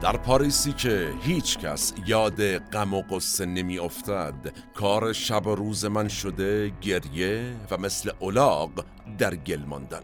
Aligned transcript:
در 0.00 0.16
پاریسی 0.16 0.72
که 0.72 1.12
هیچ 1.22 1.58
کس 1.58 1.92
یاد 2.06 2.58
غم 2.58 2.94
و 2.94 3.02
قصه 3.02 3.46
نمی 3.46 3.78
افتد 3.78 4.52
کار 4.74 5.12
شب 5.12 5.46
و 5.46 5.54
روز 5.54 5.84
من 5.84 6.08
شده 6.08 6.72
گریه 6.80 7.56
و 7.70 7.76
مثل 7.78 8.10
اولاغ 8.18 8.84
در 9.18 9.36
گل 9.36 9.64
ماندن. 9.64 10.02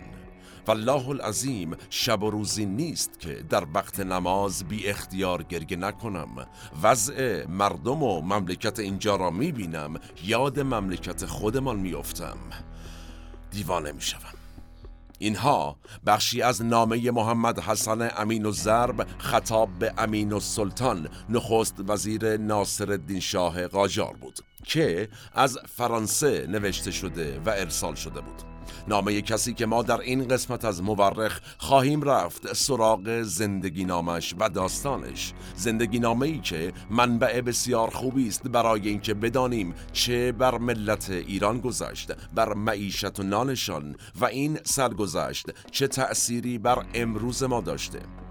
والله 0.67 1.09
العظیم 1.09 1.77
شب 1.91 2.23
و 2.23 2.31
روزی 2.31 2.67
نیست 2.67 3.21
که 3.21 3.35
در 3.35 3.67
وقت 3.75 4.01
نماز 4.01 4.65
بی 4.65 4.87
اختیار 4.87 5.43
گریه 5.43 5.79
نکنم. 5.79 6.47
وضع 6.83 7.47
مردم 7.47 8.03
و 8.03 8.21
مملکت 8.21 8.79
اینجا 8.79 9.17
را 9.17 9.31
می 9.31 9.53
بینم 9.53 10.01
یاد 10.25 10.61
مملکت 10.61 11.27
خودمان 11.27 11.77
می 11.77 11.95
افتم. 11.95 12.39
دیوانه 13.51 13.93
می 13.93 14.03
شوم. 14.03 14.44
اینها 15.19 15.77
بخشی 16.07 16.43
از 16.43 16.63
نامه 16.63 17.11
محمد 17.11 17.59
حسن 17.59 18.11
امین 18.17 18.47
و 18.47 18.51
زرب 18.51 19.07
خطاب 19.19 19.79
به 19.79 19.95
امین 19.99 20.33
و 20.33 20.41
سلطان 20.41 21.09
نخست 21.29 21.75
وزیر 21.89 22.37
ناصر 22.37 22.93
الدین 22.93 23.21
شاه 23.21 23.67
قاجار 23.67 24.17
بود 24.21 24.39
که 24.65 25.09
از 25.35 25.59
فرانسه 25.77 26.47
نوشته 26.47 26.91
شده 26.91 27.41
و 27.47 27.51
ارسال 27.51 27.95
شده 27.95 28.21
بود. 28.21 28.54
نامه 28.89 29.23
کسی 29.23 29.55
که 29.55 29.67
ما 29.67 29.83
در 29.83 30.01
این 30.01 30.29
قسمت 30.29 30.65
از 30.65 30.83
مورخ 30.83 31.41
خواهیم 31.59 32.03
رفت 32.03 32.53
سراغ 32.53 33.23
زندگی 33.23 33.85
نامش 33.85 34.35
و 34.39 34.49
داستانش. 34.49 35.33
زندگی 35.57 35.99
نامه 35.99 36.27
ای 36.27 36.39
که 36.39 36.73
منبع 36.91 37.41
بسیار 37.41 37.91
خوبی 37.91 38.29
است 38.29 38.43
برای 38.43 38.89
اینکه 38.89 39.15
بدانیم 39.15 39.75
چه 39.93 40.33
بر 40.33 40.59
ملت 40.59 41.11
ایران 41.11 41.61
گذشت 41.61 42.13
بر 42.35 42.55
معیشت 42.55 43.21
و 43.21 43.23
نانشان 43.23 43.97
و 44.21 44.25
این 44.25 44.59
سرگذشت 44.65 45.47
چه 45.71 45.89
تأثیری 45.89 46.59
بر 46.59 46.87
امروز 46.95 47.43
ما 47.43 47.61
داشته. 47.61 48.24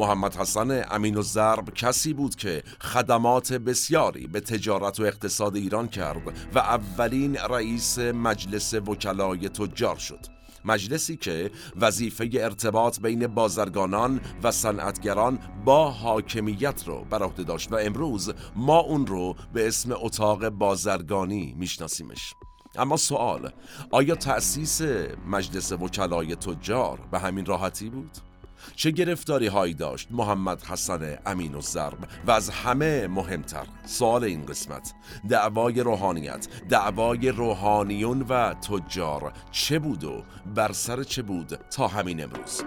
محمد 0.00 0.36
حسن 0.36 0.84
امین 0.90 1.16
و 1.16 1.22
زرب 1.22 1.74
کسی 1.74 2.12
بود 2.12 2.34
که 2.34 2.62
خدمات 2.80 3.52
بسیاری 3.52 4.26
به 4.26 4.40
تجارت 4.40 5.00
و 5.00 5.02
اقتصاد 5.02 5.56
ایران 5.56 5.88
کرد 5.88 6.22
و 6.54 6.58
اولین 6.58 7.36
رئیس 7.36 7.98
مجلس 7.98 8.74
وکلای 8.74 9.48
تجار 9.48 9.96
شد 9.96 10.26
مجلسی 10.64 11.16
که 11.16 11.50
وظیفه 11.80 12.30
ارتباط 12.34 13.00
بین 13.00 13.26
بازرگانان 13.26 14.20
و 14.42 14.50
صنعتگران 14.50 15.38
با 15.64 15.90
حاکمیت 15.90 16.82
رو 16.86 17.04
بر 17.10 17.22
عهده 17.22 17.42
داشت 17.42 17.72
و 17.72 17.76
امروز 17.76 18.32
ما 18.56 18.78
اون 18.78 19.06
رو 19.06 19.34
به 19.52 19.68
اسم 19.68 19.92
اتاق 19.92 20.48
بازرگانی 20.48 21.54
میشناسیمش 21.58 22.34
اما 22.76 22.96
سوال 22.96 23.52
آیا 23.90 24.14
تأسیس 24.14 24.82
مجلس 25.26 25.72
وکلای 25.72 26.36
تجار 26.36 27.00
به 27.10 27.18
همین 27.18 27.46
راحتی 27.46 27.90
بود؟ 27.90 28.29
چه 28.76 28.90
گرفتاری 28.90 29.46
هایی 29.46 29.74
داشت 29.74 30.08
محمد 30.10 30.62
حسن 30.62 31.18
امین 31.26 31.54
و 31.54 31.60
زرب 31.60 31.98
و 32.26 32.30
از 32.30 32.50
همه 32.50 33.06
مهمتر. 33.06 33.66
سوال 33.84 34.24
این 34.24 34.46
قسمت 34.46 34.94
دعوای 35.28 35.80
روحانیت 35.80 36.48
دعوای 36.68 37.28
روحانیون 37.28 38.22
و 38.22 38.54
تجار 38.54 39.32
چه 39.50 39.78
بود 39.78 40.04
و 40.04 40.22
بر 40.54 40.72
سر 40.72 41.02
چه 41.02 41.22
بود 41.22 41.54
تا 41.70 41.88
همین 41.88 42.22
امروز؟ 42.22 42.62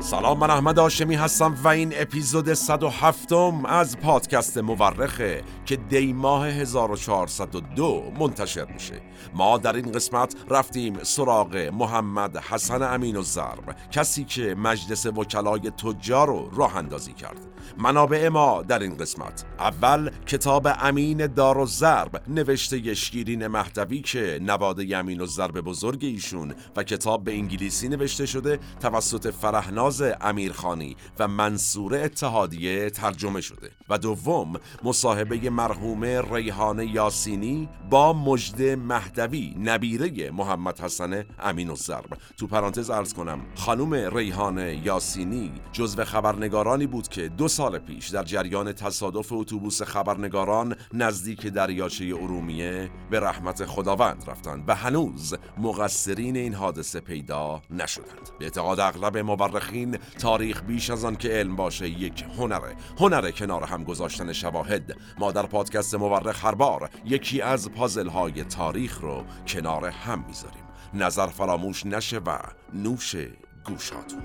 سلام 0.00 0.38
من 0.38 0.50
احمد 0.50 0.78
آشمی 0.78 1.14
هستم 1.14 1.56
و 1.64 1.68
این 1.68 1.92
اپیزود 1.96 2.54
107 2.54 3.32
از 3.64 3.98
پادکست 3.98 4.58
مورخه 4.58 5.42
که 5.64 5.76
دی 5.76 6.12
ماه 6.12 6.46
1402 6.46 8.12
منتشر 8.20 8.72
میشه. 8.72 9.02
ما 9.34 9.58
در 9.58 9.76
این 9.76 9.92
قسمت 9.92 10.34
رفتیم 10.50 11.02
سراغ 11.02 11.56
محمد 11.56 12.36
حسن 12.36 12.82
امین 12.82 13.16
و 13.16 13.22
زرب 13.22 13.76
کسی 13.90 14.24
که 14.24 14.54
مجلس 14.54 15.06
وکلای 15.06 15.60
تجار 15.70 16.26
رو 16.26 16.50
راه 16.56 16.76
اندازی 16.76 17.12
کرد. 17.12 17.46
منابع 17.78 18.28
ما 18.28 18.62
در 18.62 18.78
این 18.78 18.96
قسمت. 18.96 19.44
اول 19.58 20.10
کتاب 20.26 20.68
امین 20.80 21.26
دار 21.26 21.58
و 21.58 21.66
زرب 21.66 22.22
نوشته 22.28 22.94
شیرین 22.94 23.46
مهدوی 23.46 24.00
که 24.00 24.38
نواده 24.42 24.96
امین 24.96 25.20
و 25.20 25.26
زرب 25.26 25.60
بزرگ 25.60 26.04
ایشون 26.04 26.54
و 26.76 26.82
کتاب 26.82 27.24
به 27.24 27.32
انگلیسی 27.32 27.88
نوشته 27.88 28.26
شده 28.26 28.58
توسط 28.80 29.30
فرهناز 29.30 30.02
امیرخانی 30.20 30.96
و 31.18 31.28
منصور 31.28 31.94
اتحادیه 31.94 32.90
ترجمه 32.90 33.40
شده. 33.40 33.77
و 33.90 33.98
دوم 33.98 34.52
مصاحبه 34.84 35.50
مرحوم 35.50 36.04
ریحان 36.34 36.78
یاسینی 36.78 37.68
با 37.90 38.12
مجد 38.12 38.62
مهدوی 38.62 39.54
نبیره 39.64 40.30
محمد 40.30 40.80
حسن 40.80 41.24
امین 41.38 41.70
و 41.70 41.76
زرب 41.76 42.18
تو 42.36 42.46
پرانتز 42.46 42.90
ارز 42.90 43.14
کنم 43.14 43.40
خانوم 43.54 43.94
ریحان 43.94 44.58
یاسینی 44.58 45.52
جزو 45.72 46.04
خبرنگارانی 46.04 46.86
بود 46.86 47.08
که 47.08 47.28
دو 47.28 47.48
سال 47.48 47.78
پیش 47.78 48.08
در 48.08 48.22
جریان 48.22 48.72
تصادف 48.72 49.32
اتوبوس 49.32 49.82
خبرنگاران 49.82 50.76
نزدیک 50.92 51.46
دریاچه 51.46 52.04
ارومیه 52.04 52.90
به 53.10 53.20
رحمت 53.20 53.64
خداوند 53.64 54.24
رفتند 54.26 54.64
و 54.68 54.74
هنوز 54.74 55.34
مقصرین 55.58 56.36
این 56.36 56.54
حادثه 56.54 57.00
پیدا 57.00 57.62
نشدند. 57.70 58.30
به 58.38 58.44
اعتقاد 58.44 58.80
اغلب 58.80 59.18
مورخین 59.18 59.98
تاریخ 60.18 60.62
بیش 60.62 60.90
از 60.90 61.04
آن 61.04 61.16
که 61.16 61.28
علم 61.28 61.56
باشه 61.56 61.88
یک 61.88 62.24
هنره. 62.38 62.76
هنره 62.98 63.32
کنار 63.32 63.64
هم 63.64 63.77
گذاشتن 63.84 64.32
شواهد. 64.32 64.96
ما 65.18 65.32
در 65.32 65.46
پادکست 65.46 65.94
مورخ 65.94 66.44
هر 66.44 66.54
بار 66.54 66.90
یکی 67.04 67.40
از 67.42 67.70
پازل 67.70 68.08
های 68.08 68.44
تاریخ 68.44 69.00
رو 69.00 69.24
کنار 69.46 69.86
هم 69.86 70.24
می‌ذاریم. 70.26 70.64
نظر 70.94 71.26
فراموش 71.26 71.86
نشه 71.86 72.18
و 72.18 72.38
نوش 72.74 73.16
گوشاتون. 73.64 74.22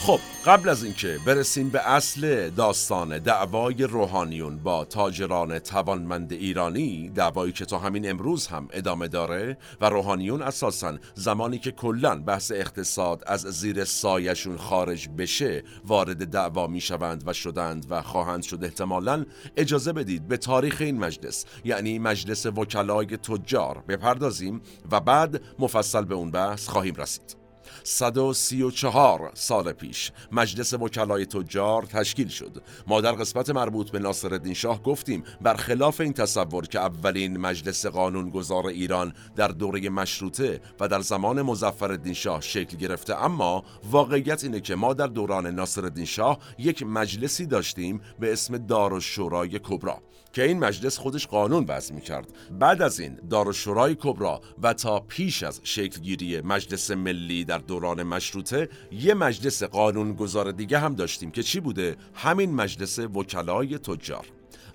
خب 0.00 0.20
قبل 0.46 0.68
از 0.68 0.84
اینکه 0.84 1.18
برسیم 1.26 1.68
به 1.68 1.90
اصل 1.90 2.50
داستان 2.50 3.18
دعوای 3.18 3.74
روحانیون 3.74 4.56
با 4.56 4.84
تاجران 4.84 5.58
توانمند 5.58 6.32
ایرانی 6.32 7.08
دعوایی 7.08 7.52
که 7.52 7.64
تا 7.64 7.78
همین 7.78 8.10
امروز 8.10 8.46
هم 8.46 8.68
ادامه 8.72 9.08
داره 9.08 9.58
و 9.80 9.88
روحانیون 9.88 10.42
اساسا 10.42 10.98
زمانی 11.14 11.58
که 11.58 11.70
کلا 11.70 12.16
بحث 12.16 12.52
اقتصاد 12.52 13.22
از 13.26 13.40
زیر 13.40 13.84
سایشون 13.84 14.56
خارج 14.56 15.08
بشه 15.08 15.62
وارد 15.84 16.26
دعوا 16.26 16.66
می‌شوند 16.66 17.22
و 17.26 17.32
شدند 17.32 17.86
و 17.90 18.02
خواهند 18.02 18.42
شد. 18.42 18.64
احتمالا 18.64 19.24
اجازه 19.56 19.92
بدید 19.92 20.28
به 20.28 20.36
تاریخ 20.36 20.76
این 20.80 20.98
مجلس 20.98 21.44
یعنی 21.64 21.98
مجلس 21.98 22.46
وکلای 22.46 23.06
تجار 23.06 23.84
بپردازیم 23.88 24.60
و 24.92 25.00
بعد 25.00 25.42
مفصل 25.58 26.04
به 26.04 26.14
اون 26.14 26.30
بحث 26.30 26.68
خواهیم 26.68 26.94
رسید. 26.94 27.47
134 27.88 29.30
سال 29.34 29.72
پیش 29.72 30.12
مجلس 30.32 30.74
وکلای 30.74 31.26
تجار 31.26 31.82
تشکیل 31.82 32.28
شد. 32.28 32.62
ما 32.86 33.00
در 33.00 33.12
قسمت 33.12 33.50
مربوط 33.50 33.90
به 33.90 33.98
ناصرالدین 33.98 34.54
شاه 34.54 34.82
گفتیم 34.82 35.24
برخلاف 35.40 36.00
این 36.00 36.12
تصور 36.12 36.66
که 36.66 36.80
اولین 36.80 37.36
مجلس 37.36 37.86
قانونگذار 37.86 38.66
ایران 38.66 39.12
در 39.36 39.48
دوره 39.48 39.88
مشروطه 39.88 40.60
و 40.80 40.88
در 40.88 41.00
زمان 41.00 41.42
مظفرالدین 41.42 42.14
شاه 42.14 42.40
شکل 42.40 42.76
گرفته 42.76 43.24
اما 43.24 43.64
واقعیت 43.90 44.44
اینه 44.44 44.60
که 44.60 44.74
ما 44.74 44.94
در 44.94 45.06
دوران 45.06 45.46
ناصرالدین 45.46 46.04
شاه 46.04 46.38
یک 46.58 46.82
مجلسی 46.82 47.46
داشتیم 47.46 48.00
به 48.20 48.32
اسم 48.32 48.58
دار 48.58 48.92
و 48.92 49.00
شورای 49.00 49.58
کبرا 49.58 50.02
که 50.32 50.42
این 50.42 50.58
مجلس 50.58 50.98
خودش 50.98 51.26
قانون 51.26 51.64
وضع 51.68 51.94
می 51.94 52.00
کرد 52.00 52.32
بعد 52.58 52.82
از 52.82 53.00
این 53.00 53.20
دار 53.30 53.48
و 53.48 53.52
شورای 53.52 53.96
کبرا 54.00 54.40
و 54.62 54.74
تا 54.74 55.00
پیش 55.00 55.42
از 55.42 55.60
شکلگیری 55.64 56.40
مجلس 56.40 56.90
ملی 56.90 57.44
در 57.44 57.58
دوران 57.58 58.02
مشروطه 58.02 58.68
یه 58.92 59.14
مجلس 59.14 59.62
قانونگذار 59.62 60.52
دیگه 60.52 60.78
هم 60.78 60.94
داشتیم 60.94 61.30
که 61.30 61.42
چی 61.42 61.60
بوده؟ 61.60 61.96
همین 62.14 62.54
مجلس 62.54 62.98
وکلای 62.98 63.78
تجار. 63.78 64.26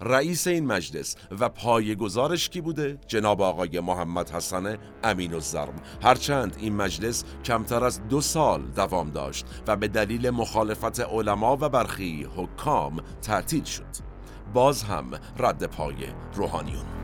رئیس 0.01 0.47
این 0.47 0.65
مجلس 0.65 1.15
و 1.39 1.49
گزارش 1.81 2.49
کی 2.49 2.61
بوده؟ 2.61 2.97
جناب 3.07 3.41
آقای 3.41 3.79
محمد 3.79 4.29
حسن 4.29 4.77
امین 5.03 5.33
الزرم 5.33 5.75
هرچند 6.03 6.55
این 6.59 6.75
مجلس 6.75 7.23
کمتر 7.45 7.83
از 7.83 8.07
دو 8.07 8.21
سال 8.21 8.61
دوام 8.61 9.09
داشت 9.09 9.45
و 9.67 9.75
به 9.75 9.87
دلیل 9.87 10.29
مخالفت 10.29 10.99
علما 10.99 11.57
و 11.61 11.69
برخی 11.69 12.27
حکام 12.35 13.01
تعطیل 13.21 13.63
شد. 13.63 14.12
باز 14.53 14.83
هم 14.83 15.05
رد 15.37 15.65
پای 15.65 15.95
روحانیون. 16.33 17.02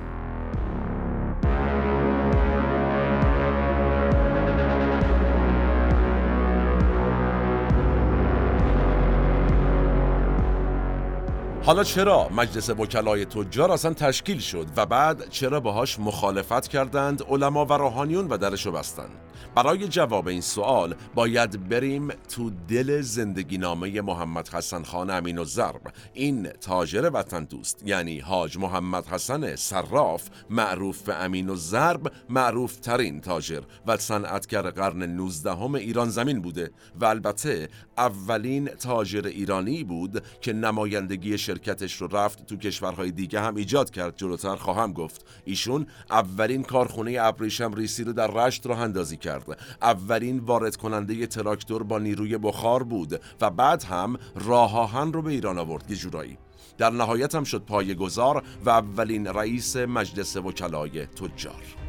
حالا 11.70 11.84
چرا 11.84 12.30
مجلس 12.30 12.70
وکلای 12.70 13.26
تجار 13.26 13.72
اصلا 13.72 13.94
تشکیل 13.94 14.40
شد 14.40 14.68
و 14.78 14.86
بعد 14.86 15.30
چرا 15.30 15.60
باهاش 15.60 16.00
مخالفت 16.00 16.68
کردند 16.68 17.24
علما 17.30 17.66
و 17.66 17.74
روحانیون 17.74 18.28
و 18.28 18.38
درشو 18.38 18.72
بستند 18.72 19.12
برای 19.56 19.88
جواب 19.88 20.28
این 20.28 20.42
سوال 20.42 20.96
باید 21.16 21.70
بریم 21.70 22.08
تو 22.08 22.52
دل 22.68 23.02
زندگی 23.02 23.58
نامه 23.58 24.02
محمد 24.02 24.48
حسن 24.50 24.84
خان 24.84 25.10
امین 25.10 25.38
و 25.38 25.44
زرب 25.44 25.82
این 26.14 26.50
تاجر 26.50 27.10
وطن 27.14 27.44
دوست 27.44 27.84
یعنی 27.86 28.20
حاج 28.20 28.58
محمد 28.58 29.08
حسن 29.08 29.56
صراف 29.56 30.30
معروف 30.50 31.02
به 31.02 31.16
امین 31.16 31.50
و 31.50 31.56
زرب 31.56 32.12
معروف 32.30 32.76
ترین 32.76 33.22
تاجر 33.22 33.62
و 33.88 33.98
صنعتگر 33.98 34.70
قرن 34.70 35.04
19 35.04 35.52
هم 35.52 35.76
ایران 35.76 36.10
زمین 36.10 36.42
بوده 36.42 36.72
و 37.02 37.06
البته 37.06 37.70
اولین 37.98 38.66
تاجر 38.66 39.28
ایرانی 39.28 39.84
بود 39.84 40.24
که 40.42 40.54
نمایندگی 40.54 41.38
شرکتش 41.60 42.02
رو 42.02 42.08
رفت 42.08 42.46
تو 42.46 42.56
کشورهای 42.56 43.12
دیگه 43.12 43.42
هم 43.42 43.56
ایجاد 43.56 43.90
کرد 43.90 44.18
جلوتر 44.18 44.56
خواهم 44.56 44.94
گفت. 44.94 45.26
ایشون 45.46 45.88
اولین 46.10 46.64
کارخونه 46.64 47.18
ابریشم 47.22 47.74
ریسی 47.74 48.04
رو 48.04 48.14
در 48.14 48.28
رشت 48.28 48.68
راه 48.68 48.80
اندازی 48.80 49.18
کرد 49.18 49.46
اولین 49.82 50.40
وارد 50.40 50.76
کننده 50.76 51.28
تراکتور 51.28 51.84
با 51.84 52.00
نیروی 52.00 52.38
بخار 52.38 52.84
بود 52.84 53.22
و 53.42 53.50
بعد 53.50 53.84
هم 53.84 54.18
راه 54.36 54.78
آهن 54.78 55.14
رو 55.14 55.22
به 55.22 55.32
ایران 55.32 55.58
آورد. 55.58 55.92
یه 55.92 55.96
جورایی. 55.98 56.38
در 56.78 56.90
نهایت 56.90 57.36
هم 57.36 57.44
شد 57.44 57.62
پای 57.62 57.96
گذار 57.96 58.44
و 58.66 58.70
اولین 58.70 59.28
رئیس 59.28 59.76
مجلس 59.76 60.38
وکلای 60.38 61.06
تجار. 61.06 61.89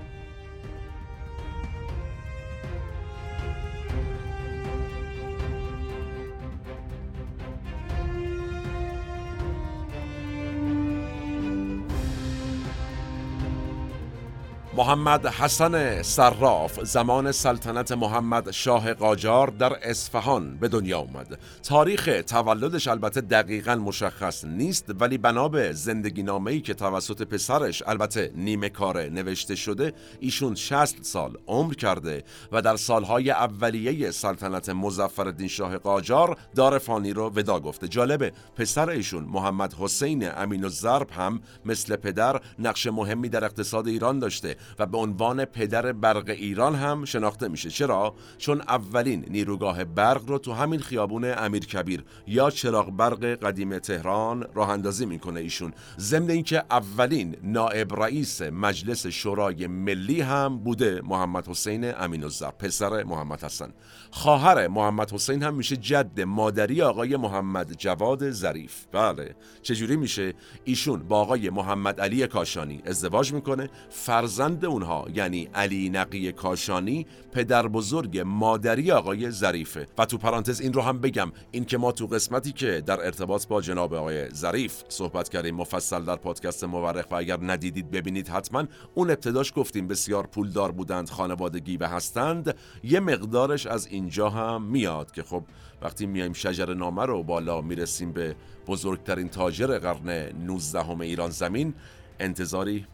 محمد 14.76 15.26
حسن 15.26 16.02
صراف 16.02 16.84
زمان 16.84 17.32
سلطنت 17.32 17.93
محمد 17.93 18.50
شاه 18.50 18.94
قاجار 18.94 19.49
در 19.49 19.72
اصفهان 19.82 20.56
به 20.56 20.69
دنیا 20.69 20.99
اومد 20.99 21.38
تاریخ 21.62 22.11
تولدش 22.26 22.88
البته 22.88 23.20
دقیقا 23.20 23.75
مشخص 23.75 24.44
نیست 24.44 24.84
ولی 25.00 25.19
بنا 25.19 25.49
به 25.49 25.72
زندگی 25.72 26.22
نامه‌ای 26.22 26.61
که 26.61 26.75
توسط 26.75 27.22
پسرش 27.22 27.82
البته 27.87 28.32
نیمه 28.34 28.69
کاره 28.69 29.08
نوشته 29.08 29.55
شده 29.55 29.93
ایشون 30.20 30.55
60 30.55 31.02
سال 31.02 31.37
عمر 31.46 31.75
کرده 31.75 32.25
و 32.52 32.62
در 32.62 32.76
سالهای 32.76 33.31
اولیه 33.31 34.11
سلطنت 34.11 34.69
مظفرالدین 34.69 35.49
شاه 35.49 35.78
قاجار 35.78 36.37
دار 36.55 36.78
فانی 36.78 37.12
رو 37.12 37.31
ودا 37.31 37.61
گفته. 37.61 37.88
جالبه 37.88 38.32
پسر 38.56 38.90
ایشون 38.90 39.25
محمد 39.25 39.75
حسین 39.75 40.31
امین 40.37 40.64
الزرب 40.64 41.11
هم 41.11 41.40
مثل 41.64 41.96
پدر 41.96 42.40
نقش 42.58 42.87
مهمی 42.87 43.28
در 43.28 43.44
اقتصاد 43.44 43.88
ایران 43.88 44.19
داشته. 44.19 44.56
و 44.79 44.87
به 44.87 44.99
عنوان 44.99 45.45
پدر 45.45 45.93
برق 45.93 46.29
ایران 46.29 46.75
هم 46.75 47.05
شناخته 47.05 47.49
میشه. 47.49 47.71
چرا؟ 47.71 48.15
چون 48.39 48.61
اولین 48.61 49.25
نیروگاه 49.31 49.85
برق 49.85 50.29
رو 50.29 50.39
تو 50.39 50.53
همین 50.53 50.81
خیابون 50.81 51.25
امیر 51.25 51.67
کبیر 51.67 52.05
یا 52.27 52.51
چراغ 52.51 52.91
برق 52.91 53.25
قدیم 53.25 53.79
تهران 53.79 54.47
راه 54.55 54.71
اندازی 54.71 55.07
می‌کنه 55.07 55.41
ایشون. 55.41 55.73
ضمن 55.99 56.31
اینکه 56.31 56.62
اولین 56.71 57.37
نائب 57.43 58.03
رئیس 58.03 58.43
مجلس 58.43 59.07
شورای 59.07 59.67
ملی 59.67 60.21
هم 60.21 60.59
بوده 60.59 61.01
محمد 61.05 61.49
حسین 61.49 61.95
امین 61.95 62.23
الزر 62.23 62.51
پسر 62.51 63.03
محمد 63.03 63.45
حسن. 63.45 63.73
خواهر 64.11 64.69
محمد 64.69 65.12
حسین 65.12 65.43
هم 65.43 65.55
میشه 65.55 65.77
جد 65.77 66.21
مادری 66.21 66.83
آقای 66.83 67.17
محمد 67.17 67.73
جواد 67.73 68.31
ظریف. 68.31 68.75
بله. 68.93 69.35
چجوری 69.62 69.97
میشه؟ 69.97 70.35
ایشون 70.65 71.03
با 71.09 71.21
آقای 71.21 71.51
محمد 71.51 72.01
علی 72.01 72.27
کاشانی 72.27 72.83
ازدواج 72.87 73.33
می‌کنه 73.33 73.71
فرزند 73.91 74.50
اونها 74.64 75.06
یعنی 75.14 75.49
علی 75.55 75.91
نقی 75.91 76.32
کاشانی 76.32 77.06
پدر 77.32 77.69
بزرگ 77.69 78.19
مادری 78.19 78.93
آقای 78.93 79.31
ظریفه. 79.31 79.87
و 79.99 80.06
تو 80.06 80.19
پرانتز 80.19 80.61
این 80.61 80.73
رو 80.73 80.81
هم 80.82 80.99
بگم 80.99 81.32
این 81.50 81.64
که 81.64 81.79
ما 81.79 81.93
تو 81.93 82.06
قسمتی 82.06 82.52
که 82.52 82.82
در 82.87 83.00
ارتباط 83.06 83.47
با 83.47 83.61
جناب 83.61 83.94
آقای 83.94 84.31
ظریف 84.31 84.82
صحبت 84.88 85.29
کردیم 85.29 85.55
مفصل 85.55 86.05
در 86.05 86.17
پادکست 86.17 86.64
مورخ 86.64 87.11
و 87.11 87.14
اگر 87.14 87.38
ندیدید 87.43 87.91
ببینید 87.91 88.29
حتما 88.29 88.64
اون 88.94 89.11
ابتداش 89.11 89.52
گفتیم 89.56 89.88
بسیار 89.88 90.26
پولدار 90.26 90.73
بودند 90.73 91.11
خانوادگی 91.11 91.76
و 91.76 91.87
هستند. 91.87 92.55
یه 92.85 93.00
مقدارش 93.00 93.67
از 93.67 93.87
اینجا 93.87 94.31
هم 94.31 94.62
میاد 94.62 95.12
که 95.12 95.23
خب 95.23 95.44
وقتی 95.82 96.06
میایم 96.06 96.32
شجر 96.32 96.75
نامه 96.75 97.06
رو 97.06 97.23
بالا 97.23 97.61
می‌رسیم 97.61 98.12
به 98.12 98.37
بزرگترین 98.67 99.29
تاجر 99.29 99.79
قرن 99.79 100.37
19 100.47 100.82
همه 100.82 101.06
ایران 101.06 101.31
زمین 101.31 101.75
انتظاری 102.20 102.87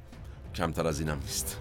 کمتر 0.56 0.86
از 0.86 1.00
اینم 1.00 1.18
نیست. 1.22 1.60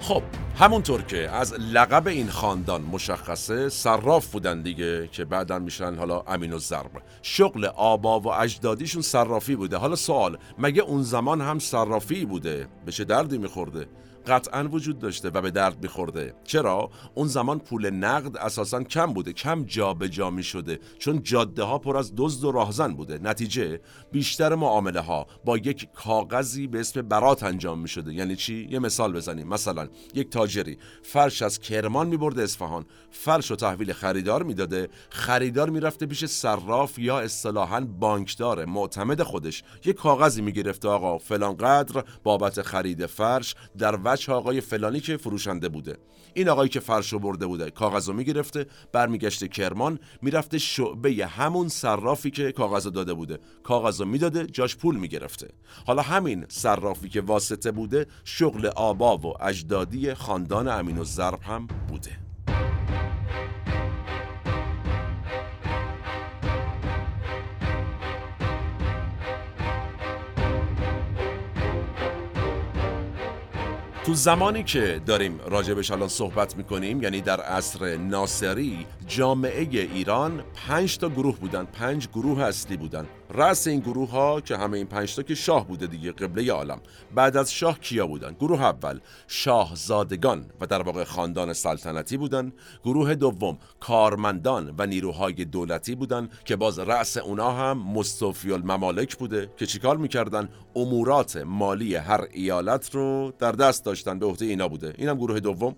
خب 0.00 0.22
همونطور 0.58 1.02
که 1.02 1.30
از 1.30 1.52
لقب 1.52 2.08
این 2.08 2.28
خاندان 2.28 2.82
مشخصه 2.82 3.68
صراف 3.68 4.32
بودن 4.32 4.62
دیگه 4.62 5.08
که 5.12 5.24
بعدا 5.24 5.58
میشن 5.58 5.94
حالا 5.94 6.20
امین 6.20 6.52
و 6.52 6.58
ضرب. 6.58 6.90
شغل 7.22 7.64
آبا 7.64 8.20
و 8.20 8.32
اجدادیشون 8.32 9.02
صرافی 9.02 9.56
بوده. 9.56 9.76
حالا 9.76 9.96
سوال 9.96 10.38
مگه 10.58 10.82
اون 10.82 11.02
زمان 11.02 11.40
هم 11.40 11.58
صرافی 11.58 12.24
بوده؟ 12.24 12.68
به 12.86 12.92
چه 12.92 13.04
دردی 13.04 13.38
میخورده؟ 13.38 13.86
قطعا 14.26 14.68
وجود 14.68 14.98
داشته 14.98 15.30
و 15.30 15.40
به 15.40 15.50
درد 15.50 15.82
میخورده. 15.82 16.34
چرا؟ 16.44 16.90
اون 17.14 17.28
زمان 17.28 17.58
پول 17.58 17.90
نقد 17.90 18.36
اساسا 18.36 18.82
کم 18.82 19.12
بوده 19.12 19.32
کم 19.32 19.64
جابجا 19.64 20.20
جا 20.20 20.30
می 20.30 20.42
شده 20.42 20.78
چون 20.98 21.22
جاده 21.22 21.62
ها 21.62 21.78
پر 21.78 21.96
از 21.96 22.12
دزد 22.16 22.44
و 22.44 22.52
راهزن 22.52 22.94
بوده. 22.94 23.18
نتیجه؟ 23.22 23.80
بیشتر 24.12 24.54
معامله 24.54 25.00
ها 25.00 25.26
با 25.44 25.56
یک 25.56 25.88
کاغذی 25.94 26.66
به 26.66 26.80
اسم 26.80 27.02
برات 27.02 27.42
انجام 27.42 27.78
می 27.78 27.88
شده 27.88 28.14
یعنی 28.14 28.36
چی؟ 28.36 28.68
یه 28.70 28.78
مثال 28.78 29.12
بزنیم. 29.12 29.48
مثلا 29.48 29.88
یک 30.14 30.30
تاجری 30.30 30.78
فرش 31.02 31.42
از 31.42 31.58
کرمان 31.58 32.06
می 32.06 32.16
برده 32.16 32.42
اصفهان. 32.42 32.86
فرش 33.10 33.50
و 33.50 33.56
تحویل 33.56 33.92
خریدار 33.92 34.42
می‌داده. 34.42 34.88
خریدار 35.10 35.70
می‌رفته 35.70 36.06
پیش 36.06 36.24
صراف 36.24 36.98
یا 36.98 37.20
اصطلاحا 37.20 37.80
بانکدار 37.80 38.64
معتمد 38.64 39.22
خودش. 39.22 39.62
یه 39.84 39.92
کاغذی 39.92 40.42
می‌گرفته. 40.42 40.88
آقا 40.88 41.18
فلان 41.18 41.56
قدر 41.56 42.04
بابت 42.22 42.62
خرید 42.62 43.06
فرش 43.06 43.54
در 43.78 43.96
وجه 44.10 44.32
آقای 44.32 44.60
فلانی 44.60 45.00
که 45.00 45.16
فروشنده 45.16 45.68
بوده. 45.68 45.96
این 46.34 46.48
آقایی 46.48 46.68
که 46.68 46.80
فرشو 46.80 47.18
برده 47.18 47.46
بوده 47.46 47.70
کاغذو 47.70 48.12
می‌گرفته 48.12 48.66
برمیگشته 48.92 49.48
کرمان 49.48 49.98
می‌رفته 50.22 50.58
شعبه 50.58 51.26
همون 51.26 51.68
صرافی 51.68 52.30
که 52.30 52.52
کاغذو 52.52 52.90
داده 52.90 53.14
بوده. 53.14 53.38
کاغذو 53.62 54.04
می‌داده 54.04 54.46
جاش 54.46 54.76
پول 54.76 54.96
می‌گرفته. 54.96 55.48
حالا 55.86 56.02
همین 56.02 56.46
صرافی 56.48 57.08
که 57.08 57.20
واسطه 57.20 57.70
بوده 57.70 58.06
شغل 58.24 58.66
آبا 58.66 59.18
و 59.18 59.42
اجدادی 59.42 60.14
خاندان 60.14 60.68
امین 60.68 60.98
و 60.98 61.04
هم 61.42 61.66
بوده. 61.66 62.18
تو 74.10 74.16
زمانی 74.16 74.62
که 74.62 75.00
داریم 75.06 75.40
راجبش 75.46 75.90
الان 75.90 76.08
صحبت 76.08 76.56
می‌کنیم 76.56 77.02
یعنی 77.02 77.20
در 77.20 77.40
عصر 77.40 77.96
ناصری 77.96 78.86
جامعه 79.06 79.68
ایران 79.70 80.42
پنج 80.68 80.98
تا 80.98 81.08
گروه 81.08 81.38
بودن 81.38 81.64
پنج 81.64 82.08
گروه 82.08 82.42
اصلی 82.42 82.76
بودن. 82.76 83.06
رأس 83.34 83.66
این 83.66 83.80
گروه 83.80 84.10
ها 84.10 84.40
که 84.40 84.56
همه 84.56 84.76
این 84.76 84.86
پنج 84.86 85.14
تا 85.14 85.22
که 85.22 85.34
شاه 85.34 85.68
بوده 85.68 85.86
دیگه 85.86 86.12
قبله 86.12 86.52
عالم. 86.52 86.80
بعد 87.14 87.36
از 87.36 87.52
شاه 87.52 87.80
کیا 87.80 88.06
بودن؟ 88.06 88.32
گروه 88.32 88.62
اول 88.62 89.00
شاهزادگان 89.28 90.46
و 90.60 90.66
در 90.66 90.82
واقع 90.82 91.04
خاندان 91.04 91.52
سلطنتی 91.52 92.16
بودن. 92.16 92.52
گروه 92.84 93.14
دوم 93.14 93.58
کارمندان 93.80 94.74
و 94.78 94.86
نیروهای 94.86 95.44
دولتی 95.44 95.94
بودن 95.94 96.28
که 96.44 96.56
باز 96.56 96.78
رأس 96.78 97.16
اونا 97.16 97.52
هم 97.52 97.78
مستوفی 97.78 98.52
الممالک 98.52 99.16
بوده 99.16 99.50
که 99.56 99.66
چیکار 99.66 99.96
می‌کردن؟ 99.96 100.48
امورات 100.76 101.36
مالی 101.36 101.94
هر 101.94 102.26
ایالت 102.32 102.94
رو 102.94 103.32
در 103.38 103.52
دست 103.52 103.84
داشتن. 103.84 104.18
به 104.18 104.26
عهده 104.26 104.46
اینا 104.46 104.68
بوده. 104.68 104.94
اینم 104.98 105.14
گروه 105.14 105.40
دوم. 105.40 105.76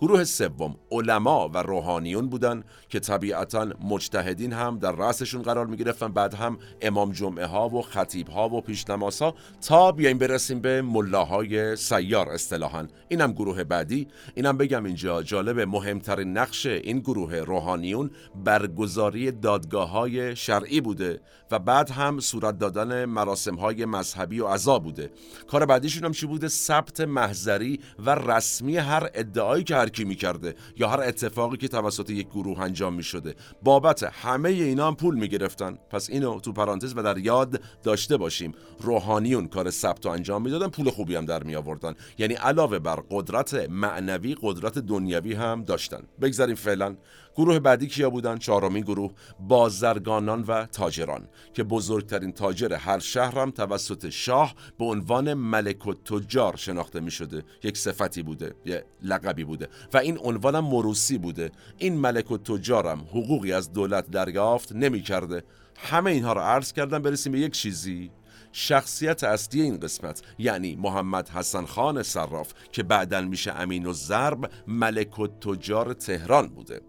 گروه 0.00 0.24
سوم 0.24 0.76
علما 0.90 1.48
و 1.48 1.58
روحانیون 1.58 2.28
بودن 2.28 2.64
که 2.88 3.00
طبیعتا 3.00 3.68
مجتهدین 3.80 4.52
هم 4.52 4.78
در 4.78 4.92
رأسشون 4.92 5.42
قرار 5.42 5.66
می 5.66 5.76
گرفتن 5.76 6.08
بعد 6.08 6.34
هم 6.34 6.58
امام 6.82 7.12
جمعه 7.12 7.46
ها 7.46 7.68
و 7.68 7.82
خطیب 7.82 8.28
ها 8.28 8.48
و 8.48 8.60
پیشنماز 8.60 9.22
ها 9.22 9.34
تا 9.60 9.92
بیایم 9.92 10.18
برسیم 10.18 10.60
به 10.60 10.82
ملاهای 10.82 11.76
سیار 11.76 12.28
اصطلاحا. 12.28 12.86
اینم 13.08 13.32
گروه 13.32 13.64
بعدی. 13.64 14.08
اینم 14.34 14.56
بگم 14.56 14.84
اینجا 14.84 15.22
جالب 15.22 15.60
مهمترین 15.60 16.38
نقش 16.38 16.66
این 16.66 16.98
گروه 16.98 17.36
روحانیون 17.36 18.10
برگزاری 18.44 19.30
دادگاه 19.30 19.90
های 19.90 20.36
شرعی 20.36 20.80
بوده 20.80 21.20
و 21.50 21.58
بعد 21.58 21.90
هم 21.90 22.20
صورت 22.20 22.58
دادن 22.58 23.04
مراسم 23.04 23.54
های 23.54 23.84
مذهبی 23.84 24.40
و 24.40 24.46
عزا 24.46 24.78
بوده. 24.78 25.10
کار 25.50 25.66
بعدیشون 25.66 26.04
هم 26.04 26.12
چی 26.12 26.26
بوده؟ 26.26 26.48
ثبت 26.48 27.00
محضری 27.00 27.80
و 27.98 28.10
رسمی 28.14 28.76
هر 28.76 29.10
ادعایی 29.14 29.64
که 29.64 29.87
هر 29.88 29.94
کی 29.94 30.04
می‌کرده 30.04 30.54
یا 30.76 30.88
هر 30.88 31.00
اتفاقی 31.00 31.56
که 31.56 31.68
توسط 31.68 32.10
یک 32.10 32.28
گروه 32.28 32.60
انجام 32.60 32.94
می‌شده. 32.94 33.34
بابت 33.62 34.02
همه 34.02 34.48
اینا 34.48 34.86
هم 34.86 34.96
پول 34.96 35.14
می‌گرفتن. 35.14 35.78
پس 35.90 36.10
اینو 36.10 36.40
تو 36.40 36.52
پرانتز 36.52 36.94
و 36.96 37.02
در 37.02 37.18
یاد 37.18 37.62
داشته 37.82 38.16
باشیم. 38.16 38.52
روحانیون 38.80 39.48
کار 39.48 39.70
ثبت 39.70 40.06
و 40.06 40.08
انجام 40.08 40.42
می‌دادن 40.42 40.68
پول 40.68 40.90
خوبی 40.90 41.16
هم 41.16 41.24
در 41.24 41.42
می 41.42 41.56
آوردن 41.56 41.94
یعنی 42.18 42.34
علاوه 42.34 42.78
بر 42.78 42.98
قدرت 43.10 43.54
معنوی 43.54 44.36
قدرت 44.42 44.78
دنیوی 44.78 45.34
هم 45.34 45.64
داشتن. 45.64 46.02
بگذاریم 46.20 46.56
فعلا 46.56 46.96
گروه 47.38 47.58
بعدی 47.58 47.86
کیا 47.86 48.10
بودن؟ 48.10 48.38
چهارمین 48.38 48.84
گروه 48.84 49.12
بازرگانان 49.40 50.42
و 50.42 50.66
تاجران 50.66 51.28
که 51.54 51.64
بزرگترین 51.64 52.32
تاجر 52.32 52.74
هر 52.74 52.98
شهر 52.98 53.38
هم 53.38 53.50
توسط 53.50 54.08
شاه 54.08 54.54
به 54.78 54.84
عنوان 54.84 55.34
ملک 55.34 55.86
و 55.86 55.94
تجار 55.94 56.56
شناخته 56.56 57.00
می 57.00 57.10
شده 57.10 57.44
یک 57.62 57.78
صفتی 57.78 58.22
بوده 58.22 58.54
یه 58.64 58.84
لقبی 59.02 59.44
بوده 59.44 59.68
و 59.92 59.98
این 59.98 60.18
عنوان 60.18 60.54
هم 60.54 60.64
مروسی 60.64 61.18
بوده. 61.18 61.50
این 61.78 61.94
ملک 61.94 62.30
و 62.30 62.38
تجارم 62.38 63.00
حقوقی 63.00 63.52
از 63.52 63.72
دولت 63.72 64.10
دریافت 64.10 64.72
نمی 64.72 65.02
کرده 65.02 65.42
همه 65.76 66.10
اینها 66.10 66.32
رو 66.32 66.40
عرض 66.40 66.72
کردم 66.72 67.02
برسیم 67.02 67.32
به 67.32 67.40
یک 67.40 67.52
چیزی. 67.52 68.10
شخصیت 68.52 69.24
اصلی 69.24 69.62
این 69.62 69.80
قسمت 69.80 70.22
یعنی 70.38 70.76
محمد 70.76 71.28
حسن 71.28 71.64
خان 71.64 72.02
صراف 72.02 72.52
که 72.72 72.82
بعدا 72.82 73.20
میشه 73.20 73.52
امین 73.52 73.86
و 73.86 73.92
ضرب 73.92 74.50
ملک 74.66 75.18
و 75.18 75.26
تجار 75.26 75.92
تهران 75.92 76.48
بوده. 76.48 76.80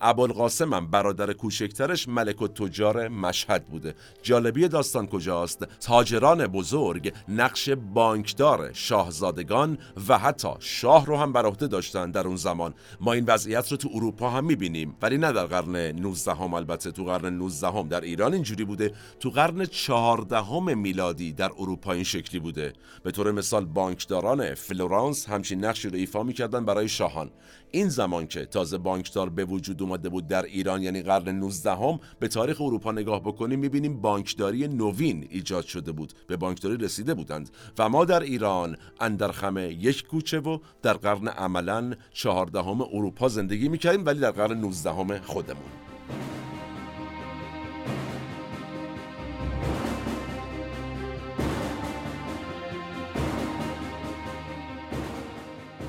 ابوالقاسم 0.00 0.74
هم 0.74 0.86
برادر 0.86 1.32
کوچکترش 1.32 2.08
ملک 2.08 2.42
و 2.42 2.48
تجار 2.48 3.08
مشهد 3.08 3.64
بوده. 3.64 3.94
جالبی 4.22 4.68
داستان 4.68 5.06
کجاست؟ 5.06 5.64
تاجران 5.80 6.46
بزرگ 6.46 7.12
نقش 7.28 7.70
بانکدار 7.70 8.72
شاهزادگان 8.72 9.78
و 10.08 10.18
حتی 10.18 10.48
شاه 10.58 11.06
رو 11.06 11.16
هم 11.16 11.32
بر 11.32 11.46
عهده 11.46 11.66
داشتن 11.66 12.10
در 12.10 12.26
اون 12.26 12.36
زمان. 12.36 12.74
ما 13.00 13.12
این 13.12 13.24
وضعیت 13.24 13.70
رو 13.70 13.76
تو 13.76 13.88
اروپا 13.94 14.30
هم 14.30 14.44
می‌بینیم 14.44 14.96
ولی 15.02 15.18
نه 15.18 15.32
در 15.32 15.46
قرن 15.46 15.76
19 15.76 16.34
هم 16.34 16.54
البته 16.54 16.90
تو 16.90 17.04
قرن 17.04 17.34
19 17.34 17.66
هم 17.66 17.88
در 17.88 18.00
ایران 18.00 18.34
اینجوری 18.34 18.64
بوده. 18.64 18.92
تو 19.20 19.30
قرن 19.30 19.64
14 19.64 20.74
میلادی 20.74 21.32
در 21.32 21.50
اروپا 21.58 21.92
این 21.92 22.04
شکلی 22.04 22.40
بوده. 22.40 22.72
به 23.02 23.10
طور 23.10 23.32
مثال 23.32 23.64
بانکداران 23.64 24.54
فلورانس 24.54 25.28
همچین 25.28 25.64
نقشی 25.64 25.88
رو 25.88 25.96
ایفا 25.96 26.22
می‌کردن 26.22 26.64
برای 26.64 26.88
شاهان. 26.88 27.30
این 27.70 27.88
زمان 27.88 28.26
که 28.26 28.44
تازه 28.44 28.78
بانکدار 28.78 29.28
به 29.28 29.44
وجود 29.44 29.82
اومده 29.84 30.08
بود 30.08 30.28
در 30.28 30.42
ایران 30.42 30.82
یعنی 30.82 31.02
قرن 31.02 31.28
19 31.28 31.70
هم 31.70 32.00
به 32.18 32.28
تاریخ 32.28 32.60
اروپا 32.60 32.92
نگاه 32.92 33.20
بکنیم 33.20 33.58
می‌بینیم 33.58 34.00
بانکداری 34.00 34.68
نوین 34.68 35.26
ایجاد 35.30 35.64
شده 35.64 35.92
بود. 35.92 36.12
به 36.26 36.36
بانکداری 36.36 36.76
رسیده 36.76 37.14
بودند. 37.14 37.50
و 37.78 37.88
ما 37.88 38.04
در 38.04 38.20
ایران 38.20 38.76
اندرخم 39.00 39.56
یک 39.58 40.06
کوچه 40.06 40.40
و 40.40 40.58
در 40.82 40.94
قرن 40.94 41.28
عملا 41.28 41.94
چهاردهم 42.12 42.80
اروپا 42.80 43.28
زندگی 43.28 43.68
می‌کردیم 43.68 44.06
ولی 44.06 44.20
در 44.20 44.30
قرن 44.30 44.60
19 44.60 45.20
خودمون. 45.20 45.70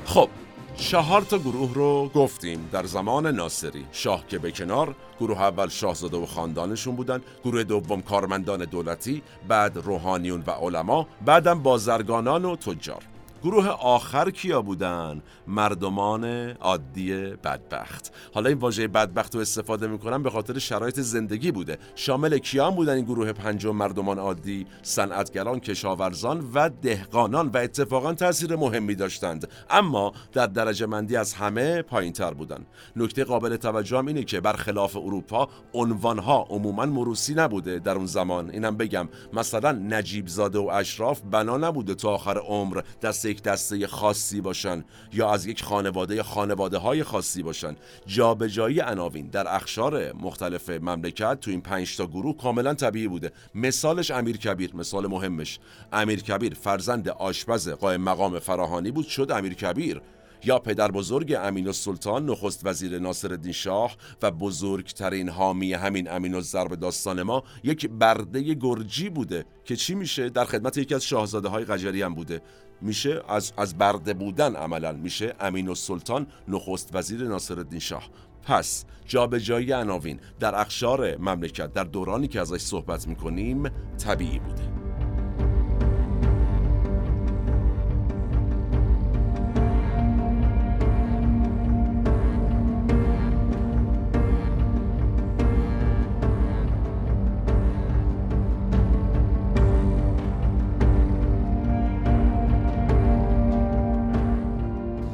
خب 0.05 0.29
چهار 0.77 1.21
تا 1.21 1.37
گروه 1.37 1.73
رو 1.73 2.09
گفتیم 2.15 2.69
در 2.71 2.85
زمان 2.85 3.27
ناصری. 3.27 3.85
شاه 3.91 4.27
که 4.27 4.39
به 4.39 4.51
کنار 4.51 4.95
گروه 5.19 5.41
اول 5.41 5.67
شاهزاده 5.67 6.17
و 6.17 6.25
خاندانشون 6.25 6.95
بودن 6.95 7.21
گروه 7.43 7.63
دوم 7.63 8.01
کارمندان 8.01 8.65
دولتی 8.65 9.23
بعد 9.47 9.77
روحانیون 9.77 10.43
و 10.47 10.51
علما 10.51 11.07
بعدم 11.25 11.63
بازرگانان 11.63 12.45
و 12.45 12.55
تجار. 12.55 13.03
گروه 13.43 13.67
آخر 13.67 14.29
کیا 14.29 14.61
بودن؟ 14.61 15.21
مردمان 15.47 16.25
عادی 16.51 17.13
بدبخت. 17.13 18.13
حالا 18.33 18.49
این 18.49 18.57
واژه 18.57 18.87
بدبخت 18.87 19.35
رو 19.35 19.41
استفاده 19.41 19.87
می‌کنم 19.87 20.23
به 20.23 20.29
خاطر 20.29 20.59
شرایط 20.59 20.99
زندگی 20.99 21.51
بوده. 21.51 21.77
شامل 21.95 22.37
کیان 22.37 22.75
بودن 22.75 22.93
این 22.93 23.05
گروه 23.05 23.31
پنجم 23.31 23.75
مردمان 23.75 24.19
عادی 24.19 24.65
صنعتگران 24.81 25.59
کشاورزان 25.59 26.51
و 26.53 26.69
دهقانان 26.81 27.47
و 27.47 27.57
اتفاقا 27.57 28.13
تاثیر 28.13 28.55
مهمی 28.55 28.95
داشتند. 28.95 29.47
اما 29.69 30.11
در 30.33 30.47
درجه 30.47 30.85
مندی 30.85 31.15
از 31.15 31.33
همه 31.33 31.81
پایین 31.81 32.13
تر 32.13 32.33
بودن. 32.33 32.65
نکته 32.95 33.23
قابل 33.23 33.55
توجه 33.55 33.97
اینه 33.97 34.23
که 34.23 34.41
برخلاف 34.41 34.95
اروپا 34.95 35.49
عنوانها 35.73 36.47
عموما 36.49 36.85
مروسی 36.85 37.33
نبوده 37.33 37.79
در 37.79 37.95
اون 37.95 38.05
زمان. 38.05 38.49
اینم 38.49 38.77
بگم 38.77 39.09
مثلا 39.33 39.71
نجیب 39.71 40.27
زاده 40.27 40.59
و 40.59 40.67
اشراف 40.67 41.21
بنا 41.31 41.57
نبوده 41.57 41.95
تا 41.95 42.09
آخر 42.09 42.37
عمر. 42.37 42.81
دست 43.01 43.25
یک 43.35 43.43
دسته 43.43 43.87
خاصی 43.87 44.41
باشن 44.41 44.83
یا 45.13 45.29
از 45.29 45.45
یک 45.45 45.63
خانواده 45.63 46.15
یا 46.15 46.23
خانواده 46.23 46.77
های 46.77 47.03
خاصی 47.03 47.43
باشن. 47.43 47.75
جابجایی 48.05 48.79
عناوین 48.79 49.27
در 49.27 49.55
اخشار 49.55 50.13
مختلف 50.13 50.69
مملکت 50.69 51.39
تو 51.39 51.51
این 51.51 51.61
پنج 51.61 51.97
تا 51.97 52.07
گروه 52.07 52.37
کاملا 52.37 52.73
طبیعی 52.73 53.07
بوده. 53.07 53.31
مثالش 53.55 54.11
امیر 54.11 54.37
کبیر 54.37 54.75
مثال 54.75 55.07
مهمش. 55.07 55.59
امیر 55.93 56.21
کبیر 56.21 56.53
فرزند 56.53 57.09
آشپز 57.09 57.69
قائم 57.69 58.01
مقام 58.01 58.39
فراهانی 58.39 58.91
بود. 58.91 59.07
شد 59.07 59.31
امیر 59.31 59.53
کبیر. 59.53 60.01
یا 60.45 60.59
پدر 60.59 60.91
بزرگ 60.91 61.35
امین 61.39 61.67
السلطان 61.67 62.25
نخست 62.25 62.65
وزیر 62.65 62.99
ناصر 62.99 63.51
شاه 63.51 63.95
و 64.21 64.31
بزرگترین 64.31 65.29
حامی 65.29 65.73
همین 65.73 66.11
امین 66.11 66.35
الزرب 66.35 66.75
داستان 66.75 67.23
ما 67.23 67.43
یک 67.63 67.89
برده 67.89 68.53
گرجی 68.53 69.09
بوده 69.09 69.45
که 69.63 69.75
چی 69.75 69.95
میشه؟ 69.95 70.29
در 70.29 70.45
خدمت 70.45 70.77
یکی 70.77 70.95
از 70.95 71.03
شاهزاده 71.03 71.47
های 71.47 71.65
قجری 71.65 72.01
هم 72.01 72.15
بوده. 72.15 72.41
میشه 72.81 73.21
از 73.27 73.53
از 73.57 73.77
برده 73.77 74.13
بودن 74.13 74.55
عملا 74.55 74.91
میشه 74.91 75.35
امین 75.39 75.67
السلطان 75.67 76.27
نخست 76.47 76.89
وزیر 76.95 77.27
ناصر 77.27 77.65
شاه. 77.79 78.09
پس 78.43 78.85
جابجایی 79.05 79.71
عناوین 79.73 80.19
در 80.39 80.55
اخشار 80.61 81.17
مملکت 81.17 81.73
در 81.73 81.83
دورانی 81.83 82.27
که 82.27 82.41
ازش 82.41 82.61
صحبت 82.61 83.07
می‌کنیم 83.07 83.69
طبیعی 83.97 84.39
بوده. 84.39 84.74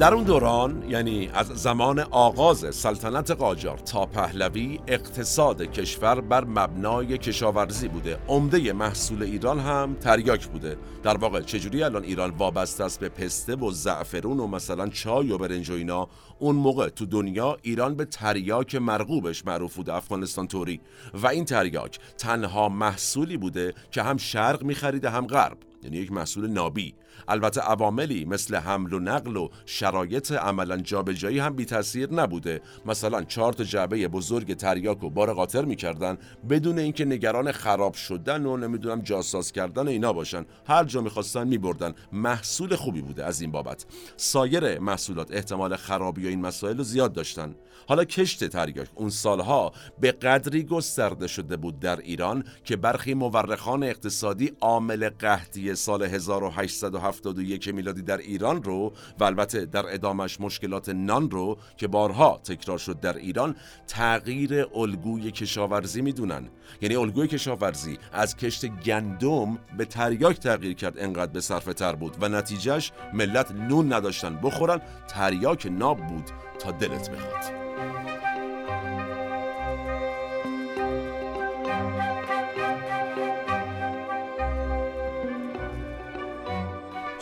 در 0.01 0.13
اون 0.13 0.23
دوران 0.23 0.83
یعنی 0.89 1.29
از 1.33 1.47
زمان 1.47 1.99
آغاز 1.99 2.75
سلطنت 2.75 3.31
قاجار 3.31 3.77
تا 3.77 4.05
پهلوی 4.05 4.79
اقتصاد 4.87 5.61
کشور 5.61 6.21
بر 6.21 6.43
مبنای 6.43 7.17
کشاورزی 7.17 7.87
بوده. 7.87 8.19
عمده 8.27 8.73
محصول 8.73 9.23
ایران 9.23 9.59
هم 9.59 9.95
تریاک 9.95 10.47
بوده. 10.47 10.77
در 11.03 11.17
واقع 11.17 11.41
چجوری 11.41 11.83
الان 11.83 12.03
ایران 12.03 12.29
وابسته 12.29 12.83
است 12.83 12.99
به 12.99 13.09
پسته 13.09 13.55
و 13.55 13.71
زعفرون 13.71 14.39
و 14.39 14.47
مثلا 14.47 14.87
چای 14.87 15.31
و 15.31 15.37
برنج 15.37 15.69
و 15.69 15.73
اینا؟ 15.73 16.07
اون 16.39 16.55
موقع 16.55 16.89
تو 16.89 17.05
دنیا 17.05 17.57
ایران 17.61 17.95
به 17.95 18.05
تریاک 18.05 18.75
مرغوبش 18.75 19.45
معروف 19.45 19.75
بوده 19.75 19.93
افغانستان 19.93 20.47
توری 20.47 20.79
و 21.13 21.27
این 21.27 21.45
تریاک 21.45 21.99
تنها 22.17 22.69
محصولی 22.69 23.37
بوده 23.37 23.73
که 23.91 24.03
هم 24.03 24.17
شرق 24.17 24.63
میخریده 24.63 25.09
هم 25.09 25.27
غرب. 25.27 25.57
یعنی 25.83 25.97
یک 25.97 26.11
محصول 26.11 26.47
نابی. 26.47 26.93
البته 27.27 27.61
عواملی 27.61 28.25
مثل 28.25 28.55
حمل 28.55 28.93
و 28.93 28.99
نقل 28.99 29.37
و 29.37 29.49
شرایط 29.65 30.31
عملا 30.31 30.77
جابجایی 30.77 31.39
هم 31.39 31.55
بی 31.55 31.65
تاثیر 31.65 32.13
نبوده. 32.13 32.61
مثلا 32.85 33.23
چهار 33.23 33.53
تا 33.53 33.63
جعبه 33.63 34.07
بزرگ 34.07 34.53
تریاک 34.53 35.03
و 35.03 35.09
بار 35.09 35.33
قاطر 35.33 35.65
می‌کردن 35.65 36.17
بدون 36.49 36.79
اینکه 36.79 37.05
نگران 37.05 37.51
خراب 37.51 37.93
شدن 37.93 38.45
و 38.45 38.57
نمی‌دونم 38.57 39.01
جاساز 39.01 39.51
کردن 39.51 39.87
اینا 39.87 40.13
باشن. 40.13 40.45
هر 40.67 40.83
جا 40.83 41.01
می‌خواستن 41.01 41.47
میبردن. 41.47 41.93
محصول 42.11 42.75
خوبی 42.75 43.01
بوده 43.01 43.25
از 43.25 43.41
این 43.41 43.51
بابت. 43.51 43.85
سایر 44.17 44.79
محصولات 44.79 45.31
احتمال 45.31 45.75
خرابی 45.75 46.25
و 46.25 46.27
این 46.27 46.41
مسائل 46.41 46.77
رو 46.77 46.83
زیاد 46.83 47.13
داشتن. 47.13 47.55
حالا 47.87 48.03
کشت 48.03 48.47
تریاک 48.47 48.87
اون 48.95 49.09
سالها 49.09 49.71
به 49.99 50.11
قدری 50.11 50.63
گسترده 50.63 51.27
شده 51.27 51.57
بود 51.57 51.79
در 51.79 51.99
ایران 51.99 52.43
که 52.63 52.75
برخی 52.75 53.13
مورخان 53.13 53.83
اقتصادی 53.83 54.51
عامل 54.61 55.09
قحطی 55.09 55.70
سال 55.75 56.03
1871 56.03 57.67
میلادی 57.67 58.01
در 58.01 58.17
ایران 58.17 58.63
رو 58.63 58.93
و 59.19 59.23
البته 59.23 59.65
در 59.65 59.93
ادامش 59.93 60.41
مشکلات 60.41 60.89
نان 60.89 61.31
رو 61.31 61.57
که 61.77 61.87
بارها 61.87 62.41
تکرار 62.43 62.77
شد 62.77 62.99
در 62.99 63.17
ایران 63.17 63.55
تغییر 63.87 64.65
الگوی 64.75 65.31
کشاورزی 65.31 66.01
می‌دونن. 66.01 66.49
یعنی 66.81 66.95
الگوی 66.95 67.27
کشاورزی 67.27 67.97
از 68.13 68.35
کشت 68.35 68.65
گندم 68.65 69.59
به 69.77 69.85
تریاک 69.85 70.39
تغییر 70.39 70.73
کرد 70.73 70.99
انقدر 70.99 71.31
به 71.31 71.41
صرفه 71.41 71.73
تر 71.73 71.95
بود 71.95 72.17
و 72.21 72.29
نتیجهش 72.29 72.91
ملت 73.13 73.51
نون 73.51 73.93
نداشتن 73.93 74.39
بخورن 74.43 74.81
تریاک 75.07 75.67
ناب 75.71 76.07
بود 76.07 76.31
تا 76.59 76.71
دلت 76.71 77.11
بخواد. 77.11 77.60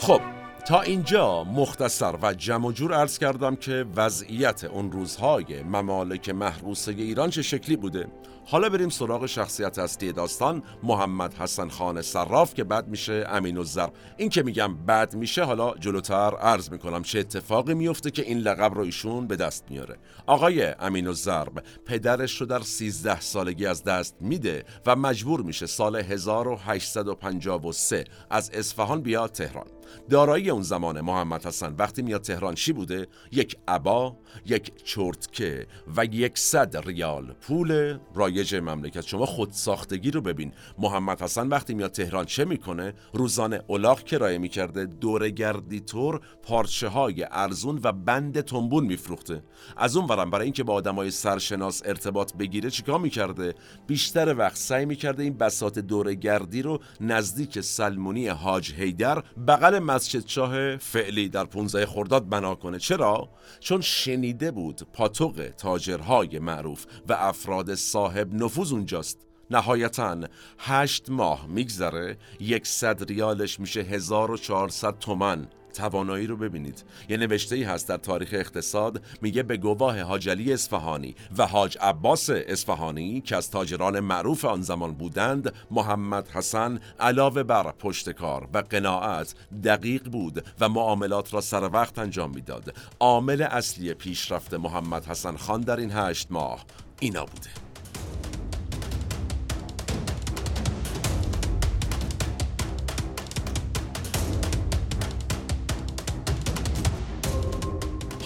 خب 0.02 0.22
تا 0.68 0.82
اینجا 0.82 1.44
مختصر 1.44 2.16
و 2.22 2.34
جمع 2.34 2.72
جور 2.72 2.94
عرض 2.94 3.18
کردم 3.18 3.56
که 3.56 3.86
وضعیت 3.96 4.64
اون 4.64 4.92
روزهای 4.92 5.64
ممالک 5.64 6.30
محروسه 6.30 6.92
ایران 6.92 7.30
چه 7.30 7.42
شکلی 7.42 7.76
بوده. 7.76 8.08
حالا 8.46 8.70
بریم 8.70 8.90
سراغ 8.90 9.26
شخصیت 9.26 9.80
اصلی 9.80 10.12
داستان 10.12 10.64
محمد 10.84 11.34
حسن 11.34 11.70
خان 11.70 12.02
صراف 12.02 12.54
که 12.54 12.64
بعد 12.64 12.88
میشه 12.88 13.26
امین 13.30 13.58
الزر 13.58 13.88
این 14.18 14.30
که 14.30 14.44
میگم 14.44 14.76
بعد 14.86 15.16
میشه 15.16 15.44
حالا 15.44 15.74
جلوتر 15.74 16.36
عرض 16.36 16.72
می‌کنم 16.72 17.04
چه 17.04 17.20
اتفاقی 17.20 17.74
میفته 17.74 18.12
که 18.12 18.22
این 18.22 18.38
لقب 18.38 18.74
رو 18.74 18.82
ایشون 18.82 19.28
به 19.28 19.36
دست 19.36 19.66
میاره. 19.70 19.98
آقای 20.26 20.64
امین 20.64 21.08
الزرب 21.08 21.64
پدرش 21.86 22.42
رو 22.42 22.48
در 22.48 22.60
13 22.60 23.20
سالگی 23.20 23.66
از 23.66 23.84
دست 23.84 24.16
میده 24.20 24.64
و 24.86 24.96
مجبور 24.96 25.42
میشه 25.42 25.66
سال 25.66 25.96
1853 25.96 28.04
از 28.30 28.52
اصفهان 28.54 29.02
بیاد 29.02 29.32
تهران. 29.32 29.79
دارایی 30.10 30.50
اون 30.50 30.62
زمان 30.62 31.02
محمد 31.02 31.46
حسن 31.46 31.76
وقتی 31.78 32.02
میاد 32.02 32.22
تهران 32.22 32.56
چی 32.56 32.74
بوده؟ 32.74 33.08
یک 33.32 33.58
عبا، 33.68 34.18
یک 34.46 34.84
چرتکه 34.84 35.68
و 35.98 36.06
یک 36.06 36.38
صد 36.38 36.88
ریال 36.88 37.34
پول 37.42 38.00
رایج 38.16 38.56
مملکت 38.56 39.02
شما 39.02 39.26
خود 39.26 39.52
ساختگی 39.52 40.12
رو 40.12 40.22
ببین 40.22 40.54
محمد 40.78 41.22
حسن 41.22 41.48
وقتی 41.48 41.74
میاد 41.74 41.92
تهران 41.92 42.26
چه 42.26 42.46
می‌کنه؟ 42.46 42.94
روزانه 43.14 43.62
اولاغ 43.68 44.04
کرایه 44.04 44.38
می‌کرده 44.38 44.86
دورگردی 44.86 45.80
طور 45.80 46.22
پارچه 46.44 46.88
های 46.88 47.26
ارزون 47.32 47.80
و 47.84 47.92
بند 47.92 48.42
تنبون 48.42 48.86
میفروخته 48.86 49.44
از 49.78 49.98
اون 49.98 50.08
ورم 50.08 50.30
برای 50.30 50.44
اینکه 50.44 50.64
با 50.64 50.74
آدمای 50.74 51.12
سرشناس 51.12 51.82
ارتباط 51.86 52.34
بگیره 52.34 52.70
چیکار 52.70 53.00
می‌کرده؟ 53.00 53.56
بیشتر 53.88 54.36
وقت 54.38 54.58
سعی 54.58 54.86
می‌کرده 54.86 55.24
این 55.24 55.38
بسات 55.38 55.80
دورگردی 55.80 56.62
رو 56.62 56.80
نزدیک 57.02 57.62
سلمونی 57.62 58.28
حاج 58.28 58.74
هیدر 58.74 59.24
بغل 59.48 59.79
مسجد 59.80 60.28
شاه 60.28 60.78
فعلی 60.78 61.30
در 61.30 61.46
15 61.46 61.86
خرداد 61.86 62.30
بنا 62.30 62.56
کنه. 62.56 62.80
چرا؟ 62.80 63.30
چون 63.60 63.82
شنیده 63.82 64.52
بود 64.52 64.82
پاتوق 64.94 65.50
تاجرهای 65.58 66.40
معروف 66.40 66.86
و 67.10 67.14
افراد 67.14 67.76
صاحب 67.76 68.34
نفوذ 68.34 68.72
اونجاست. 68.72 69.26
نهایتا 69.52 70.18
هشت 70.60 71.10
ماه 71.10 71.48
میگذره 71.48 72.18
یکصد 72.40 73.12
ریالش 73.12 73.60
میشه 73.60 73.82
1400 73.82 75.00
تومن 75.00 75.48
توانایی 75.74 76.28
رو 76.28 76.38
ببینید. 76.38 76.84
یه 77.10 77.18
نوشته 77.18 77.56
ای 77.56 77.64
هست 77.64 77.90
در 77.90 77.98
تاریخ 77.98 78.30
اقتصاد 78.32 79.02
میگه 79.22 79.44
به 79.44 79.58
گواه 79.58 80.02
حاج 80.02 80.30
علی 80.30 80.54
اصفهانی 80.54 81.16
و 81.38 81.48
حاج 81.48 81.78
عباس 81.82 82.30
اصفهانی 82.30 83.22
که 83.22 83.36
از 83.36 83.52
تاجران 83.52 84.00
معروف 84.00 84.46
آن 84.46 84.62
زمان 84.62 84.94
بودند 84.94 85.54
محمد 85.72 86.28
حسن 86.28 86.80
علاوه 87.00 87.44
بر 87.44 87.72
پشتکار 87.72 88.48
و 88.54 88.58
قناعت 88.58 89.36
دقیق 89.64 90.10
بود 90.10 90.46
و 90.60 90.70
معاملات 90.70 91.34
را 91.34 91.42
سر 91.42 91.70
وقت 91.74 92.00
انجام 92.00 92.32
می‌داد. 92.36 92.74
عامل 93.00 93.42
اصلی 93.42 93.94
پیشرفت 93.94 94.54
محمد 94.54 95.06
حسن 95.06 95.38
خان 95.38 95.62
در 95.62 95.78
این 95.78 95.92
هشت 95.92 96.28
ماه 96.32 96.66
اینا 97.00 97.26
بوده. 97.26 97.69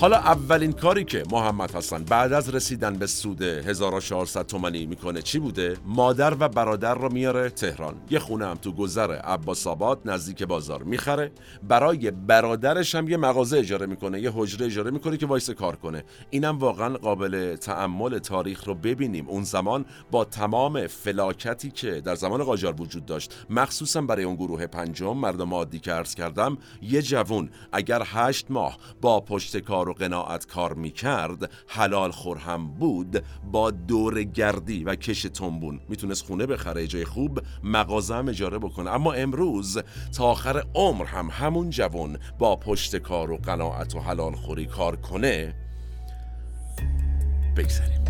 حالا 0.04 0.18
اولین 0.18 0.72
کاری 0.72 1.04
که 1.04 1.24
محمد 1.32 1.76
حسن 1.76 2.04
بعد 2.04 2.34
از 2.34 2.56
رسیدن 2.56 2.94
به 2.94 3.08
سود 3.08 3.42
1400 3.42 4.46
تومانی 4.46 4.86
می‌کنه 4.86 5.22
چی 5.22 5.40
بوده؟ 5.40 5.78
مادر 5.86 6.36
و 6.40 6.50
برادر 6.50 6.94
رو 6.94 7.14
میاره 7.14 7.50
تهران. 7.50 7.96
یه 8.10 8.20
خونه 8.20 8.46
هم 8.46 8.56
تو 8.56 8.72
گذر 8.72 9.12
عباس 9.12 9.68
آباد 9.68 10.02
نزدیک 10.06 10.44
بازار 10.44 10.84
می‌خره. 10.84 11.32
برای 11.68 12.12
برادرش 12.12 12.96
هم 12.96 13.10
یه 13.10 13.18
مغازه 13.18 13.58
اجاره 13.58 13.86
می‌کنه 13.86 14.22
یه 14.22 14.32
حجره 14.36 14.66
اجاره 14.66 14.92
می‌کنه 14.92 15.18
که 15.18 15.26
وایسه 15.26 15.50
کار 15.50 15.76
کنه. 15.76 16.04
اینم 16.30 16.60
واقعا 16.60 16.98
قابل 16.98 17.56
تأمل 17.56 18.20
تاریخ 18.20 18.64
رو 18.64 18.76
ببینیم. 18.76 19.28
اون 19.28 19.44
زمان 19.44 19.86
با 20.12 20.26
تمام 20.26 20.88
فلاکتی 20.88 21.72
که 21.72 22.02
در 22.02 22.16
زمان 22.16 22.44
قاجار 22.44 22.82
وجود 22.82 23.06
داشت 23.06 23.46
مخصوصا 23.50 24.02
برای 24.02 24.24
اون 24.24 24.36
گروه 24.36 24.68
پنجم 24.68 25.18
مردم 25.18 25.54
عادی 25.54 25.80
که 25.80 25.92
عرض 25.92 26.16
کردم 26.16 26.58
یه 26.82 27.02
جوون 27.02 27.50
اگر 27.72 28.04
هشت 28.06 28.46
ماه 28.50 28.78
با 29.02 29.20
پشت 29.20 29.58
کار 29.58 29.93
و 29.94 29.96
قناعت 29.96 30.46
کار 30.46 30.74
می‌کرد 30.74 31.52
حلال 31.68 32.12
خور 32.12 32.38
هم 32.38 32.68
بود 32.68 33.24
با 33.52 33.72
دور 33.72 34.24
گردی 34.24 34.84
و 34.84 34.96
کش 34.96 35.22
تنبون. 35.22 35.80
می‌تونست 35.90 36.26
خونه 36.26 36.46
بخره 36.46 36.88
جای 36.88 37.06
خوب 37.06 37.40
مغازه 37.64 38.16
هم 38.16 38.30
اجاره 38.30 38.60
بکنه. 38.60 38.90
اما 38.90 39.14
امروز 39.14 39.80
تا 40.18 40.26
آخر 40.26 40.64
عمر 40.76 41.06
هم 41.06 41.30
همون 41.32 41.70
جوان 41.70 42.20
با 42.40 42.56
پشت 42.56 42.96
کار 42.96 43.32
و 43.32 43.38
قناعت 43.38 43.96
و 43.96 44.00
حلال 44.00 44.36
خوری 44.36 44.66
کار 44.66 44.96
کنه 44.96 45.56
بگذاریم 47.58 48.03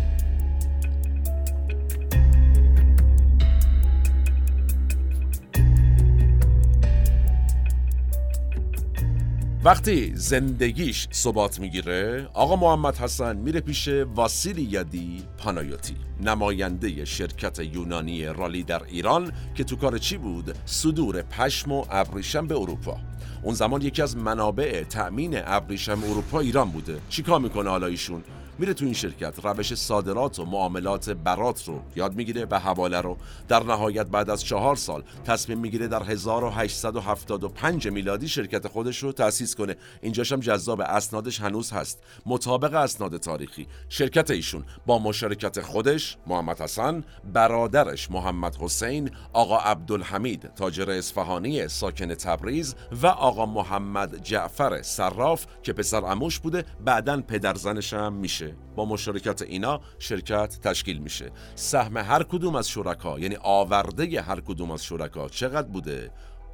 وقتی 9.64 10.12
زندگیش 10.14 11.08
ثبات 11.12 11.60
می‌گیره 11.60 12.28
آقا 12.34 12.56
محمد 12.56 12.96
حسن 12.96 13.36
میره 13.36 13.60
پیش 13.60 13.88
واسیلی 13.88 14.62
یدی 14.62 15.22
پانایوتی 15.38 15.96
نماینده 16.20 17.04
شرکت 17.04 17.58
یونانی 17.58 18.24
رالی 18.26 18.62
در 18.62 18.82
ایران 18.84 19.32
که 19.54 19.64
تو 19.64 19.76
کار 19.76 19.98
چی 19.98 20.16
بود؟ 20.16 20.54
صدور 20.66 21.22
پشم 21.22 21.72
و 21.72 21.84
ابریشم 21.90 22.46
به 22.46 22.54
اروپا. 22.54 22.96
اون 23.42 23.54
زمان 23.54 23.82
یکی 23.82 24.02
از 24.02 24.16
منابع 24.16 24.82
تأمین 24.82 25.34
ابریشم 25.44 26.04
اروپا 26.04 26.40
ایران 26.40 26.70
بوده. 26.70 27.00
چیکار 27.08 27.40
می‌کنه 27.40 27.70
حالا 27.70 27.86
ایشون؟ 27.86 28.22
میره 28.58 28.74
تو 28.74 28.84
این 28.84 28.94
شرکت. 28.94 29.44
روش 29.44 29.74
صادرات 29.74 30.38
و 30.38 30.44
معاملات 30.44 31.10
برات 31.10 31.64
رو 31.64 31.82
یاد 31.96 32.14
می‌گیره 32.14 32.46
و 32.50 32.58
حواله 32.58 33.00
رو. 33.00 33.16
در 33.48 33.62
نهایت 33.62 34.06
بعد 34.06 34.30
از 34.30 34.44
چهار 34.44 34.76
سال 34.76 35.02
تصمیم 35.24 35.58
می‌گیره 35.58 35.88
در 35.88 36.02
1875 36.02 37.88
میلادی 37.88 38.28
شرکت 38.28 38.68
خودش 38.68 39.02
رو 39.02 39.12
تأسیس 39.12 39.54
کنه. 39.54 39.76
اینجاش 40.00 40.32
هم 40.32 40.40
جذاب 40.40 40.80
اسنادش 40.80 41.40
هنوز 41.40 41.72
هست. 41.72 42.02
مطابق 42.26 42.74
اسناد 42.74 43.16
تاریخی 43.16 43.66
شرکت 43.88 44.30
ایشون 44.30 44.64
با 44.86 44.98
مشارکت 44.98 45.60
خودش 45.60 46.16
محمد 46.26 46.60
حسن 46.60 47.04
برادرش 47.32 48.10
محمد 48.10 48.56
حسین 48.56 49.10
آقا 49.32 49.58
عبدالحمید 49.58 50.54
تاجر 50.56 50.90
اصفهانی 50.90 51.68
ساکن 51.68 52.14
تبریز 52.14 52.74
و 53.02 53.06
آقا 53.06 53.46
محمد 53.46 54.22
جعفر 54.22 54.82
صراف 54.82 55.46
که 55.62 55.72
پسر 55.72 56.04
اموش 56.04 56.38
بوده. 56.38 56.64
بعدا 56.84 57.22
پدرزنش 57.22 57.92
هم 57.92 58.12
میشه. 58.12 58.43
با 58.76 58.84
مشارکت 58.84 59.42
اینا 59.42 59.80
شرکت 59.98 60.58
تشکیل 60.62 60.98
میشه. 60.98 61.30
سهم 61.54 61.96
هر 61.96 62.22
کدوم 62.22 62.54
از 62.54 62.68
شرکا 62.68 63.18
یعنی 63.18 63.36
آورده 63.42 64.20
هر 64.20 64.40
کدوم 64.40 64.70
از 64.70 64.84
شرکا 64.84 65.28
چقدر 65.28 65.68
بوده؟ 65.68 66.10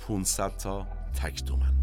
500 0.08 0.56
تا 0.56 0.86
تک 1.22 1.44
تومن. 1.44 1.80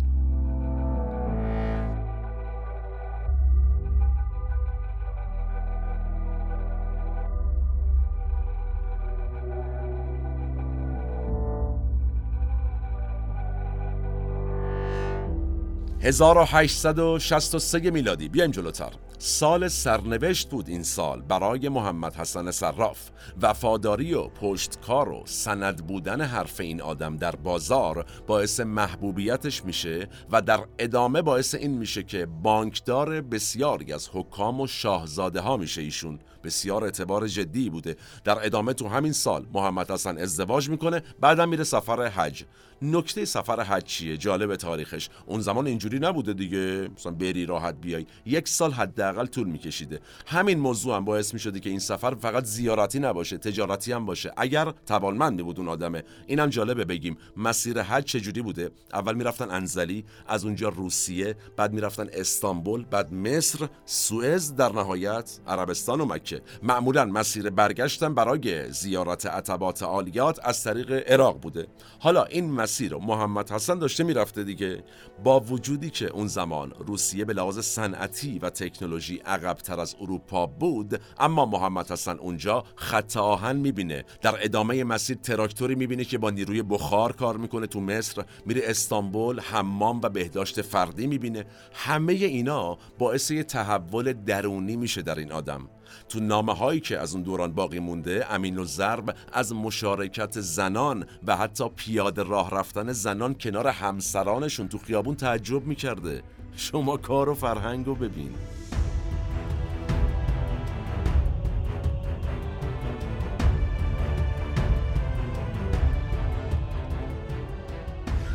1863 16.02 17.92
میلادی. 17.92 18.30
بیایم 18.30 18.52
جلوتر. 18.52 18.92
سال 19.20 19.68
سرنوشت 19.68 20.50
بود 20.50 20.70
این 20.70 20.84
سال 20.84 21.22
برای 21.22 21.70
محمد 21.70 22.16
حسن 22.16 22.52
صراف. 22.52 23.10
وفاداری 23.42 24.14
و 24.14 24.28
پشتکار 24.28 25.10
و 25.10 25.24
سند 25.26 25.88
بودن 25.88 26.22
حرف 26.22 26.60
این 26.60 26.82
آدم 26.82 27.18
در 27.18 27.36
بازار 27.36 28.06
باعث 28.28 28.60
محبوبیتش 28.60 29.66
میشه 29.66 30.08
و 30.32 30.42
در 30.42 30.60
ادامه 30.80 31.22
باعث 31.22 31.56
این 31.56 31.78
میشه 31.78 32.04
که 32.04 32.26
بانکدار 32.26 33.22
بسیاری 33.22 33.94
از 33.94 34.10
حکام 34.14 34.62
و 34.62 34.68
شاهزاده 34.68 35.42
ها 35.42 35.58
میشه 35.58 35.82
ایشون. 35.82 36.20
بسیار 36.44 36.84
اعتبار 36.84 37.28
جدی 37.28 37.70
بوده. 37.70 37.96
در 38.24 38.46
ادامه 38.46 38.74
تو 38.74 38.88
همین 38.88 39.12
سال 39.12 39.46
محمد 39.54 39.92
حسن 39.92 40.18
ازدواج 40.18 40.70
می‌کنه 40.70 41.04
بعدم 41.20 41.50
میره 41.50 41.64
سفر 41.64 42.08
حج. 42.08 42.44
نکته 42.82 43.26
سفر 43.26 43.64
حج 43.64 43.84
چیه؟ 43.84 44.18
جالب 44.18 44.56
تاریخش. 44.56 45.10
اون 45.26 45.42
زمان 45.42 45.68
اینجوری 45.68 46.00
نبوده 46.00 46.34
دیگه. 46.34 46.90
مثلا 46.98 47.12
بری 47.12 47.46
راحت 47.46 47.76
بیای. 47.82 48.06
یک 48.26 48.48
سال 48.48 48.72
حداقل 48.72 49.26
طول 49.26 49.48
میکشیده. 49.48 50.00
همین 50.28 50.60
موضوع 50.60 50.96
هم 50.96 51.06
باعث 51.06 51.34
می‌شده 51.34 51.60
که 51.60 51.70
این 51.70 51.80
سفر 51.80 52.16
فقط 52.16 52.44
زیارتی 52.44 53.00
نباشه 53.00 53.38
تجارتی 53.38 53.92
هم 53.92 54.06
باشه. 54.06 54.34
اگر 54.38 54.74
توانمندی 54.86 55.44
بود 55.44 55.60
اون 55.60 55.68
آدمه. 55.68 56.04
اینم 56.28 56.50
جالبه 56.50 56.86
بگیم. 56.86 57.18
مسیر 57.38 57.82
حج 57.82 58.04
چجوری 58.04 58.42
بوده؟ 58.42 58.72
اول 58.94 59.16
می‌رفتن 59.16 59.52
انزلی 59.52 60.06
از 60.28 60.46
اونجا 60.46 60.70
روسیه 60.70 61.36
بعد 61.58 61.74
می‌رفتن 61.74 62.08
استانبول 62.14 62.86
بعد 62.86 63.14
مصر 63.14 63.68
سوئز 63.86 64.56
در 64.56 64.72
نهایت 64.72 65.40
عربستان 65.48 66.02
و 66.02 66.06
مکه. 66.06 66.27
معمولا 66.64 67.06
مسیر 67.06 67.50
برگشتن 67.50 68.14
برای 68.14 68.72
زیارت 68.72 69.26
عتبات 69.26 69.84
عالیات 69.84 70.40
از 70.44 70.64
طریق 70.64 71.12
عراق 71.12 71.42
بوده. 71.42 71.68
حالا 72.00 72.24
این 72.24 72.52
مسیر 72.52 72.92
رو 72.92 73.00
محمد 73.00 73.52
حسن 73.52 73.80
داشته 73.80 74.04
می‌رفته 74.04 74.44
دیگه. 74.44 74.84
با 75.24 75.40
وجودی 75.40 75.90
که 75.90 76.08
اون 76.08 76.28
زمان 76.28 76.74
روسیه 76.88 77.26
به 77.26 77.34
لحاظ 77.34 77.60
صنعتی 77.60 78.40
و 78.40 78.50
تکنولوژی 78.50 79.18
عقبتر 79.18 79.80
از 79.80 79.96
اروپا 80.02 80.46
بود 80.46 81.02
اما 81.20 81.46
محمد 81.46 81.92
حسن 81.92 82.18
اونجا 82.18 82.64
خط 82.76 83.18
آهن 83.18 83.56
می‌بینه. 83.56 84.06
در 84.22 84.36
ادامه 84.42 84.84
مسیر 84.84 85.18
تراکتوری 85.18 85.76
می‌بینه 85.76 86.04
که 86.04 86.18
با 86.18 86.30
نیروی 86.30 86.62
بخار 86.62 87.12
کار 87.12 87.38
می‌کنه. 87.38 87.68
تو 87.68 87.82
مصر 87.82 88.26
میره 88.46 88.62
استانبول 88.66 89.40
حمام 89.40 90.00
و 90.04 90.10
بهداشت 90.10 90.62
فردی 90.62 91.08
می‌بینه. 91.08 91.46
همه 91.74 92.14
اینا 92.14 92.78
باعث 93.00 93.32
یه 93.32 93.44
تحول 93.44 94.14
درونی 94.14 94.76
میشه 94.76 95.02
در 95.02 95.16
این 95.16 95.32
آدم. 95.32 95.70
تو 96.10 96.20
نامه 96.20 96.54
هایی 96.54 96.80
که 96.80 97.00
از 97.00 97.14
اون 97.14 97.24
دوران 97.24 97.52
باقی 97.52 97.80
مونده 97.80 98.34
امین 98.34 98.58
و 98.58 98.66
ضرب 98.66 99.16
از 99.34 99.54
مشارکت 99.54 100.42
زنان 100.42 101.06
و 101.28 101.38
حتی 101.38 101.70
پیاده 101.70 102.24
راه 102.24 102.52
رفتن 102.52 102.92
زنان 102.92 103.34
کنار 103.34 103.68
همسرانشون 103.68 104.68
تو 104.68 104.78
خیابون 104.78 105.16
تعجب 105.16 105.68
می‌کرده. 105.68 106.24
شما 106.56 106.98
کار 106.98 107.30
و 107.30 107.34
فرهنگ 107.34 107.86
رو 107.86 107.96
ببین. 107.96 108.34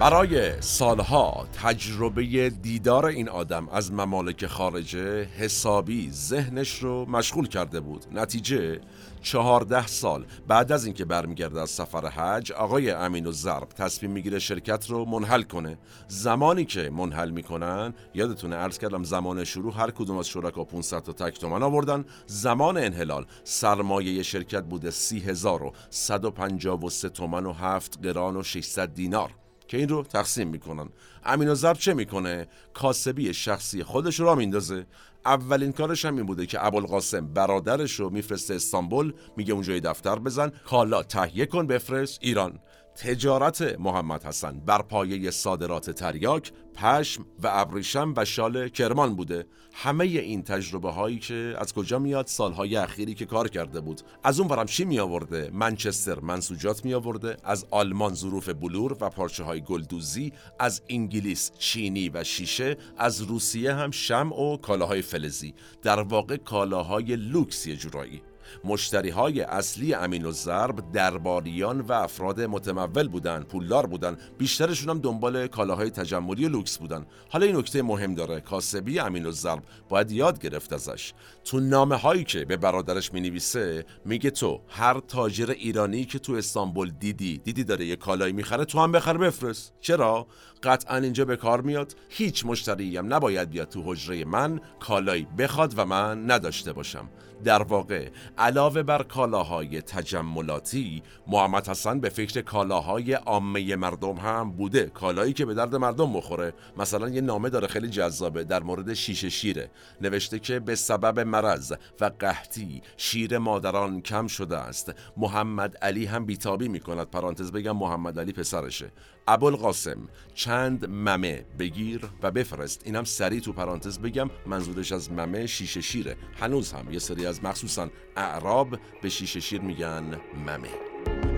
برای 0.03 0.63
سالها 0.63 1.47
تجربه 1.63 2.51
دیدار 2.51 3.07
این 3.07 3.29
آدم 3.29 3.69
از 3.69 3.93
ممالک 3.93 4.47
خارجه 4.47 5.25
حسابی 5.25 6.11
ذهنش 6.11 6.79
رو 6.79 7.11
مشغول 7.11 7.49
کرده 7.49 7.81
بود. 7.81 8.05
نتیجه 8.13 8.81
چهارده 9.23 9.87
سال 9.87 10.25
بعد 10.49 10.73
از 10.73 10.85
اینکه 10.85 11.05
برمیگرده 11.05 11.61
از 11.61 11.71
سفر 11.71 12.09
حج 12.09 12.53
آقای 12.53 12.91
امین 12.91 13.27
و 13.27 13.33
ضرب 13.33 13.69
تصمیم 13.69 14.13
می‌گیره 14.13 14.39
شرکت 14.39 14.91
رو 14.91 15.05
منحل 15.05 15.43
کنه. 15.43 15.79
زمانی 16.09 16.65
که 16.65 16.91
منحل 16.91 17.31
می‌کنن 17.31 17.95
یادتونه 18.15 18.57
عرض 18.57 18.79
کردم 18.79 19.05
زمان 19.05 19.45
شروع 19.45 19.75
هر 19.77 19.91
کدوم 19.91 20.19
از 20.19 20.29
شرکا 20.29 20.65
500 20.65 21.03
تا 21.03 21.13
تک 21.13 21.39
تومن 21.39 21.63
آوردن. 21.63 22.05
زمان 22.27 22.77
انحلال 22.77 23.27
سرمایه 23.45 24.23
شرکت 24.23 24.65
بوده 24.65 24.91
30153 24.91 27.09
تومن 27.09 27.47
و 27.47 27.53
7 27.53 27.99
قران 28.03 28.37
و 28.37 28.43
600 28.43 28.95
دینار. 28.95 29.31
که 29.73 29.79
این 29.79 29.89
رو 29.89 30.03
تقسیم 30.03 30.49
می‌کنن. 30.49 30.89
امین 31.25 31.55
ضرب 31.55 31.77
چه 31.77 31.95
می‌کنه؟ 31.95 32.49
کاسبی 32.75 33.35
شخصی 33.35 33.83
خودش 33.85 34.21
رو 34.21 34.35
میندازه. 34.35 34.87
اولین 35.25 35.73
کارش 35.73 36.05
هم 36.05 36.17
این 36.17 36.27
بوده 36.27 36.47
که 36.47 36.67
ابوالقاسم 36.67 37.27
برادرش 37.27 38.01
رو 38.01 38.11
میفرسته 38.11 38.55
استانبول 38.55 39.13
میگه 39.37 39.55
اونجای 39.55 39.81
دفتر 39.81 40.19
بزن 40.19 40.53
کالا 40.65 41.03
تهیه 41.03 41.47
کن 41.47 41.67
بفرست 41.67 42.19
ایران. 42.23 42.59
تجارت 42.97 43.63
محمد 43.63 44.25
حسن 44.25 44.61
بر 44.61 44.83
پایه 44.83 45.31
صادرات 45.31 45.91
تریاک، 45.91 46.53
پشم 46.75 47.27
و 47.43 47.49
ابریشم 47.53 48.15
و 48.17 48.25
شال 48.25 48.69
کرمان 48.69 49.17
بوده. 49.17 49.47
همه 49.73 50.05
این 50.05 50.43
تجربه 50.43 50.91
هایی 50.91 51.19
که 51.19 51.55
از 51.59 51.75
کجا 51.75 51.99
میاد؟ 51.99 52.27
سالهای 52.27 52.77
اخیری 52.77 53.15
که 53.15 53.27
کار 53.27 53.49
کرده 53.49 53.81
بود. 53.81 54.01
از 54.25 54.41
اون 54.41 54.49
ورم 54.49 54.67
چی 54.67 54.85
می 54.85 54.99
آورده 54.99 55.51
منچستر 55.53 56.21
منسوجات 56.21 56.85
می 56.85 56.95
آورده 56.95 57.37
از 57.45 57.67
آلمان 57.71 58.15
ظروف 58.15 58.49
بلور 58.49 58.97
و 59.01 59.11
پارچه 59.11 59.45
های 59.45 59.61
گلدوزی. 59.61 60.33
از 60.59 60.83
انگلیس 60.89 61.53
چینی 61.59 62.09
و 62.09 62.25
شیشه. 62.25 62.77
از 62.97 63.23
روسیه 63.23 63.75
هم 63.75 63.91
شمع 63.91 64.33
و 64.33 64.57
کالاهای 64.57 65.03
فلزی. 65.03 65.55
در 65.83 66.01
واقع 66.01 66.37
کالاهای 66.37 67.17
لوکس 67.17 67.69
جورایی. 67.69 68.23
مشتری 68.65 69.11
های 69.11 69.41
اصلی 69.41 69.95
امین 69.95 70.27
و 70.27 70.33
ضرب 70.33 70.93
درباریان 70.93 71.81
و 71.81 71.93
افراد 71.93 72.41
متمول 72.41 73.09
بودن 73.09 73.43
پولدار 73.43 73.87
بودن 73.87 74.17
بیشترشون 74.39 74.91
هم 74.91 74.99
دنبال 74.99 75.47
کالاهای 75.47 75.91
تجملی 75.91 76.45
و 76.45 76.49
لوکس 76.49 76.79
بودن 76.79 77.07
حالا 77.31 77.47
این 77.47 77.57
نکته 77.57 77.83
مهم 77.83 78.15
داره. 78.15 78.41
کاسبی 78.41 78.99
امین 78.99 79.27
و 79.27 79.31
ضرب 79.31 79.63
باید 79.89 80.11
یاد 80.11 80.41
گرفت 80.41 80.73
ازش. 80.73 81.13
تو 81.45 81.61
نامه 81.61 81.97
هایی 81.97 82.25
که 82.25 82.45
به 82.45 82.57
برادرش 82.57 83.13
می 83.13 83.21
نویسه 83.21 83.85
میگه 84.05 84.31
تو 84.31 84.61
هر 84.69 85.01
تاجر 85.09 85.51
ایرانی 85.51 86.05
که 86.05 86.19
تو 86.19 86.33
استانبول 86.33 86.91
دیدی 86.91 87.39
دیدی 87.39 87.65
داره 87.65 87.85
یه 87.85 87.97
کالایی 87.97 88.33
می‌خره 88.33 88.65
تو 88.65 88.81
هم 88.81 88.93
بخر 88.93 89.19
بفرست. 89.19 89.73
چرا؟ 89.81 90.27
قطعا 90.63 90.97
اینجا 90.97 91.25
به 91.25 91.37
کار 91.37 91.61
میاد. 91.61 91.97
هیچ 92.09 92.47
مشتری 92.47 92.97
هم 92.97 93.15
نباید 93.15 93.51
بیاد 93.51 93.69
تو 93.69 93.83
حجره 93.87 94.25
من 94.25 94.61
کالایی 94.81 95.27
بخواد 95.39 95.75
و 95.77 95.85
من 95.87 96.31
نداشته 96.31 96.73
باشم. 96.73 97.09
در 97.45 97.63
واقع 97.63 98.09
علاوه 98.39 98.83
بر 98.83 99.03
کالاهای 99.03 99.83
تجملاتی 99.83 101.03
محمد 101.27 101.69
حسن 101.69 102.01
به 102.01 102.09
فکر 102.09 102.41
کالاهای 102.41 103.13
عامه 103.13 103.77
مردم 103.77 104.17
هم 104.17 104.53
بوده. 104.53 104.87
کالایی 104.87 105.33
که 105.33 105.47
به 105.47 105.55
درد 105.55 105.77
مردم 105.77 106.13
بخوره. 106.13 106.53
مثلا 106.77 107.09
یه 107.09 107.21
نامه 107.21 107.51
داره 107.51 107.67
خیلی 107.67 107.89
جذابه 107.89 108.45
در 108.45 108.63
مورد 108.63 108.95
شیشه 108.95 109.29
شیره. 109.29 109.71
نوشته 110.01 110.39
که 110.39 110.61
به 110.61 110.75
سبب 110.75 111.21
مرض 111.21 111.73
و 112.01 112.11
قحطی 112.19 112.83
شیر 112.97 113.39
مادران 113.39 114.01
کم 114.01 114.27
شده 114.27 114.59
است. 114.59 114.93
محمد 115.17 115.77
علی 115.77 116.05
هم 116.07 116.27
بیتابی 116.27 116.69
می‌کند. 116.69 117.11
پرانتز 117.11 117.53
بگم 117.53 117.77
محمد 117.77 118.19
علی 118.19 118.33
پسرشه. 118.33 118.93
ابوالقاسم. 119.29 120.09
چند 120.35 120.91
ممه؟ 120.91 121.45
بگیر 121.59 122.01
و 122.23 122.31
بفرست. 122.31 122.83
اینم 122.85 123.05
سریع 123.05 123.41
تو 123.41 123.53
پرانتز 123.53 123.99
بگم. 123.99 124.31
منظورش 124.47 124.93
از 124.93 125.13
ممه 125.13 125.47
شیشه 125.47 125.81
شیره. 125.81 126.17
هنوز 126.41 126.73
هم 126.73 126.93
یه 126.93 126.99
سری 126.99 127.27
از 127.27 127.45
مخصوصا 127.45 127.89
اعراب 128.17 128.79
به 129.03 129.09
شیشه 129.09 129.41
شیر 129.41 129.61
میگن 129.61 130.21
ممه. 130.47 131.32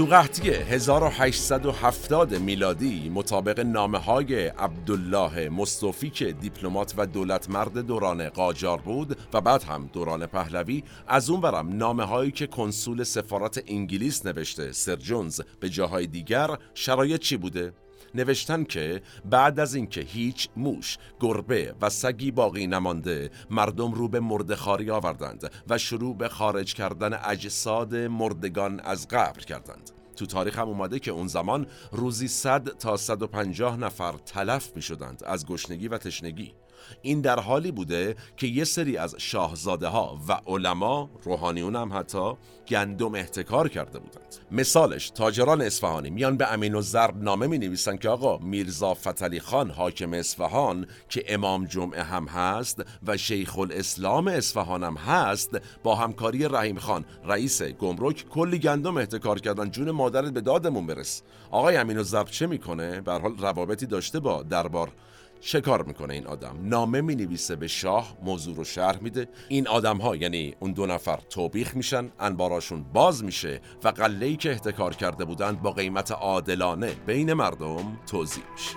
تو 0.00 0.06
قحطی 0.06 0.50
1870 0.50 2.34
میلادی 2.34 3.08
مطابق 3.08 3.60
نامه 3.60 3.98
های 3.98 4.46
عبدالله 4.46 5.48
مصطفی 5.48 6.10
که 6.10 6.32
دیپلمات 6.32 6.94
و 6.96 7.06
دولت 7.06 7.50
مرد 7.50 7.78
دوران 7.78 8.28
قاجار 8.28 8.80
بود 8.80 9.18
و 9.32 9.40
بعد 9.40 9.62
هم 9.62 9.90
دوران 9.92 10.26
پهلوی 10.26 10.82
از 11.08 11.30
اون 11.30 11.40
برم 11.40 11.76
نامه 11.76 12.04
هایی 12.04 12.30
که 12.30 12.46
کنسول 12.46 13.02
سفارت 13.02 13.64
انگلیس 13.66 14.26
نوشته 14.26 14.72
سر 14.72 14.96
جونز 14.96 15.40
به 15.60 15.68
جاهای 15.68 16.06
دیگر 16.06 16.58
شرایط 16.74 17.20
چی 17.20 17.36
بوده؟ 17.36 17.72
نوشتن 18.14 18.64
که 18.64 19.02
بعد 19.24 19.60
از 19.60 19.74
اینکه 19.74 20.00
هیچ 20.00 20.48
موش، 20.56 20.98
گربه 21.20 21.74
و 21.80 21.90
سگی 21.90 22.30
باقی 22.30 22.66
نمانده 22.66 23.30
مردم 23.50 23.92
رو 23.92 24.08
به 24.08 24.20
مردخاری 24.20 24.90
آوردند 24.90 25.50
و 25.68 25.78
شروع 25.78 26.16
به 26.16 26.28
خارج 26.28 26.74
کردن 26.74 27.20
اجساد 27.24 27.94
مردگان 27.94 28.80
از 28.80 29.08
قبر 29.08 29.40
کردند. 29.40 29.90
تو 30.16 30.26
تاریخ 30.26 30.58
هم 30.58 30.68
اومده 30.68 30.98
که 30.98 31.10
اون 31.10 31.26
زمان 31.26 31.66
روزی 31.92 32.28
100 32.28 32.68
تا 32.68 32.96
150 32.96 33.76
نفر 33.76 34.12
تلف 34.12 34.76
می 34.76 34.82
شدند 34.82 35.22
از 35.26 35.46
گشنگی 35.46 35.88
و 35.88 35.98
تشنگی. 35.98 36.54
این 37.02 37.20
در 37.20 37.40
حالی 37.40 37.72
بوده 37.72 38.16
که 38.36 38.46
یه 38.46 38.64
سری 38.64 38.96
از 38.96 39.14
شاهزاده 39.18 39.88
ها 39.88 40.20
و 40.28 40.40
علما 40.46 41.10
روحانیون 41.22 41.76
هم 41.76 41.92
حتی 41.92 42.32
گندم 42.68 43.14
احتکار 43.14 43.68
کرده 43.68 43.98
بودند. 43.98 44.36
مثالش 44.50 45.10
تاجران 45.10 45.62
اصفهانی. 45.62 46.10
میان 46.10 46.36
به 46.36 46.52
امین 46.52 46.74
و 46.74 46.80
ضرب 46.80 47.22
نامه 47.22 47.46
می 47.46 47.58
نویسن 47.58 47.96
که 47.96 48.08
آقا 48.08 48.38
میرزا 48.38 48.94
فتلی 48.94 49.40
خان 49.40 49.70
حاکم 49.70 50.12
اصفهان 50.12 50.86
که 51.08 51.24
امام 51.28 51.64
جمعه 51.64 52.02
هم 52.02 52.24
هست 52.24 52.82
و 53.06 53.16
شیخ 53.16 53.58
الاسلام 53.58 54.28
اصفهان 54.28 54.84
هم 54.84 54.94
هست 54.94 55.60
با 55.82 55.94
همکاری 55.94 56.48
رحیم 56.48 56.78
خان 56.78 57.04
رئیس 57.24 57.62
گمرک 57.62 58.28
کلی 58.28 58.58
گندم 58.58 58.96
احتکار 58.96 59.40
کردن. 59.40 59.70
جون 59.70 59.90
مادرت 59.90 60.32
به 60.32 60.40
دادمون 60.40 60.86
برس. 60.86 61.22
آقای 61.50 61.76
امین 61.76 61.98
و 61.98 62.02
ضرب 62.02 62.26
چه 62.26 62.46
می‌کنه؟ 62.46 63.00
به 63.00 63.12
حال 63.12 63.38
روابطی 63.38 63.86
داشته 63.86 64.20
با 64.20 64.42
دربار 64.42 64.92
چه 65.40 65.60
کار 65.60 65.82
می‌کنه 65.82 66.14
این 66.14 66.26
آدم؟ 66.26 66.56
نامه 66.62 67.00
می 67.00 67.14
نویسه 67.14 67.56
به 67.56 67.68
شاه 67.68 68.16
موضوع 68.22 68.56
رو 68.56 68.64
شرح 68.64 69.02
میده. 69.02 69.28
این 69.48 69.68
آدم 69.68 69.96
ها 69.96 70.16
یعنی 70.16 70.54
اون 70.60 70.72
دو 70.72 70.86
نفر 70.86 71.18
توبیخ 71.30 71.76
میشن 71.76 72.10
انباراشون 72.20 72.82
باز 72.92 73.24
میشه 73.24 73.60
و 73.84 73.88
قله 73.88 74.36
که 74.36 74.50
احتکار 74.50 74.94
کرده 74.94 75.24
بودند 75.24 75.62
با 75.62 75.70
قیمت 75.72 76.12
عادلانه 76.12 76.92
بین 77.06 77.32
مردم 77.32 77.98
توضیح 78.06 78.44
میشه. 78.52 78.76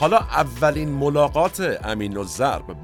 حالا 0.00 0.16
اولین 0.16 0.88
ملاقات 0.88 1.78
امین 1.84 2.16
و 2.16 2.24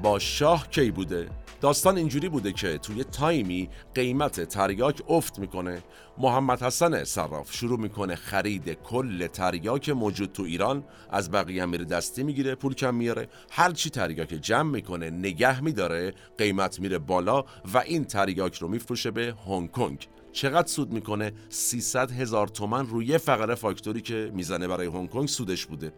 با 0.03 0.19
شاه 0.19 0.69
کی 0.69 0.91
بوده؟ 0.91 1.44
داستان 1.65 1.97
اینجوری 1.97 2.29
بوده 2.29 2.51
که 2.51 2.77
توی 2.77 3.03
تایمی 3.03 3.69
قیمت 3.95 4.41
تریاک 4.41 5.01
افت 5.09 5.39
می‌کنه. 5.39 5.83
محمد 6.17 6.61
حسن 6.63 7.03
صراف 7.03 7.53
شروع 7.53 7.79
می‌کنه 7.79 8.15
خرید 8.15 8.69
کل 8.73 9.27
تریاک 9.27 9.89
موجود 9.89 10.31
تو 10.31 10.43
ایران. 10.43 10.83
از 11.09 11.31
بقیه 11.31 11.65
میره 11.65 11.85
دستی 11.85 12.23
می‌گیره 12.23 12.55
پول 12.55 12.73
کم 12.73 12.95
میاره 12.95 13.27
هر 13.51 13.71
چی 13.71 13.89
تریاک 13.89 14.29
جمع 14.29 14.71
می‌کنه 14.71 15.09
نگه 15.09 15.61
میداره 15.61 16.13
قیمت 16.37 16.79
میره 16.79 16.97
بالا 16.97 17.43
و 17.73 17.77
این 17.77 18.03
تریاک 18.03 18.57
رو 18.57 18.67
میفروشه 18.67 19.11
به 19.11 19.35
هنگ 19.47 19.71
کنگ. 19.71 20.07
چقدر 20.31 20.67
سود 20.67 20.91
می‌کنه؟ 20.91 21.31
300 21.49 22.11
هزار 22.11 22.47
تومن 22.47 22.87
روی 22.87 23.17
فقره 23.17 23.55
فاکتوری 23.55 24.01
که 24.01 24.31
می‌زنه 24.33 24.67
برای 24.67 24.87
هنگ 24.87 25.09
کنگ 25.09 25.27
سودش 25.27 25.65
بوده. 25.65 25.93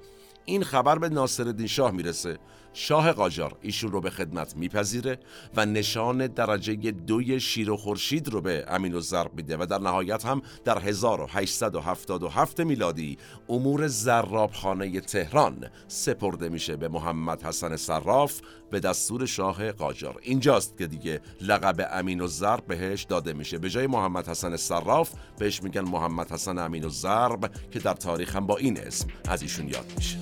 این 0.46 0.64
خبر 0.64 0.98
به 1.00 1.10
ناصرالدین 1.10 1.68
شاه 1.68 1.92
می‌رسه. 1.92 2.38
شاه 2.80 3.12
قاجار 3.12 3.58
ایشون 3.62 3.92
رو 3.92 4.02
به 4.02 4.10
خدمت 4.10 4.58
میپذیره 4.58 5.20
و 5.56 5.66
نشان 5.66 6.28
درجه 6.28 6.92
دوی 6.92 7.40
شیر 7.40 7.72
و 7.72 7.78
خورشید 7.78 8.28
رو 8.28 8.42
به 8.42 8.66
امین 8.68 8.94
و 8.94 9.00
ضرب 9.00 9.32
میده 9.36 9.58
و 9.58 9.66
در 9.66 9.80
نهایت 9.80 10.26
هم 10.26 10.42
در 10.66 10.80
1877 10.80 12.60
میلادی 12.60 13.18
امور 13.50 13.88
زرابخانه 13.88 15.00
تهران 15.00 15.70
سپرده 15.88 16.50
میشه 16.50 16.76
به 16.76 16.88
محمد 16.88 17.44
حسن 17.44 17.76
صراف 17.76 18.42
به 18.72 18.80
دستور 18.80 19.26
شاه 19.26 19.72
قاجار. 19.72 20.20
اینجاست 20.22 20.78
که 20.78 20.88
دیگه 20.88 21.22
لقب 21.42 21.88
امین 21.92 22.22
و 22.22 22.28
ضرب 22.28 22.66
بهش 22.68 23.04
داده 23.04 23.34
میشه. 23.34 23.58
به 23.58 23.70
جای 23.70 23.88
محمد 23.88 24.28
حسن 24.28 24.56
صراف 24.56 25.12
بهش 25.38 25.64
میگن 25.64 25.82
محمد 25.82 26.32
حسن 26.32 26.58
امین 26.58 26.86
و 26.86 26.90
ضرب 26.90 27.52
که 27.72 27.80
در 27.80 27.94
تاریخ 27.94 28.36
هم 28.36 28.48
با 28.48 28.58
این 28.58 28.80
اسم 28.80 29.08
از 29.30 29.42
ایشون 29.42 29.68
یاد 29.68 29.94
میشه. 29.98 30.18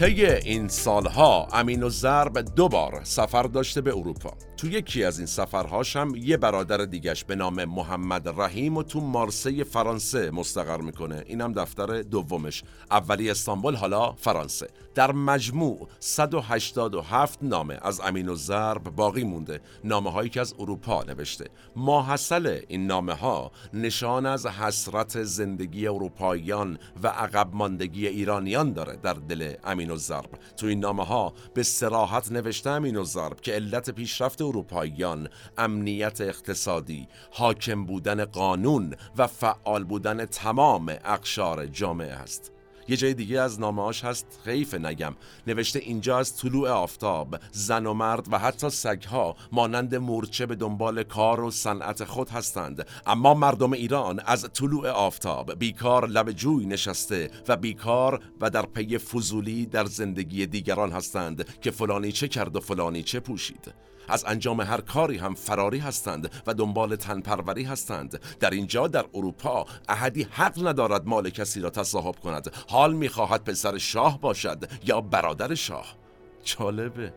طی 0.00 0.26
این 0.26 0.68
سالها 0.68 1.48
امین 1.52 1.82
و 1.82 1.88
ضرب 1.88 2.38
دو 2.38 2.68
بار 2.68 3.00
سفر 3.04 3.42
داشته 3.42 3.80
به 3.80 3.96
اروپا. 3.96 4.34
تو 4.56 4.68
یکی 4.68 5.04
از 5.04 5.18
این 5.18 5.26
سفرهاش 5.26 5.96
هم 5.96 6.14
یه 6.16 6.36
برادر 6.36 6.76
دیگش 6.76 7.24
به 7.24 7.36
نام 7.36 7.64
محمد 7.64 8.28
رحیم 8.28 8.76
و 8.76 8.82
تو 8.82 9.00
مارسی 9.00 9.64
فرانسه 9.64 10.30
مستقر 10.30 10.80
می‌کنه. 10.80 11.24
اینم 11.26 11.52
دفتر 11.52 12.02
دومش. 12.02 12.62
اولی 12.90 13.30
استانبول 13.30 13.74
حالا 13.74 14.12
فرانسه. 14.12 14.68
در 14.94 15.12
مجموع 15.12 15.88
187 15.98 17.38
نامه 17.42 17.78
از 17.82 18.00
امین 18.00 18.28
و 18.28 18.34
ضرب 18.34 18.82
باقی 18.82 19.24
مونده. 19.24 19.60
نامه 19.84 20.12
هایی 20.12 20.30
که 20.30 20.40
از 20.40 20.54
اروپا 20.58 21.02
نوشته. 21.02 21.44
ماحصل 21.76 22.60
این 22.68 22.86
نامه 22.86 23.14
ها 23.14 23.50
نشان 23.74 24.26
از 24.26 24.46
حسرت 24.46 25.22
زندگی 25.22 25.88
اروپاییان 25.88 26.78
و 27.02 27.08
عقب 27.08 27.50
ماندگی 27.52 28.06
ایرانیان 28.06 28.72
داره 28.72 28.96
در 28.96 29.14
دل 29.14 29.52
امین 29.64 29.89
و 29.90 29.96
ضرب. 29.96 30.30
تو 30.56 30.66
این 30.66 30.80
نامه 30.80 31.04
ها 31.04 31.32
به 31.54 31.62
سراحت 31.62 32.32
نوشته 32.32 32.70
امین 32.70 32.96
و 32.96 33.04
ضرب 33.04 33.40
که 33.40 33.52
علت 33.52 33.90
پیشرفت 33.90 34.42
اروپاییان 34.42 35.28
امنیت 35.58 36.20
اقتصادی 36.20 37.08
حاکم 37.32 37.84
بودن 37.84 38.24
قانون 38.24 38.94
و 39.16 39.26
فعال 39.26 39.84
بودن 39.84 40.24
تمام 40.24 40.88
اقشار 41.04 41.66
جامعه 41.66 42.12
است 42.12 42.52
یه 42.90 42.96
جای 42.96 43.14
دیگه 43.14 43.40
از 43.40 43.60
نامهاش 43.60 44.04
هست 44.04 44.40
خیف 44.44 44.74
نگم. 44.74 45.16
نوشته 45.46 45.78
اینجا 45.78 46.18
از 46.18 46.36
طلوع 46.36 46.70
آفتاب 46.70 47.36
زن 47.52 47.86
و 47.86 47.94
مرد 47.94 48.32
و 48.32 48.38
حتی 48.38 48.70
سگها 48.70 49.36
مانند 49.52 49.94
مورچه 49.94 50.46
به 50.46 50.54
دنبال 50.54 51.02
کار 51.02 51.40
و 51.40 51.50
صنعت 51.50 52.04
خود 52.04 52.28
هستند. 52.28 52.86
اما 53.06 53.34
مردم 53.34 53.72
ایران 53.72 54.20
از 54.26 54.48
طلوع 54.52 54.88
آفتاب 54.88 55.58
بیکار 55.58 56.08
لب 56.08 56.32
جوی 56.32 56.66
نشسته 56.66 57.30
و 57.48 57.56
بیکار 57.56 58.20
و 58.40 58.50
در 58.50 58.66
پی 58.66 58.98
فضولی 58.98 59.66
در 59.66 59.84
زندگی 59.84 60.46
دیگران 60.46 60.92
هستند 60.92 61.60
که 61.60 61.70
فلانی 61.70 62.12
چه 62.12 62.28
کرد 62.28 62.56
و 62.56 62.60
فلانی 62.60 63.02
چه 63.02 63.20
پوشید. 63.20 63.89
از 64.10 64.24
انجام 64.24 64.60
هر 64.60 64.80
کاری 64.80 65.18
هم 65.18 65.34
فراری 65.34 65.78
هستند 65.78 66.30
و 66.46 66.54
دنبال 66.54 66.96
تنپروری 66.96 67.64
هستند. 67.64 68.20
در 68.40 68.50
اینجا 68.50 68.86
در 68.86 69.04
اروپا 69.14 69.66
احدی 69.88 70.26
حق 70.30 70.66
ندارد 70.66 71.06
مال 71.06 71.30
کسی 71.30 71.60
را 71.60 71.70
تصاحب 71.70 72.16
کند. 72.16 72.52
حال 72.68 72.94
می‌خواهد 72.94 73.44
پسر 73.44 73.78
شاه 73.78 74.20
باشد 74.20 74.70
یا 74.84 75.00
برادر 75.00 75.54
شاه. 75.54 75.96
جالبه. 76.44 77.14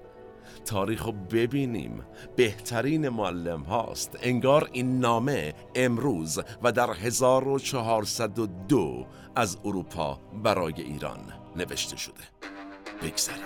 تاریخ 0.66 1.06
رو 1.06 1.12
ببینیم. 1.12 2.04
بهترین 2.36 3.10
معلم 3.10 3.62
هاست. 3.62 4.18
انگار 4.22 4.70
این 4.72 5.00
نامه 5.00 5.54
امروز 5.76 6.40
و 6.64 6.72
در 6.72 6.94
1402 6.94 9.06
از 9.36 9.58
اروپا 9.66 10.20
برای 10.44 10.74
ایران 10.78 11.20
نوشته 11.56 11.98
شده. 11.98 12.24
بگذاریم 13.02 13.44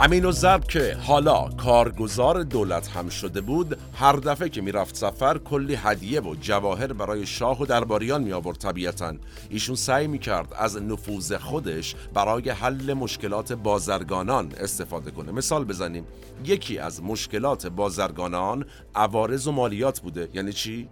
امین 0.00 0.24
و 0.24 0.32
زب 0.32 0.64
که 0.64 0.96
حالا 1.06 1.48
کارگزار 1.48 2.42
دولت 2.42 2.88
هم 2.88 3.08
شده 3.08 3.40
بود 3.40 3.78
هر 3.94 4.12
دفعه 4.12 4.48
که 4.48 4.60
می‌رفت 4.60 4.96
سفر 4.96 5.38
کلی 5.38 5.74
هدیه 5.74 6.20
و 6.20 6.34
جواهر 6.40 6.92
برای 6.92 7.26
شاه 7.26 7.62
و 7.62 7.66
درباریان 7.66 8.22
می 8.22 8.32
آورد 8.32 8.58
طبیعتا. 8.58 9.14
ایشون 9.50 9.76
سعی 9.76 10.06
می 10.06 10.18
کرد 10.18 10.54
از 10.58 10.82
نفوذ 10.82 11.32
خودش 11.32 11.94
برای 12.14 12.50
حل 12.50 12.92
مشکلات 12.92 13.52
بازرگانان 13.52 14.52
استفاده 14.60 15.10
کنه. 15.10 15.32
مثال 15.32 15.64
بزنیم. 15.64 16.04
یکی 16.44 16.78
از 16.78 17.02
مشکلات 17.02 17.66
بازرگانان 17.66 18.64
عوارض 18.94 19.46
و 19.46 19.52
مالیات 19.52 20.00
بوده. 20.00 20.28
یعنی 20.34 20.52
چی؟ 20.52 20.88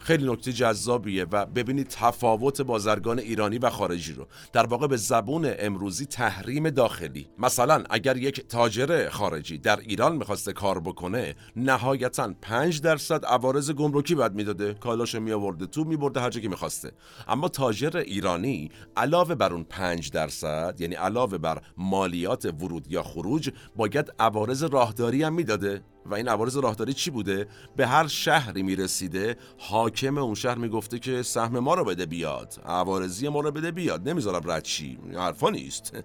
خیلی 0.00 0.32
نکته 0.32 0.52
جذابیه 0.52 1.26
و 1.32 1.46
ببینید 1.46 1.88
تفاوت 1.88 2.60
بازرگان 2.60 3.18
ایرانی 3.18 3.58
و 3.58 3.70
خارجی 3.70 4.12
رو. 4.12 4.26
در 4.52 4.66
واقع 4.66 4.86
به 4.86 4.96
زبون 4.96 5.52
امروزی 5.58 6.06
تحریم 6.06 6.70
داخلی. 6.70 7.28
مثلا 7.38 7.84
اگر 7.90 8.16
یک 8.16 8.48
تاجر 8.48 9.08
خارجی 9.08 9.58
در 9.58 9.80
ایران 9.80 10.16
می‌خواسته 10.16 10.52
کار 10.52 10.80
بکنه 10.80 11.34
نهایتا 11.56 12.34
5 12.40 12.80
درصد 12.80 13.24
عوارض 13.24 13.70
گمرکی 13.70 14.14
بعد 14.14 14.34
می‌داده. 14.34 14.74
کالاشو 14.74 15.20
می 15.20 15.32
آورده 15.32 15.66
تو 15.66 15.84
میبرده 15.84 16.20
هر 16.20 16.30
که 16.30 16.48
می‌خواسته. 16.48 16.92
اما 17.28 17.48
تاجر 17.48 17.96
ایرانی 17.96 18.70
علاوه 18.96 19.34
بر 19.34 19.52
اون 19.52 19.64
5 19.64 20.10
درصد 20.10 20.76
یعنی 20.78 20.94
علاوه 20.94 21.38
بر 21.38 21.62
مالیات 21.76 22.44
ورود 22.44 22.92
یا 22.92 23.02
خروج 23.02 23.50
باید 23.76 24.12
عوارض 24.18 24.64
راهداری 24.64 25.22
هم 25.22 25.32
می‌داده. 25.32 25.82
و 26.06 26.14
این 26.14 26.28
عوارض 26.28 26.56
راهداری 26.56 26.92
چی 26.92 27.10
بوده؟ 27.10 27.46
به 27.76 27.86
هر 27.86 28.06
شهری 28.06 28.62
می‌رسیده 28.62 29.36
حاکم 29.58 30.18
اون 30.18 30.34
شهر 30.34 30.58
می‌گفته 30.58 30.98
که 30.98 31.22
سهم 31.22 31.58
ما 31.58 31.74
رو 31.74 31.84
بده 31.84 32.06
بیاد 32.06 32.54
عوارضی 32.64 33.28
ما 33.28 33.40
رو 33.40 33.50
بده 33.50 33.70
بیاد 33.70 34.08
نمی‌ذارم 34.08 34.50
رد 34.50 34.66
حرفا 35.14 35.50
نیست. 35.50 35.96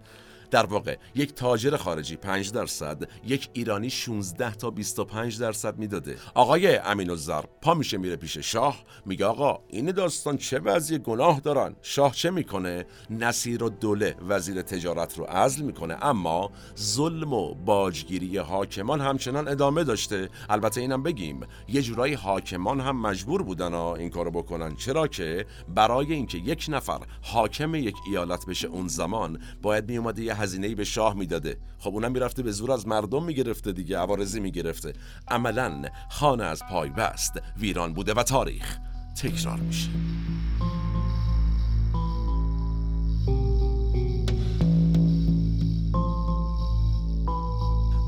در 0.56 0.65
واقع 0.65 0.98
یک 1.15 1.34
تاجر 1.34 1.78
خارجی 1.78 2.15
5 2.15 2.52
درصد 2.52 3.04
یک 3.26 3.50
ایرانی 3.54 3.89
16 3.89 4.56
تا 4.56 4.70
25 4.70 5.39
درصد 5.39 5.78
می‌داده. 5.78 6.18
آقای 6.34 6.76
امین 6.76 7.10
الزر 7.10 7.41
پا 7.62 7.74
میشه 7.74 7.98
میره 7.98 8.15
پیش 8.15 8.38
شاه 8.38 8.84
میگه 9.06 9.26
آقا 9.26 9.60
این 9.68 9.91
داستان 9.91 10.38
چه 10.38 10.60
وضعی 10.60 10.98
گناه 10.98 11.39
دارن؟ 11.39 11.76
شاه 11.82 12.13
چه 12.13 12.32
می‌کنه؟ 12.32 12.86
نصیر 13.10 13.63
و 13.63 13.70
دوله 13.70 14.15
وزیر 14.28 14.62
تجارت 14.62 15.18
رو 15.18 15.26
عزل 15.26 15.62
می‌کنه 15.62 15.98
اما 16.02 16.52
ظلم 16.80 17.34
و 17.34 17.54
باجگیری 17.54 18.38
حاکمان 18.38 19.02
همچنان 19.02 19.48
ادامه 19.48 19.84
داشته. 19.84 20.30
البته 20.50 20.82
اینم 20.82 21.04
بگیم 21.04 21.39
یه 21.68 21.82
جورایی 21.82 22.13
حاکمان 22.13 22.80
هم 22.80 23.02
مجبور 23.02 23.44
بودن 23.44 23.74
این 23.74 24.10
کارو 24.10 24.32
بکنن. 24.32 24.76
چرا 24.76 25.08
که 25.08 25.46
برای 25.76 26.13
اینکه 26.13 26.38
یک 26.38 26.65
نفر 26.70 27.00
حاکم 27.22 27.76
یک 27.76 27.96
ایالت 28.08 28.46
بشه 28.46 28.68
اون 28.68 28.88
زمان 28.88 29.39
باید 29.62 29.89
میومده 29.89 30.24
یه 30.24 30.34
هزینه‌ای 30.45 30.75
به 30.75 30.84
شاه 30.84 31.13
می‌داده. 31.13 31.58
خب 31.79 31.89
اونم 31.89 32.12
می‌رفته 32.12 32.43
به 32.43 32.51
زور 32.51 32.71
از 32.71 32.88
مردم 32.88 33.23
می‌گرفته 33.23 33.71
دیگه 33.71 33.97
عوارضی 33.97 34.39
می‌گرفته. 34.39 34.93
عملا 35.27 35.84
خانه 36.10 36.43
از 36.43 36.62
پای 36.69 36.89
بست 36.89 37.34
ویران 37.58 37.93
بوده 37.93 38.13
و 38.13 38.23
تاریخ 38.23 38.77
تکرار 39.21 39.60
میشه. 39.60 39.89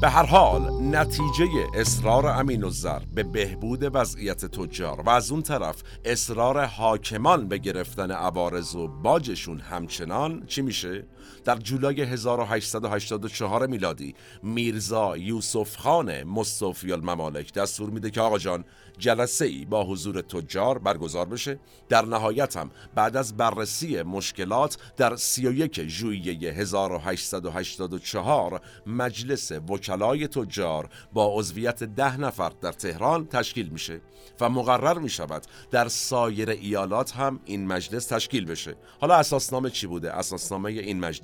به 0.02 0.10
هر 0.10 0.26
حال 0.26 0.84
نتیجه 0.96 1.48
اصرار 1.76 2.26
امین 2.26 2.64
الزر 2.64 3.00
به 3.16 3.24
بهبود 3.24 3.96
وضعیت 3.96 4.46
تجار 4.46 5.02
و 5.02 5.10
از 5.10 5.32
اون 5.32 5.42
طرف 5.42 5.84
اصرار 6.06 6.66
حاکمان 6.66 7.48
به 7.48 7.58
گرفتن 7.58 8.12
عوارض 8.12 8.76
و 8.76 8.88
باجشون 8.88 9.60
همچنان 9.60 10.46
چی 10.48 10.62
میشه؟ 10.62 11.06
در 11.46 11.56
جولای 11.56 12.02
1884 12.02 13.68
میلادی 13.68 14.16
میرزا 14.44 15.18
یوسف 15.18 15.78
خان 15.78 16.24
مصطفی 16.24 16.92
الممالک 16.92 17.54
دستور 17.54 17.90
میده 17.90 18.12
که 18.12 18.22
آقا 18.22 18.38
جان 18.38 18.64
جلسه 18.98 19.46
ای 19.46 19.66
با 19.66 19.84
حضور 19.84 20.22
تجار 20.22 20.78
برگزار 20.78 21.26
بشه. 21.26 21.60
در 21.90 22.06
نهایت 22.06 22.58
هم 22.58 22.72
بعد 22.96 23.18
از 23.18 23.38
بررسی 23.38 24.02
مشکلات 24.02 24.78
در 24.98 25.16
31 25.16 25.88
ژوئیه 25.88 26.52
1884 26.52 28.62
مجلس 28.86 29.52
وکلای 29.52 30.28
تجار 30.28 30.90
با 31.14 31.32
عضویت 31.36 31.84
ده 31.84 32.18
نفر 32.18 32.52
در 32.62 32.72
تهران 32.72 33.28
تشکیل 33.28 33.70
میشه 33.70 34.02
و 34.42 34.50
مقرر 34.50 35.00
می 35.00 35.10
شود 35.10 35.44
در 35.72 35.88
سایر 35.88 36.50
ایالات 36.50 37.16
هم 37.16 37.40
این 37.46 37.68
مجلس 37.68 38.06
تشکیل 38.06 38.46
بشه. 38.46 38.76
حالا 39.02 39.16
اساسنامه 39.16 39.70
چی 39.70 39.88
بوده؟ 39.88 40.14
اساسنامه 40.14 40.72
این 40.72 41.00
مجلس 41.00 41.17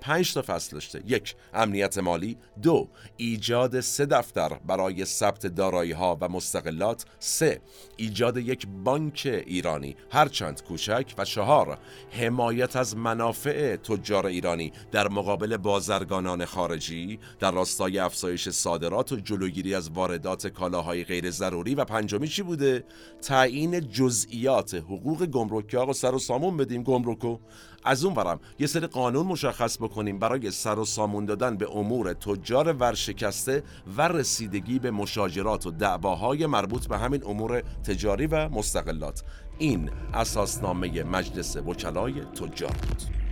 پنج 0.00 0.34
تا 0.34 0.42
فصل 0.42 0.72
داشته. 0.72 1.02
یک 1.06 1.34
امنیت 1.54 1.98
مالی. 1.98 2.36
دو 2.62 2.88
ایجاد 3.16 3.80
سه 3.80 4.06
دفتر 4.06 4.48
برای 4.48 5.04
ثبت 5.04 5.46
دارایی 5.46 5.92
ها 5.92 6.18
و 6.20 6.28
مستقلات. 6.28 7.04
سه 7.18 7.60
ایجاد 7.96 8.36
یک 8.36 8.66
بانک 8.84 9.42
ایرانی. 9.46 9.96
هرچند 10.10 10.62
کوچک. 10.62 11.14
و 11.18 11.24
چهار 11.24 11.78
حمایت 12.10 12.76
از 12.76 12.96
منافع 12.96 13.76
تجار 13.76 14.26
ایرانی 14.26 14.72
در 14.92 15.08
مقابل 15.08 15.56
بازرگانان 15.56 16.44
خارجی. 16.44 17.18
در 17.38 17.50
راستای 17.50 17.98
افزایش 17.98 18.48
صادرات 18.48 19.12
و 19.12 19.16
جلوگیری 19.16 19.74
از 19.74 19.90
واردات 19.90 20.46
کالاهای 20.46 21.04
غیر 21.04 21.30
ضروری. 21.30 21.74
و 21.74 21.84
پنجمی 21.84 22.28
چی 22.28 22.42
بوده؟ 22.42 22.84
تعیین 23.22 23.80
جزئیات 23.80 24.74
حقوق 24.74 25.26
گمرکی 25.26 25.76
آقا 25.76 25.92
سر 25.92 26.14
و 26.14 26.18
سامون 26.18 26.56
بدیم 26.56 26.82
گمرکو. 26.82 27.38
از 27.84 28.04
اون 28.04 28.14
برم 28.14 28.40
یه 28.58 28.66
سری 28.66 28.86
قانون 28.86 29.26
مشخص 29.26 29.78
بکنیم 29.78 30.18
برای 30.18 30.50
سر 30.50 30.78
و 30.78 30.84
سامون 30.84 31.24
دادن 31.24 31.56
به 31.56 31.76
امور 31.76 32.12
تجار 32.12 32.72
ورشکسته 32.72 33.62
و 33.96 34.08
رسیدگی 34.08 34.78
به 34.78 34.90
مشاجرات 34.90 35.66
و 35.66 35.70
دعواهای 35.70 36.46
مربوط 36.46 36.86
به 36.86 36.98
همین 36.98 37.24
امور 37.24 37.60
تجاری 37.60 38.26
و 38.26 38.48
مستقلات. 38.48 39.22
این 39.58 39.90
اساسنامه 40.14 41.02
مجلس 41.02 41.56
وکلای 41.56 42.20
تجار 42.20 42.70
بود 42.70 43.29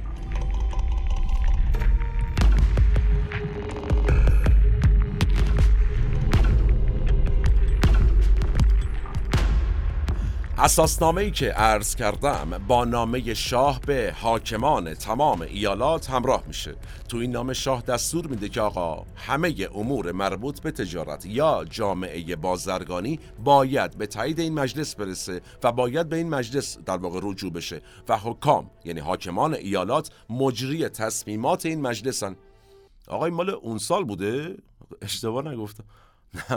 اساسنامه 10.61 11.23
ای 11.23 11.31
که 11.31 11.51
عرض 11.51 11.95
کردم 11.95 12.65
با 12.69 12.85
نامه 12.85 13.35
شاه 13.35 13.81
به 13.81 14.15
حاکمان 14.17 14.95
تمام 14.95 15.41
ایالات 15.43 16.11
همراه 16.11 16.45
میشه. 16.47 16.75
تو 17.09 17.17
این 17.17 17.31
نامه 17.31 17.55
شاه 17.55 17.83
دستور 17.83 18.27
میده 18.27 18.49
که 18.49 18.61
آقا 18.61 19.07
همه 19.17 19.69
امور 19.75 20.13
مربوط 20.13 20.61
به 20.61 20.71
تجارت 20.71 21.27
یا 21.27 21.65
جامعه 21.71 22.37
بازرگانی 22.37 23.21
باید 23.45 23.99
به 23.99 24.07
تایید 24.07 24.41
این 24.41 24.55
مجلس 24.55 24.95
برسه 24.95 25.41
و 25.63 25.73
باید 25.73 26.09
به 26.09 26.17
این 26.17 26.29
مجلس 26.29 26.79
در 26.79 26.97
واقع 26.97 27.21
رجوع 27.23 27.53
بشه 27.53 27.81
و 28.09 28.19
حکام 28.19 28.71
یعنی 28.85 29.01
حاکمان 29.01 29.55
ایالات 29.55 30.11
مجری 30.31 30.89
تصمیمات 30.89 31.67
این 31.67 31.81
مجلسن. 31.81 32.37
آقای 33.09 33.31
مال 33.31 33.51
اون 33.51 33.79
سال 33.79 34.05
بوده؟ 34.05 34.57
اشتباه 35.03 35.49
نگفتم. 35.49 35.85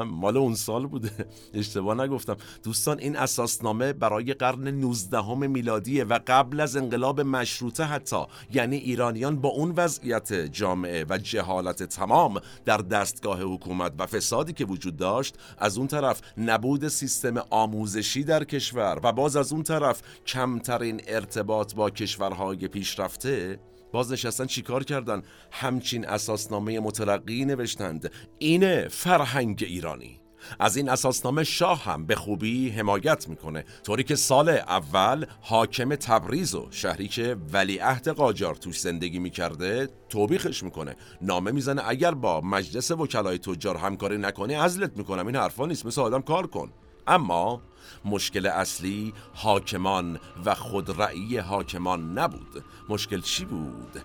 مال 0.05 0.37
اون 0.37 0.55
سال 0.55 0.87
بوده. 0.87 1.11
اشتباه 1.53 1.97
نگفتم. 2.03 2.37
دوستان 2.63 2.99
این 2.99 3.15
اساسنامه 3.15 3.93
برای 3.93 4.33
قرن 4.33 4.67
19 4.67 5.33
میلادیه 5.33 6.03
و 6.03 6.19
قبل 6.27 6.59
از 6.59 6.75
انقلاب 6.75 7.21
مشروطه 7.21 7.83
حتی 7.83 8.25
یعنی 8.53 8.77
ایرانیان 8.77 9.35
با 9.41 9.49
اون 9.49 9.73
وضعیت 9.77 10.33
جامعه 10.33 11.05
و 11.09 11.17
جهالت 11.17 11.83
تمام 11.83 12.39
در 12.65 12.77
دستگاه 12.77 13.41
حکومت 13.41 13.91
و 13.99 14.05
فسادی 14.05 14.53
که 14.53 14.65
وجود 14.65 14.97
داشت 14.97 15.35
از 15.57 15.77
اون 15.77 15.87
طرف 15.87 16.21
نبود 16.37 16.87
سیستم 16.87 17.37
آموزشی 17.49 18.23
در 18.23 18.43
کشور 18.43 18.99
و 19.03 19.11
باز 19.11 19.35
از 19.35 19.53
اون 19.53 19.63
طرف 19.63 20.01
کمترین 20.27 21.01
ارتباط 21.07 21.75
با 21.75 21.89
کشورهای 21.89 22.67
پیشرفته 22.67 23.59
باز 23.91 24.11
نشستن 24.11 24.45
چیکار 24.45 24.83
کردن؟ 24.83 25.21
همچین 25.51 26.07
اساسنامه 26.07 26.79
مترقی 26.79 27.45
نوشتند. 27.45 28.11
اینه 28.39 28.87
فرهنگ 28.87 29.63
ایرانی. 29.67 30.21
از 30.59 30.77
این 30.77 30.89
اساسنامه 30.89 31.43
شاه 31.43 31.83
هم 31.83 32.05
به 32.05 32.15
خوبی 32.15 32.69
حمایت 32.69 33.29
می‌کنه. 33.29 33.65
طوری 33.83 34.03
که 34.03 34.15
سال 34.15 34.49
اول 34.49 35.25
حاکم 35.41 35.95
تبریز 35.95 36.55
و 36.55 36.67
شهری 36.71 37.07
که 37.07 37.37
ولیعهد 37.53 38.09
قاجار 38.09 38.55
توش 38.55 38.79
زندگی 38.79 39.19
می‌کرده 39.19 39.89
توبیخش 40.09 40.63
می‌کنه. 40.63 40.95
نامه 41.21 41.51
می‌زنه 41.51 41.81
اگر 41.85 42.11
با 42.13 42.41
مجلس 42.41 42.91
وکلای 42.91 43.37
تجار 43.37 43.77
همکاری 43.77 44.17
نکنی 44.17 44.55
ازلت 44.55 44.97
می‌کنم. 44.97 45.27
این 45.27 45.35
حرفا 45.35 45.65
نیست. 45.65 45.85
مثل 45.85 46.01
آدم 46.01 46.21
کار 46.21 46.47
کن. 46.47 46.71
اما 47.07 47.61
مشکل 48.05 48.45
اصلی 48.45 49.13
حاکمان 49.33 50.19
و 50.45 50.55
خودرأی 50.55 51.37
حاکمان 51.37 52.19
نبود. 52.19 52.63
مشکل 52.89 53.21
چی 53.21 53.45
بود؟ 53.45 54.01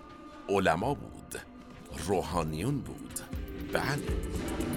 علما 0.49 0.93
بود. 0.93 1.35
روحانیون 2.07 2.79
بود. 2.79 3.19
بله. 3.73 4.76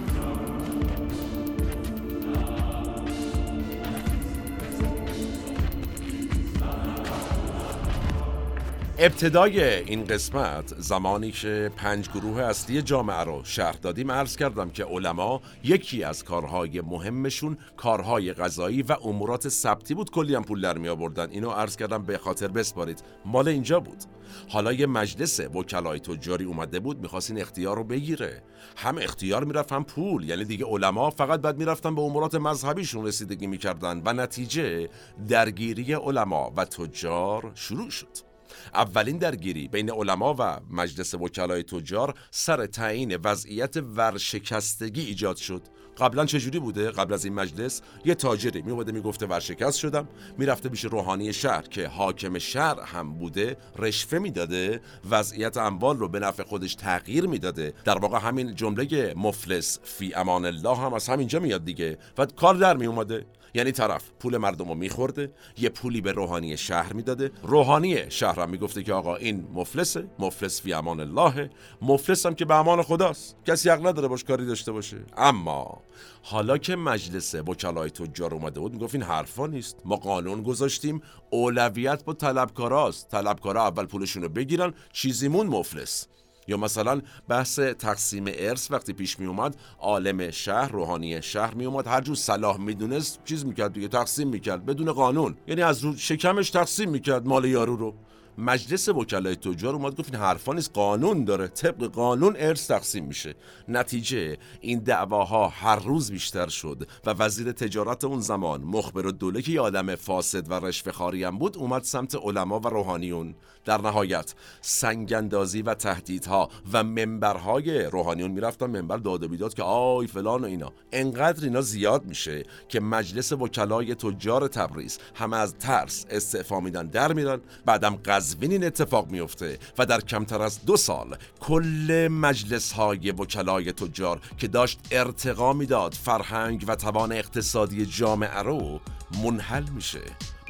ابتدای 8.99 9.63
این 9.63 10.05
قسمت 10.05 10.73
زمانی 10.77 11.31
که 11.31 11.71
پنج 11.75 12.09
گروه 12.09 12.41
اصلی 12.41 12.81
جامعه 12.81 13.23
رو 13.23 13.41
شرح 13.43 13.75
دادیم 13.75 14.11
عرض 14.11 14.35
کردم 14.35 14.69
که 14.69 14.83
علما 14.83 15.41
یکی 15.63 16.03
از 16.03 16.23
کارهای 16.23 16.81
مهمشون 16.81 17.57
کارهای 17.77 18.33
غذایی 18.33 18.81
و 18.81 18.97
امورات 19.03 19.49
ثبتی 19.49 19.93
بود. 19.93 20.11
کلی 20.11 20.35
هم 20.35 20.43
پول 20.43 20.61
در 20.61 20.77
می 20.77 20.89
آوردن. 20.89 21.29
اینو 21.29 21.49
عرض 21.49 21.75
کردم 21.75 22.03
به 22.03 22.17
خاطر 22.17 22.47
بسپارید. 22.47 23.03
مال 23.25 23.47
اینجا 23.47 23.79
بود. 23.79 24.03
حالا 24.49 24.73
یه 24.73 24.85
مجلس 24.85 25.39
وکلای 25.39 25.99
تجاری 25.99 26.45
اومده 26.45 26.79
بود 26.79 27.01
می‌خواست 27.01 27.31
این 27.31 27.41
اختیار 27.41 27.75
رو 27.75 27.83
بگیره. 27.83 28.43
هم 28.77 28.97
اختیار 28.97 29.43
می‌رفت 29.43 29.71
هم 29.71 29.83
پول. 29.83 30.29
یعنی 30.29 30.45
دیگه 30.45 30.65
علما 30.65 31.09
فقط 31.09 31.41
بعد 31.41 31.57
می‌رفتن 31.57 31.95
به 31.95 32.01
امورات 32.01 32.35
مذهبیشون 32.35 33.05
رسیدگی 33.05 33.47
می‌کردن. 33.47 34.01
و 34.05 34.13
نتیجه 34.13 34.89
درگیری 35.27 35.93
علما 35.93 36.53
و 36.57 36.65
تجار 36.65 37.51
شروع 37.55 37.89
شد. 37.89 38.30
اولین 38.73 39.17
درگیری 39.17 39.67
بین 39.67 39.91
علما 39.91 40.35
و 40.39 40.59
مجلس 40.69 41.13
وکلای 41.13 41.63
تجار 41.63 42.13
سر 42.31 42.65
تعیین 42.65 43.15
وضعیت 43.15 43.77
ورشکستگی 43.77 45.01
ایجاد 45.01 45.37
شد. 45.37 45.61
قبلا 45.97 46.25
چجوری 46.25 46.59
بوده؟ 46.59 46.91
قبل 46.91 47.13
از 47.13 47.25
این 47.25 47.33
مجلس 47.33 47.81
یه 48.05 48.15
تاجری 48.15 48.61
میومده 48.61 48.91
می‌گفته 48.91 49.25
ورشکست 49.25 49.79
شدم 49.79 50.07
می‌رفته 50.37 50.69
پیش 50.69 50.85
روحانی 50.85 51.33
شهر 51.33 51.61
که 51.61 51.87
حاکم 51.87 52.37
شهر 52.37 52.79
هم 52.79 53.13
بوده 53.13 53.57
رشوه 53.77 54.19
می‌داده 54.19 54.81
وضعیت 55.09 55.57
اموال 55.57 55.97
رو 55.97 56.07
به 56.07 56.19
نفع 56.19 56.43
خودش 56.43 56.75
تغییر 56.75 57.27
می‌داده. 57.27 57.73
در 57.85 57.97
واقع 57.97 58.19
همین 58.19 58.55
جمله 58.55 59.13
مفلس 59.17 59.79
فی 59.83 60.13
امان 60.13 60.45
الله 60.45 60.77
هم 60.77 60.93
از 60.93 61.07
همینجا 61.09 61.39
میاد 61.39 61.65
دیگه. 61.65 61.97
و 62.17 62.25
کار 62.25 62.55
در 62.55 62.77
میومده 62.77 63.25
یعنی 63.53 63.71
طرف 63.71 64.11
پول 64.19 64.37
مردم 64.37 64.69
رو 64.69 64.75
میخورده 64.75 65.33
یه 65.57 65.69
پولی 65.69 66.01
به 66.01 66.11
روحانی 66.11 66.57
شهر 66.57 66.93
می‌داده. 66.93 67.31
روحانی 67.43 68.11
شهر 68.11 68.39
هم 68.39 68.49
می‌گفته 68.49 68.83
که 68.83 68.93
آقا 68.93 69.15
این 69.15 69.47
مفلسه 69.53 70.07
مفلس 70.19 70.61
فی 70.61 70.73
امان 70.73 70.99
الله 70.99 71.49
مفلس 71.81 72.27
که 72.27 72.45
به 72.45 72.55
امان 72.55 72.81
خداست. 72.81 73.35
کسی 73.45 73.69
حق 73.69 73.87
نداره 73.87 74.07
باش 74.07 74.23
کاری 74.23 74.45
داشته 74.45 74.71
باشه. 74.71 74.97
اما 75.17 75.81
حالا 76.23 76.57
که 76.57 76.75
مجلس 76.75 77.35
وکلای 77.35 77.89
تجار 77.89 78.33
اومده 78.33 78.59
بود 78.59 78.73
می‌گفت 78.73 78.95
این 78.95 79.03
حرفا 79.03 79.47
نیست. 79.47 79.77
ما 79.85 79.95
قانون 79.95 80.43
گذاشتیم 80.43 81.01
اولویت 81.29 82.03
با 82.03 82.13
طلبکاراست. 82.13 83.09
طلبکارا 83.09 83.63
اول 83.63 83.85
پولشون 83.85 84.23
رو 84.23 84.29
بگیرن 84.29 84.73
چیزیمون 84.93 85.47
مفلس. 85.47 86.07
یا 86.51 86.57
مثلا 86.57 87.01
بحث 87.27 87.59
تقسیم 87.59 88.25
ارث 88.27 88.71
وقتی 88.71 88.93
پیش 88.93 89.19
می 89.19 89.25
اومد 89.25 89.55
عالم 89.79 90.31
شهر 90.31 90.71
روحانی 90.71 91.21
شهر 91.21 91.53
می 91.53 91.65
اومد. 91.65 91.87
هر 91.87 92.01
جور 92.01 92.15
صلاح 92.15 92.57
می‌دونست 92.57 93.19
چیز 93.25 93.45
می‌کرد 93.45 93.73
دیگه 93.73 93.87
تقسیم 93.87 94.27
می‌کرد 94.27 94.65
بدون 94.65 94.91
قانون. 94.91 95.37
یعنی 95.47 95.61
از 95.61 95.83
رو 95.83 95.97
شکمش 95.97 96.49
تقسیم 96.49 96.89
می‌کرد 96.89 97.27
مال 97.27 97.45
یارو 97.45 97.75
رو. 97.75 97.93
مجلس 98.37 98.89
وکلای 98.89 99.35
تجار 99.35 99.75
اومد 99.75 99.95
گفت 99.95 100.13
این 100.13 100.23
حرفا 100.23 100.53
نیست 100.53 100.71
قانون 100.73 101.25
داره. 101.25 101.47
طبق 101.47 101.83
قانون 101.83 102.35
ارث 102.39 102.67
تقسیم 102.67 103.05
میشه. 103.05 103.35
نتیجه 103.67 104.37
این 104.61 104.79
دعواها 104.79 105.47
هر 105.47 105.79
روز 105.79 106.11
بیشتر 106.11 106.47
شد 106.47 106.87
و 107.05 107.09
وزیر 107.09 107.51
تجارت 107.51 108.03
اون 108.03 108.19
زمان 108.19 108.61
مخبر 108.61 109.07
الدوله 109.07 109.41
که 109.41 109.51
یه 109.51 109.61
آدم 109.61 109.95
فاسد 109.95 110.51
و 110.51 110.53
رشوه 110.53 111.27
هم 111.27 111.37
بود 111.37 111.57
اومد 111.57 111.83
سمت 111.83 112.15
علما 112.15 112.59
و 112.59 112.67
روحانیون. 112.67 113.35
در 113.65 113.81
نهایت 113.81 114.33
سنگندازی 114.61 115.61
و 115.61 115.73
تهدیدها 115.73 116.49
و 116.73 116.83
منبرهای 116.83 117.83
روحانیون 117.83 118.31
می‌رفتن 118.31 118.65
منبر 118.65 118.97
داد 118.97 119.23
و 119.23 119.27
بیداد 119.27 119.53
که 119.53 119.63
آی 119.63 120.07
فلان 120.07 120.41
و 120.41 120.45
اینا. 120.45 120.73
انقدر 120.91 121.43
اینا 121.43 121.61
زیاد 121.61 122.05
میشه 122.05 122.43
که 122.69 122.79
مجلس 122.79 123.31
وکلای 123.31 123.95
تجار 123.95 124.47
تبریز 124.47 124.99
همه 125.15 125.37
از 125.37 125.55
ترس 125.55 126.05
استعفا 126.09 126.59
میدن 126.59 126.87
در 126.87 127.13
میرن. 127.13 127.41
بعدم 127.65 127.95
قزوین 128.05 128.51
این 128.51 128.63
اتفاق 128.63 129.09
میفته 129.09 129.57
و 129.77 129.85
در 129.85 130.01
کمتر 130.01 130.41
از 130.41 130.65
دو 130.65 130.77
سال 130.77 131.17
کل 131.39 132.07
مجلس 132.11 132.71
های 132.71 133.11
وکلای 133.11 133.71
تجار 133.71 134.21
که 134.37 134.47
داشت 134.47 134.79
ارتقا 134.91 135.53
می‌داد 135.53 135.93
فرهنگ 135.93 136.65
و 136.67 136.75
توان 136.75 137.11
اقتصادی 137.11 137.85
جامعه 137.85 138.39
رو 138.39 138.79
منحل 139.23 139.69
میشه. 139.69 140.01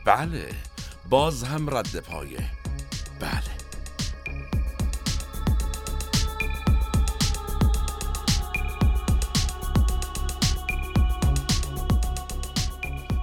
بله 0.05 0.49
باز 1.09 1.43
هم 1.43 1.77
رد 1.77 1.99
پایه. 1.99 2.60
بله. 3.21 3.61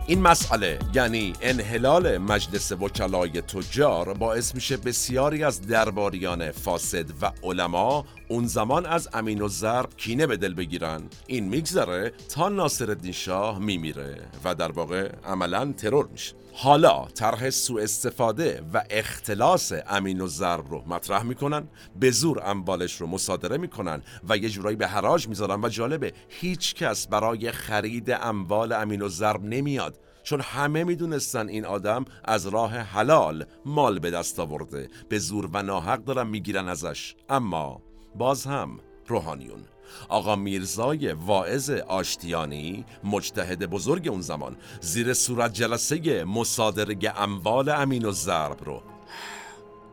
این 0.06 0.22
مسئله 0.22 0.78
یعنی 0.94 1.32
انحلال 1.40 2.18
مجلس 2.18 2.72
وکلای 2.72 3.40
تجار 3.40 4.14
باعث 4.14 4.54
میشه 4.54 4.76
بسیاری 4.76 5.44
از 5.44 5.66
درباریان 5.66 6.52
فاسد 6.52 7.06
و 7.22 7.32
علما 7.42 8.04
اون 8.28 8.46
زمان 8.46 8.86
از 8.86 9.08
امین 9.12 9.42
و 9.42 9.48
ضرب 9.48 9.96
کینه 9.96 10.26
به 10.26 10.36
دل 10.36 10.54
بگیرن. 10.54 11.02
این 11.26 11.48
میگذره 11.48 12.12
تا 12.28 12.48
ناصر 12.48 12.96
شاه 13.12 13.58
میمیره 13.58 14.28
و 14.44 14.54
در 14.54 14.72
واقع 14.72 15.12
عملا 15.24 15.72
ترور 15.72 16.06
میشه. 16.06 16.34
حالا 16.52 17.04
طرح 17.14 17.50
سوء 17.50 17.82
استفاده 17.82 18.62
و 18.74 18.84
اختلاس 18.90 19.72
امین 19.88 20.20
و 20.20 20.26
ضرب 20.26 20.70
رو 20.70 20.82
مطرح 20.86 21.22
می‌کنن 21.22 21.68
به 22.00 22.10
زور 22.10 22.42
اموالش 22.44 23.00
رو 23.00 23.06
مصادره 23.06 23.56
می‌کنن 23.56 24.02
و 24.28 24.36
یه 24.36 24.48
جورایی 24.48 24.76
به 24.76 24.86
حراج 24.86 25.28
می‌ذارن 25.28 25.64
و 25.64 25.68
جالبه 25.68 26.12
هیچ 26.28 26.74
کس 26.74 27.08
برای 27.08 27.52
خرید 27.52 28.10
اموال 28.10 28.72
امین 28.72 29.02
و 29.02 29.08
ضرب 29.08 29.44
نمیاد. 29.44 30.00
چون 30.22 30.40
همه 30.40 30.84
می‌دونستن 30.84 31.48
این 31.48 31.64
آدم 31.64 32.04
از 32.24 32.46
راه 32.46 32.76
حلال 32.76 33.44
مال 33.64 33.98
به 33.98 34.10
دست 34.10 34.40
آورده. 34.40 34.88
به 35.08 35.18
زور 35.18 35.50
و 35.52 35.62
ناحق 35.62 36.04
دارن 36.04 36.26
می‌گیرن 36.26 36.68
ازش. 36.68 37.14
اما 37.28 37.82
باز 38.18 38.46
هم 38.46 38.80
روحانیون. 39.06 39.64
آقا 40.08 40.36
میرزای 40.36 41.12
واعظ 41.12 41.70
آشتیانی 41.70 42.84
مجتهد 43.04 43.66
بزرگ 43.66 44.08
اون 44.08 44.20
زمان 44.20 44.56
زیر 44.80 45.14
صورت 45.14 45.52
جلسه 45.52 46.24
مصادره 46.24 47.20
اموال 47.22 47.68
امین 47.68 48.04
و 48.04 48.12
ضرب 48.12 48.64
رو. 48.64 48.82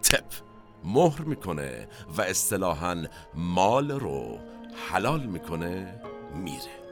تپ 0.03 0.25
مهر 0.83 1.21
می‌کنه 1.21 1.87
و 2.17 2.21
اصطلاحا 2.21 3.05
مال 3.35 3.91
رو 3.91 4.39
حلال 4.89 5.25
می‌کنه 5.25 6.01
میره. 6.35 6.84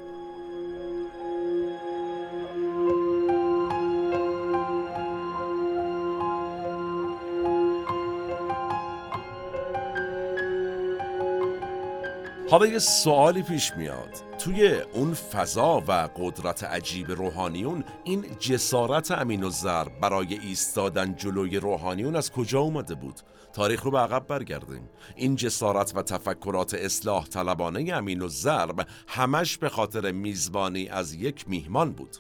حالا 12.54 12.68
یه 12.68 12.80
سوالی 12.80 13.41
پیش 13.41 13.72
میاد. 13.78 14.24
توی 14.39 14.82
اون 14.93 15.14
فضا 15.14 15.84
و 15.88 16.10
قدرت 16.18 16.64
عجیب 16.64 17.12
روحانیون 17.12 17.84
این 18.04 18.26
جسارت 18.39 19.12
امین 19.12 19.43
و 19.43 19.49
زر 19.49 19.84
برای 20.01 20.39
ایستادن 20.39 21.16
جلوی 21.16 21.58
روحانیون 21.58 22.16
از 22.16 22.32
کجا 22.32 22.60
اومده 22.60 22.95
بود؟ 22.95 23.20
تاریخ 23.54 23.84
رو 23.84 23.91
به 23.91 23.99
عقب 23.99 24.28
برگردیم. 24.28 24.89
این 25.16 25.36
جسارت 25.36 25.95
و 25.95 26.01
تفکرات 26.01 26.74
اصلاح 26.74 27.28
طلبانه 27.28 27.93
امین 27.93 28.22
و 28.22 28.28
ضرب 28.28 28.88
همش 29.08 29.58
به 29.58 29.70
خاطر 29.70 30.12
میزبانی 30.12 30.89
از 30.89 31.14
یک 31.14 31.49
میهمان 31.49 31.91
بود. 31.91 32.18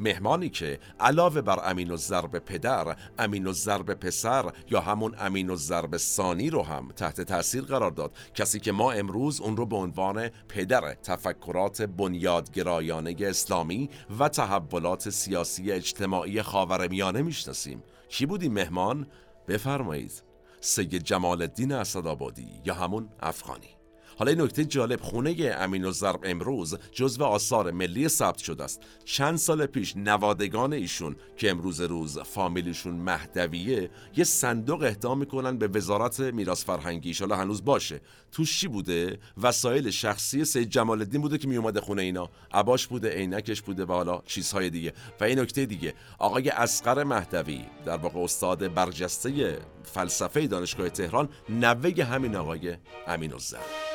مهمانی 0.00 0.48
که 0.48 0.78
علاوه 1.00 1.40
بر 1.40 1.70
امین 1.70 1.90
و 1.90 1.96
ضرب 1.96 2.38
پدر 2.38 2.96
امین 3.18 3.46
و 3.46 3.52
ضرب 3.52 3.94
پسر 3.94 4.52
یا 4.70 4.80
همون 4.80 5.14
امین 5.18 5.50
و 5.50 5.56
ضرب 5.56 5.96
ثانی 5.96 6.50
رو 6.50 6.62
هم 6.62 6.88
تحت 6.96 7.20
تاثیر 7.20 7.62
قرار 7.62 7.90
داد. 7.90 8.16
کسی 8.34 8.60
که 8.60 8.72
ما 8.72 8.92
امروز 8.92 9.40
اون 9.40 9.56
رو 9.56 9.66
به 9.66 9.76
عنوان 9.76 10.28
پدر 10.28 10.94
تفکرات 10.94 11.82
بنیادگرایانه 11.82 13.16
اسلامی 13.20 13.90
و 14.18 14.28
تحولات 14.28 15.10
سیاسی 15.10 15.72
اجتماعی 15.72 16.42
خاورمیانه 16.42 17.22
می‌شناسیم. 17.22 17.82
کی 18.08 18.26
بود 18.26 18.42
این 18.42 18.52
مهمان؟ 18.52 19.06
بفرمایید. 19.48 20.22
سید 20.60 20.94
جمال 20.94 21.42
الدین 21.42 21.72
اسدآبادی 21.72 22.48
یا 22.64 22.74
همون 22.74 23.08
افغانی. 23.20 23.81
حالا 24.18 24.30
این 24.30 24.40
نکته 24.40 24.64
جالب 24.64 25.00
خونه 25.00 25.56
امین 25.58 25.84
و 25.84 25.92
ضرب 25.92 26.20
امروز 26.24 26.78
جزو 26.92 27.24
آثار 27.24 27.70
ملی 27.70 28.08
ثبت 28.08 28.38
شده 28.38 28.64
است. 28.64 28.80
چند 29.04 29.36
سال 29.36 29.66
پیش 29.66 29.96
نوادگان 29.96 30.72
ایشون 30.72 31.16
که 31.36 31.50
امروز 31.50 31.80
روز 31.80 32.18
فامیلیشون 32.18 32.94
مهدویه 32.94 33.90
یه 34.16 34.24
صندوق 34.24 34.82
اهدا 34.82 35.14
می‌کنن 35.14 35.58
به 35.58 35.68
وزارت 35.68 36.20
میراث 36.20 36.64
فرهنگی 36.64 37.12
حالا 37.20 37.36
هنوز 37.36 37.64
باشه. 37.64 38.00
توش 38.32 38.60
چی 38.60 38.68
بوده؟ 38.68 39.18
وسایل 39.42 39.90
شخصی 39.90 40.44
سید 40.44 40.68
جمال 40.68 40.98
الدین 40.98 41.20
بوده 41.20 41.38
که 41.38 41.48
میومده 41.48 41.80
خونه 41.80 42.02
اینا. 42.02 42.30
عباش 42.52 42.86
بوده 42.86 43.08
عینکش 43.08 43.62
بوده 43.62 43.84
و 43.84 43.92
حالا 43.92 44.22
چیزهای 44.26 44.70
دیگه. 44.70 44.92
و 45.20 45.24
این 45.24 45.38
نکته 45.38 45.66
دیگه 45.66 45.94
آقای 46.18 46.48
اسقر 46.48 47.04
مهدوی 47.04 47.64
در 47.84 47.96
واقع 47.96 48.20
استاد 48.20 48.74
برجسته 48.74 49.58
فلسفه 49.84 50.46
دانشگاه 50.46 50.88
تهران 50.88 51.28
نوه 51.48 52.04
همین 52.04 52.36
آقای 52.36 52.76
امین 53.06 53.32
الزر 53.32 53.91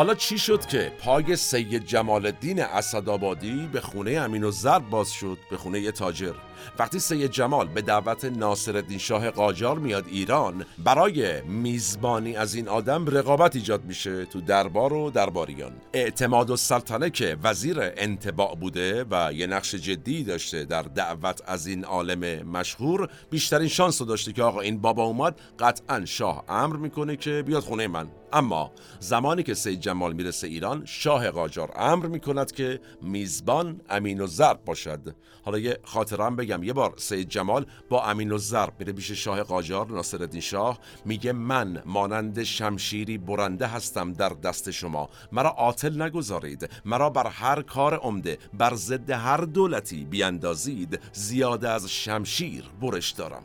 حالا 0.00 0.14
چی 0.14 0.38
شد 0.38 0.66
که 0.66 0.92
پای 0.98 1.36
سید 1.36 1.86
جمال 1.86 2.26
الدین 2.26 2.62
اسدآبادی 2.62 3.68
به 3.72 3.80
خونه 3.80 4.10
امین 4.10 4.44
و 4.44 4.50
باز 4.90 5.12
شد 5.12 5.38
به 5.50 5.56
خونه 5.56 5.92
تاجر؟ 5.92 6.34
وقتی 6.78 6.98
سید 6.98 7.30
جمال 7.30 7.68
به 7.68 7.82
دعوت 7.82 8.24
ناصر 8.24 8.84
شاه 8.98 9.30
قاجار 9.30 9.78
میاد 9.78 10.04
ایران 10.08 10.64
برای 10.84 11.42
میزبانی 11.42 12.36
از 12.36 12.54
این 12.54 12.68
آدم 12.68 13.06
رقابت 13.06 13.56
ایجاد 13.56 13.84
میشه 13.84 14.24
تو 14.24 14.40
دربار 14.40 14.92
و 14.92 15.10
درباریان. 15.10 15.72
اعتماد 15.92 16.50
و 16.50 16.56
سلطنه 16.56 17.10
که 17.10 17.36
وزیر 17.42 17.76
انتباع 17.80 18.54
بوده 18.54 19.06
و 19.10 19.32
یه 19.32 19.46
نقش 19.46 19.74
جدی 19.74 20.24
داشته 20.24 20.64
در 20.64 20.82
دعوت 20.82 21.42
از 21.46 21.66
این 21.66 21.84
عالم 21.84 22.46
مشهور 22.48 23.08
بیشترین 23.30 23.68
شانس 23.68 24.00
رو 24.00 24.06
داشته 24.06 24.32
که 24.32 24.42
آقا 24.42 24.60
این 24.60 24.80
بابا 24.80 25.04
اومد 25.04 25.40
قطعا 25.58 26.04
شاه 26.04 26.44
امر 26.48 26.76
می‌کنه 26.76 27.16
که 27.16 27.42
بیاد 27.46 27.62
خونه 27.62 27.88
من. 27.88 28.08
اما 28.32 28.72
زمانی 29.00 29.42
که 29.42 29.54
سید 29.54 29.80
جمال 29.80 30.12
می‌رسه 30.12 30.46
ایران 30.46 30.84
شاه 30.84 31.30
قاجار 31.30 31.72
امر 31.76 32.06
می‌کند 32.06 32.52
که 32.52 32.80
میزبان 33.02 33.80
امین 33.90 34.20
و 34.20 34.26
زرب 34.26 34.64
باشد. 34.64 35.14
حالا 35.42 35.58
یه 35.58 35.78
خاطرم 35.84 36.36
بگم. 36.36 36.49
یه 36.58 36.72
بار 36.72 36.94
سید 36.96 37.28
جمال 37.28 37.66
با 37.88 38.04
امین 38.04 38.36
زرب 38.36 38.72
میره 38.78 38.92
بیش 38.92 39.10
شاه 39.12 39.42
قاجار 39.42 39.86
ناصرالدین 39.86 40.40
شاه 40.40 40.78
میگه 41.04 41.32
من 41.32 41.82
مانند 41.86 42.42
شمشیری 42.42 43.18
برنده 43.18 43.66
هستم 43.66 44.12
در 44.12 44.28
دست 44.28 44.70
شما 44.70 45.08
مرا 45.32 45.50
عاطل 45.50 46.02
نگذارید 46.02 46.70
مرا 46.84 47.10
بر 47.10 47.26
هر 47.26 47.62
کار 47.62 47.94
عمده 47.94 48.38
بر 48.54 48.74
ضد 48.74 49.10
هر 49.10 49.40
دولتی 49.40 50.04
بیاندازید 50.04 51.00
زیاده 51.12 51.68
از 51.68 51.90
شمشیر 51.90 52.64
برش 52.80 53.10
دارم. 53.10 53.42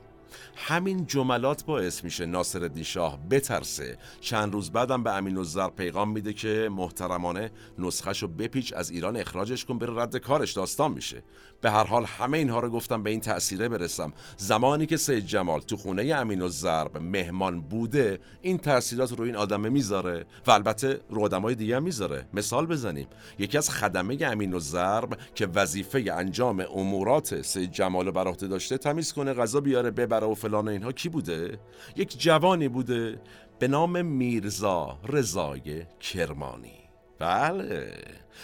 همین 0.56 1.06
جملات 1.06 1.66
باعث 1.66 2.04
میشه 2.04 2.26
ناصر 2.26 2.84
شاه 2.84 3.20
بترسه. 3.30 3.98
چند 4.22 4.54
روز 4.54 4.72
بعدم 4.72 5.04
به 5.04 5.12
امین 5.12 5.38
الزر 5.38 5.70
پیغام 5.70 6.12
میده 6.12 6.34
که 6.34 6.70
محترمانه 6.72 7.52
نسخهشو 7.80 8.28
بپیچ 8.28 8.74
از 8.74 8.92
ایران 8.92 9.18
اخراجش 9.18 9.66
کن 9.66 9.78
بره 9.78 10.02
رد 10.02 10.18
کارش 10.18 10.54
داستان 10.54 10.92
میشه. 10.92 11.24
به 11.66 11.72
هر 11.72 11.84
حال 11.84 12.06
همه 12.06 12.38
اینها 12.38 12.60
رو 12.60 12.70
گفتم 12.70 13.04
به 13.04 13.10
این 13.10 13.20
تأثیره 13.20 13.70
برسم. 13.70 14.14
زمانی 14.38 14.86
که 14.86 14.98
سید 14.98 15.26
جمال 15.26 15.60
تو 15.60 15.78
خونه 15.78 16.16
امین 16.16 16.42
الزرب 16.42 16.98
مهمان 16.98 17.62
بوده 17.62 18.20
این 18.42 18.58
تاثیرات 18.58 19.12
رو 19.12 19.24
این 19.24 19.36
آدمه 19.36 19.70
می‌ذاره 19.70 20.26
و 20.48 20.52
البته 20.52 21.00
رو 21.10 21.22
آدمای 21.22 21.56
دیگه 21.56 21.80
می‌ذاره. 21.80 22.28
مثال 22.34 22.66
بزنیم. 22.66 23.08
یکی 23.40 23.58
از 23.58 23.70
خدمه 23.70 24.18
امین 24.22 24.54
الزرب 24.54 25.18
که 25.36 25.48
وظیفه 25.48 26.06
انجام 26.14 26.66
امورات 26.76 27.42
سید 27.42 27.72
جمال 27.72 28.12
بر 28.12 28.32
داشته 28.32 28.78
تمیز 28.78 29.14
کنه 29.14 29.34
غذا 29.34 29.60
بیاره 29.60 29.92
ببره 29.92 30.28
و 30.28 30.34
فلان 30.34 30.68
و 30.68 30.72
اینها 30.72 30.92
کی 30.92 31.10
بوده؟ 31.10 31.60
یک 31.96 32.20
جوانی 32.20 32.68
بوده 32.68 33.22
به 33.60 33.68
نام 33.68 34.06
میرزا 34.06 35.00
رضای 35.08 35.84
کرمانی. 36.00 36.90
بله. 37.20 37.94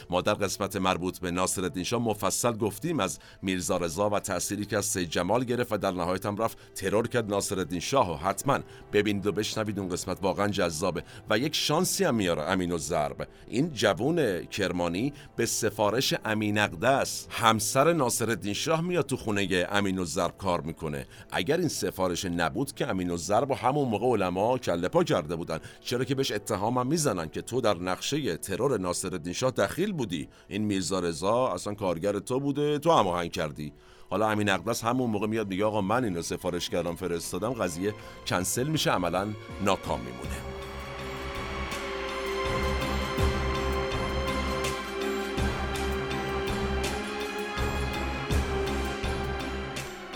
ما 0.10 0.22
در 0.22 0.34
قسمت 0.34 0.76
مربوط 0.76 1.20
به 1.20 1.32
ناصر 1.32 1.84
شاه 1.84 2.02
مفصل 2.02 2.52
گفتیم 2.52 3.00
از 3.00 3.20
میرزا 3.42 3.78
رضا 3.78 4.10
و 4.10 4.20
تأثیری 4.20 4.66
که 4.66 4.78
از 4.78 4.86
سید 4.86 5.10
جمال 5.10 5.44
گرفت 5.44 5.74
و 5.74 5.78
در 5.78 5.92
نهایت 5.92 6.26
هم 6.26 6.38
رفت 6.38 6.58
ترور 6.76 7.08
کرد 7.08 7.30
ناصر 7.30 7.80
شاه 7.80 8.14
و 8.14 8.16
حتما 8.16 8.60
ببینید 8.94 9.28
و 9.28 9.32
بشنوید 9.32 9.80
اون 9.80 9.90
قسمت 9.90 10.18
واقعا 10.22 10.48
جذابه 10.48 11.04
و 11.30 11.38
یک 11.38 11.56
شانسی 11.56 12.04
هم 12.04 12.16
میاره 12.16 12.42
امین 12.42 12.72
و 12.72 12.78
ضرب. 12.78 13.28
این 13.48 13.74
جوون 13.74 14.46
کرمانی 14.46 15.14
به 15.36 15.46
سفارش 15.46 16.14
امین 16.26 16.58
اقدس 16.58 17.28
همسر 17.30 17.94
ناصر 17.94 18.54
شاه 18.54 18.82
میاد 18.82 19.06
تو 19.06 19.18
خونه 19.18 19.68
امین 19.72 20.00
و 20.00 20.06
ضرب 20.06 20.38
کار 20.38 20.62
می‌کنه. 20.62 21.06
اگر 21.32 21.58
این 21.58 21.68
سفارش 21.68 22.26
نبود 22.26 22.76
که 22.76 22.88
امین 22.88 23.12
و 23.12 23.18
ضرب 23.18 23.52
و 23.52 23.54
همون 23.54 23.88
موقع 23.88 24.08
علما 24.08 24.58
کله 24.58 24.88
پا 24.88 25.04
کرده 25.04 25.36
بودن 25.36 25.60
چرا 25.82 26.04
که 26.04 26.16
بهش 26.16 26.32
اتهام 26.32 26.88
می‌زنن 26.88 27.30
که 27.30 27.42
تو 27.42 27.62
در 27.62 27.78
نقشه 27.78 28.38
ترور 28.38 28.80
ناصر 28.80 29.32
شاه 29.32 29.52
دخیل 29.52 29.81
بودی. 29.90 30.30
این 30.48 30.64
میرزا 30.64 31.00
رضا 31.00 31.48
اصلا 31.48 31.74
کارگر 31.74 32.20
تو 32.20 32.40
بوده 32.40 32.80
تو 32.80 32.92
هماهنگ 32.92 33.32
کردی. 33.32 33.74
حالا 34.10 34.30
امین 34.30 34.50
اقدس 34.50 34.84
همون 34.84 35.10
موقع 35.10 35.28
میاد 35.28 35.48
میگه 35.48 35.66
آقا 35.66 35.82
من 35.82 36.04
اینو 36.04 36.22
سفارش 36.22 36.70
کردم 36.70 36.96
فرستادم 36.96 37.54
قضیه 37.54 37.94
کنسل 38.28 38.68
میشه 38.68 38.92
عملا 38.92 39.28
ناکام 39.66 40.00
میمونه. 40.00 40.51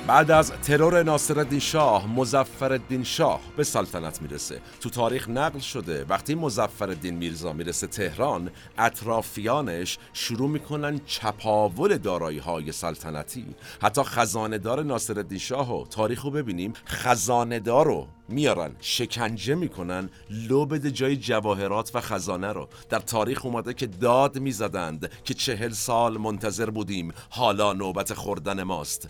بعد 0.08 0.32
از 0.32 0.52
ترور 0.52 1.04
ناصرالدین 1.04 1.60
شاه 1.60 2.08
مزفرالدین 2.08 3.04
شاه 3.04 3.42
به 3.58 3.64
سلطنت 3.64 4.22
می‌رسه. 4.22 4.62
تو 4.82 4.90
تاریخ 4.90 5.30
نقل 5.30 5.60
شده 5.60 6.06
وقتی 6.10 6.36
مزفرالدین 6.36 7.16
میرزا 7.16 7.54
می‌رسه 7.54 7.88
تهران 7.88 8.52
اطرافیانش 8.78 9.98
شروع 10.14 10.50
می‌کنن 10.50 11.00
چپاول 11.06 11.98
دارایی 11.98 12.38
های 12.38 12.72
سلطنتی. 12.72 13.46
حتی 13.82 14.04
خزاندار 14.04 14.84
ناصرالدین 14.84 15.38
شاه 15.38 15.82
و 15.82 15.86
تاریخ 15.86 16.22
رو 16.22 16.32
ببینیم 16.32 16.74
خزاندار 16.88 17.86
رو 17.86 18.08
میارن 18.30 18.72
شکنجه 18.80 19.56
می‌کنن 19.56 20.10
لو 20.30 20.66
بده 20.66 20.92
جای 20.92 21.18
جواهرات 21.18 21.92
و 21.94 22.02
خزانه 22.02 22.54
رو. 22.54 22.68
در 22.90 23.00
تاریخ 23.00 23.46
اومده 23.46 23.74
که 23.74 23.88
داد 23.88 24.40
می‌زدند 24.40 25.12
که 25.24 25.34
چهل 25.34 25.70
سال 25.72 26.18
منتظر 26.18 26.70
بودیم 26.70 27.12
حالا 27.30 27.74
نوبت 27.74 28.14
خوردن 28.14 28.64
ماست. 28.64 29.10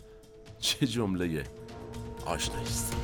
چه 0.60 0.88
جمله 0.88 1.44
آشنایی 2.26 2.64
است 2.64 2.96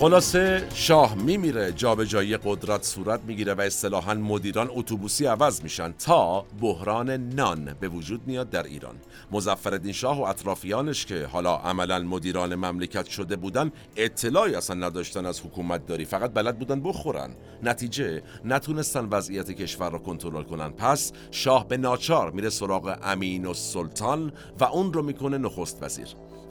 خلاصه 0.00 0.68
شاه 0.74 1.14
میمیره 1.14 1.72
جابجایی 1.72 2.36
قدرت 2.36 2.82
صورت 2.82 3.20
می‌گیره 3.26 3.54
و 3.54 3.60
اصطلاحا 3.60 4.14
مدیران 4.14 4.70
اتوبوسی 4.70 5.26
عوض 5.26 5.62
میشن 5.62 5.92
تا 5.92 6.44
بحران 6.60 7.10
نان 7.10 7.76
به 7.80 7.88
وجود 7.88 8.20
میاد 8.26 8.50
در 8.50 8.62
ایران. 8.62 8.94
مظفرالدین 9.32 9.92
شاه 9.92 10.20
و 10.20 10.22
اطرافیانش 10.22 11.06
که 11.06 11.26
حالا 11.26 11.56
عملا 11.56 11.98
مدیران 11.98 12.54
مملکت 12.54 13.06
شده 13.06 13.36
بودن 13.36 13.72
اطلاعی 13.96 14.54
اصلا 14.54 14.86
نداشتن 14.86 15.26
از 15.26 15.40
حکومت 15.40 15.86
داری. 15.86 16.04
فقط 16.04 16.32
بلد 16.34 16.58
بودن 16.58 16.80
بخورن. 16.80 17.30
نتیجه 17.62 18.22
نتونستن 18.44 19.04
وضعیت 19.04 19.50
کشور 19.50 19.90
را 19.90 19.98
کنترل 19.98 20.42
کنن. 20.42 20.70
پس 20.70 21.12
شاه 21.30 21.68
به 21.68 21.76
ناچار 21.76 22.30
میره 22.30 22.50
سراغ 22.50 22.98
امین 23.02 23.46
و 23.46 23.54
سلطان 23.54 24.32
و 24.60 24.64
اون 24.64 24.92
رو 24.92 25.02
می‌کنه 25.02 25.38
نخست 25.38 25.82
وزیر. 25.82 26.08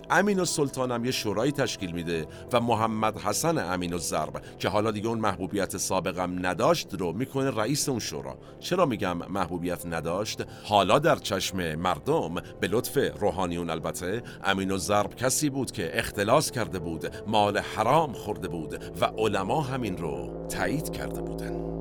امین 0.10 0.40
و 0.40 0.46
سلطان 0.46 0.92
هم 0.92 1.06
یه 1.06 1.12
شورایی 1.12 1.52
تشکیل 1.52 1.92
میده 1.92 2.28
و 2.54 2.60
محمد 2.60 3.18
حسن 3.18 3.58
امین 3.58 3.94
و 3.94 3.98
زرب 3.98 4.42
که 4.60 4.70
حالا 4.70 4.92
دیگه 4.92 5.08
اون 5.08 5.20
محبوبیت 5.20 5.78
سابقم 5.78 6.46
نداشت 6.46 6.94
رو 6.94 7.14
می‌کنه 7.14 7.52
رئیس 7.52 7.90
اون 7.90 8.00
شورا. 8.00 8.38
چرا 8.60 8.86
میگم 8.86 9.18
محبوبیت 9.18 9.86
نداشت؟ 9.86 10.44
حالا 10.64 11.00
در 11.00 11.16
چشم 11.16 11.76
مردم 11.76 12.36
به 12.36 12.68
لطف 12.68 12.98
روحانیون 13.20 13.70
البته 13.70 14.24
امین 14.44 14.72
و 14.72 14.78
زرب 14.78 15.16
کسی 15.16 15.50
بود 15.50 15.72
که 15.72 16.00
اختلاس 16.00 16.52
کرده 16.52 16.80
بود 16.80 17.12
مال 17.28 17.58
حرام 17.58 18.14
خورده 18.14 18.48
بود 18.48 18.84
و 19.02 19.06
علما 19.06 19.62
همین 19.62 19.98
رو 19.98 20.48
تایید 20.48 20.92
کرده 20.92 21.22
بودن. 21.22 21.75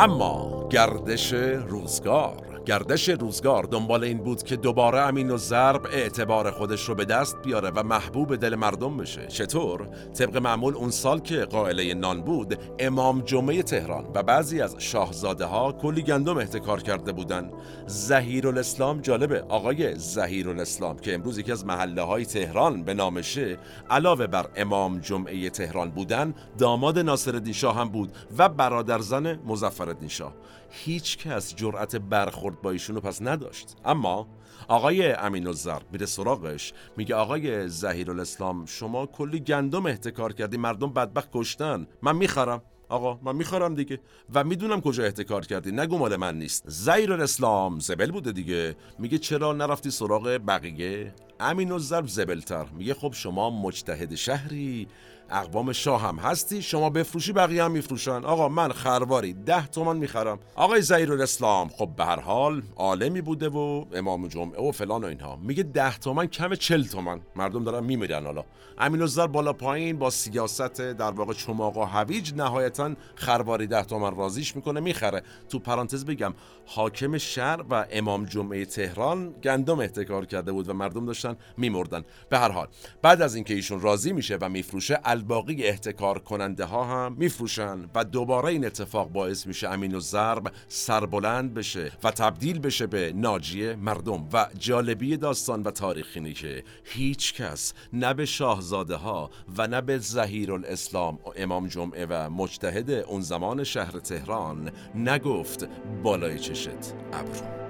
اما 0.00 0.68
گردش 0.70 1.32
روزگار. 1.68 2.49
گردش 2.70 3.08
روزگار 3.08 3.62
دنبال 3.62 4.04
این 4.04 4.18
بود 4.18 4.42
که 4.42 4.56
دوباره 4.56 4.98
امین 4.98 5.30
و 5.30 5.36
ضرب 5.36 5.86
اعتبار 5.86 6.50
خودش 6.50 6.88
رو 6.88 6.94
به 6.94 7.04
دست 7.04 7.42
بیاره 7.42 7.70
و 7.70 7.82
محبوب 7.82 8.36
دل 8.36 8.54
مردم 8.54 8.96
بشه. 8.96 9.26
چطور؟ 9.26 9.88
طبق 10.18 10.36
معمول 10.36 10.74
اون 10.74 10.90
سال 10.90 11.18
که 11.18 11.44
قائله 11.44 11.94
نان 11.94 12.22
بود 12.22 12.58
امام 12.78 13.20
جمعه 13.20 13.62
تهران 13.62 14.06
و 14.14 14.22
بعضی 14.22 14.60
از 14.60 14.76
شاهزاده 14.78 15.44
ها 15.44 15.72
کلی 15.72 16.02
گندم 16.02 16.38
احتکار 16.38 16.82
کرده 16.82 17.12
بودن. 17.12 17.50
زهیر 17.86 18.48
الاسلام 18.48 19.00
جالبه. 19.00 19.40
آقای 19.40 19.94
زهیر 19.94 20.48
الاسلام 20.48 20.98
که 20.98 21.14
امروز 21.14 21.38
یکی 21.38 21.52
از 21.52 21.66
محله 21.66 22.02
های 22.02 22.24
تهران 22.24 22.84
به 22.84 22.94
نامشه 22.94 23.58
علاوه 23.90 24.26
بر 24.26 24.46
امام 24.56 24.98
جمعه 24.98 25.50
تهران 25.50 25.90
بودن 25.90 26.34
داماد 26.58 26.98
ناصر 26.98 27.52
شاه 27.52 27.76
هم 27.76 27.88
بود 27.88 28.12
و 28.38 28.48
برادر 28.48 28.98
زن 28.98 29.38
مظفرالدین 29.46 30.08
شاه. 30.08 30.34
هیچ 30.70 31.18
کس 31.18 31.54
جرأت 31.54 31.96
برخورد 31.96 32.62
با 32.62 32.70
ایشونو 32.70 33.00
پس 33.00 33.22
نداشت. 33.22 33.76
اما 33.84 34.28
آقای 34.68 35.12
امین 35.12 35.46
الزر 35.46 35.80
میره 35.92 36.06
سراغش 36.06 36.72
میگه 36.96 37.14
آقای 37.14 37.68
زهیر 37.68 38.10
الاسلام 38.10 38.66
شما 38.66 39.06
کلی 39.06 39.40
گندم 39.40 39.86
احتکار 39.86 40.32
کردی 40.32 40.56
مردم 40.56 40.92
بدبخت 40.92 41.28
کشتن. 41.32 41.86
من 42.02 42.16
می‌خرم. 42.16 42.62
آقا 42.88 43.18
من 43.22 43.36
می‌خورم 43.36 43.74
دیگه. 43.74 44.00
و 44.34 44.44
می‌دونم 44.44 44.80
کجا 44.80 45.04
احتکار 45.04 45.46
کردی. 45.46 45.72
نگو 45.72 45.98
مال 45.98 46.16
من 46.16 46.38
نیست. 46.38 46.64
زهیر 46.66 47.12
الاسلام 47.12 47.78
زبل 47.78 48.10
بوده 48.10 48.32
دیگه. 48.32 48.76
میگه 48.98 49.18
چرا 49.18 49.52
نرفتی 49.52 49.90
سراغ 49.90 50.40
بقیه؟ 50.48 51.14
امین 51.40 51.72
الزرب 51.72 52.06
زبلتر. 52.06 52.66
میگه 52.78 52.94
خب 52.94 53.12
شما 53.12 53.50
مجتهد 53.50 54.14
شهری. 54.14 54.88
اقوام 55.30 55.72
شاه 55.72 56.02
هم 56.02 56.16
هستی. 56.16 56.62
شما 56.62 56.90
بفروشی 56.90 57.32
بقیه 57.32 57.64
هم 57.64 57.70
میفروشن. 57.70 58.24
آقا 58.24 58.48
من 58.48 58.72
خرواری 58.72 59.32
ده 59.32 59.66
تومان 59.66 59.96
می‌خرم. 59.96 60.38
آقای 60.54 60.82
زهیر 60.82 61.12
الاسلام 61.12 61.68
خب 61.68 61.88
به 61.96 62.04
هر 62.04 62.20
حال 62.20 62.62
عالمی 62.76 63.20
بوده 63.20 63.48
و 63.48 63.84
امام 63.94 64.28
جمعه 64.28 64.68
و 64.68 64.72
فلان 64.72 65.04
و 65.04 65.06
اینها. 65.06 65.36
میگه 65.36 65.62
ده 65.62 65.98
تومن 65.98 66.26
کم 66.26 66.54
چل 66.54 66.84
تومن 66.84 67.20
مردم 67.36 67.64
دارن 67.64 67.84
میمیرن 67.84 68.24
حالا. 68.24 68.44
امین 68.78 69.06
بالا 69.32 69.52
پایین 69.52 69.98
با 69.98 70.10
سیاست 70.10 70.80
در 70.80 71.10
واقع 71.10 71.32
چماق 71.32 71.76
و 71.76 71.84
هویج 71.84 72.34
نهایتا 72.34 72.90
خرواری 73.14 73.66
ده 73.66 73.82
تومن 73.82 74.16
رازیش 74.16 74.56
می‌کنه 74.56 74.80
می‌خره. 74.80 75.22
تو 75.48 75.58
پرانتز 75.58 76.04
بگم 76.04 76.34
حاکم 76.66 77.18
شهر 77.18 77.64
و 77.70 77.86
امام 77.90 78.24
جمعه 78.24 78.64
تهران 78.64 79.34
گندم 79.42 79.80
احتکار 79.80 80.26
کرده 80.26 80.52
بود 80.52 80.68
و 80.68 80.72
مردم 80.72 81.06
داشتن 81.06 81.36
میمردن. 81.56 82.04
به 82.28 82.38
هر 82.38 82.50
حال 82.50 82.68
بعد 83.02 83.22
از 83.22 83.34
اینکه 83.34 83.54
ایشون 83.54 83.80
راضی 83.80 84.12
میشه 84.12 84.38
و 84.40 84.48
میفروشه 84.48 85.00
الباقی 85.20 85.64
احتکار 85.64 86.18
کننده 86.18 86.64
ها 86.64 86.84
هم 86.84 87.16
میفروشن 87.18 87.90
و 87.94 88.04
دوباره 88.04 88.46
این 88.46 88.66
اتفاق 88.66 89.08
باعث 89.08 89.46
میشه 89.46 89.68
امین 89.68 89.94
و 89.94 90.00
ضرب 90.00 90.52
سربلند 90.68 91.54
بشه 91.54 91.92
و 92.04 92.10
تبدیل 92.10 92.58
بشه 92.58 92.86
به 92.86 93.12
ناجیه 93.16 93.76
مردم 93.76 94.28
و 94.32 94.46
جالبی 94.58 95.16
داستان 95.16 95.62
و 95.62 95.70
تاریخ 95.70 96.18
که 96.34 96.64
هیچ 96.84 97.34
کس 97.34 97.74
نه 97.92 98.14
به 98.14 98.26
شاهزاده 98.26 98.96
ها 98.96 99.30
و 99.56 99.66
نه 99.66 99.80
به 99.80 99.98
زهیر 99.98 100.52
الاسلام 100.52 101.18
امام 101.36 101.68
جمعه 101.68 102.06
و 102.10 102.30
مجتهد 102.30 102.90
اون 102.90 103.20
زمان 103.20 103.64
شهر 103.64 103.98
تهران 103.98 104.70
نگفت 104.94 105.68
بالای 106.02 106.38
چشت 106.38 106.94
ابرو. 107.12 107.69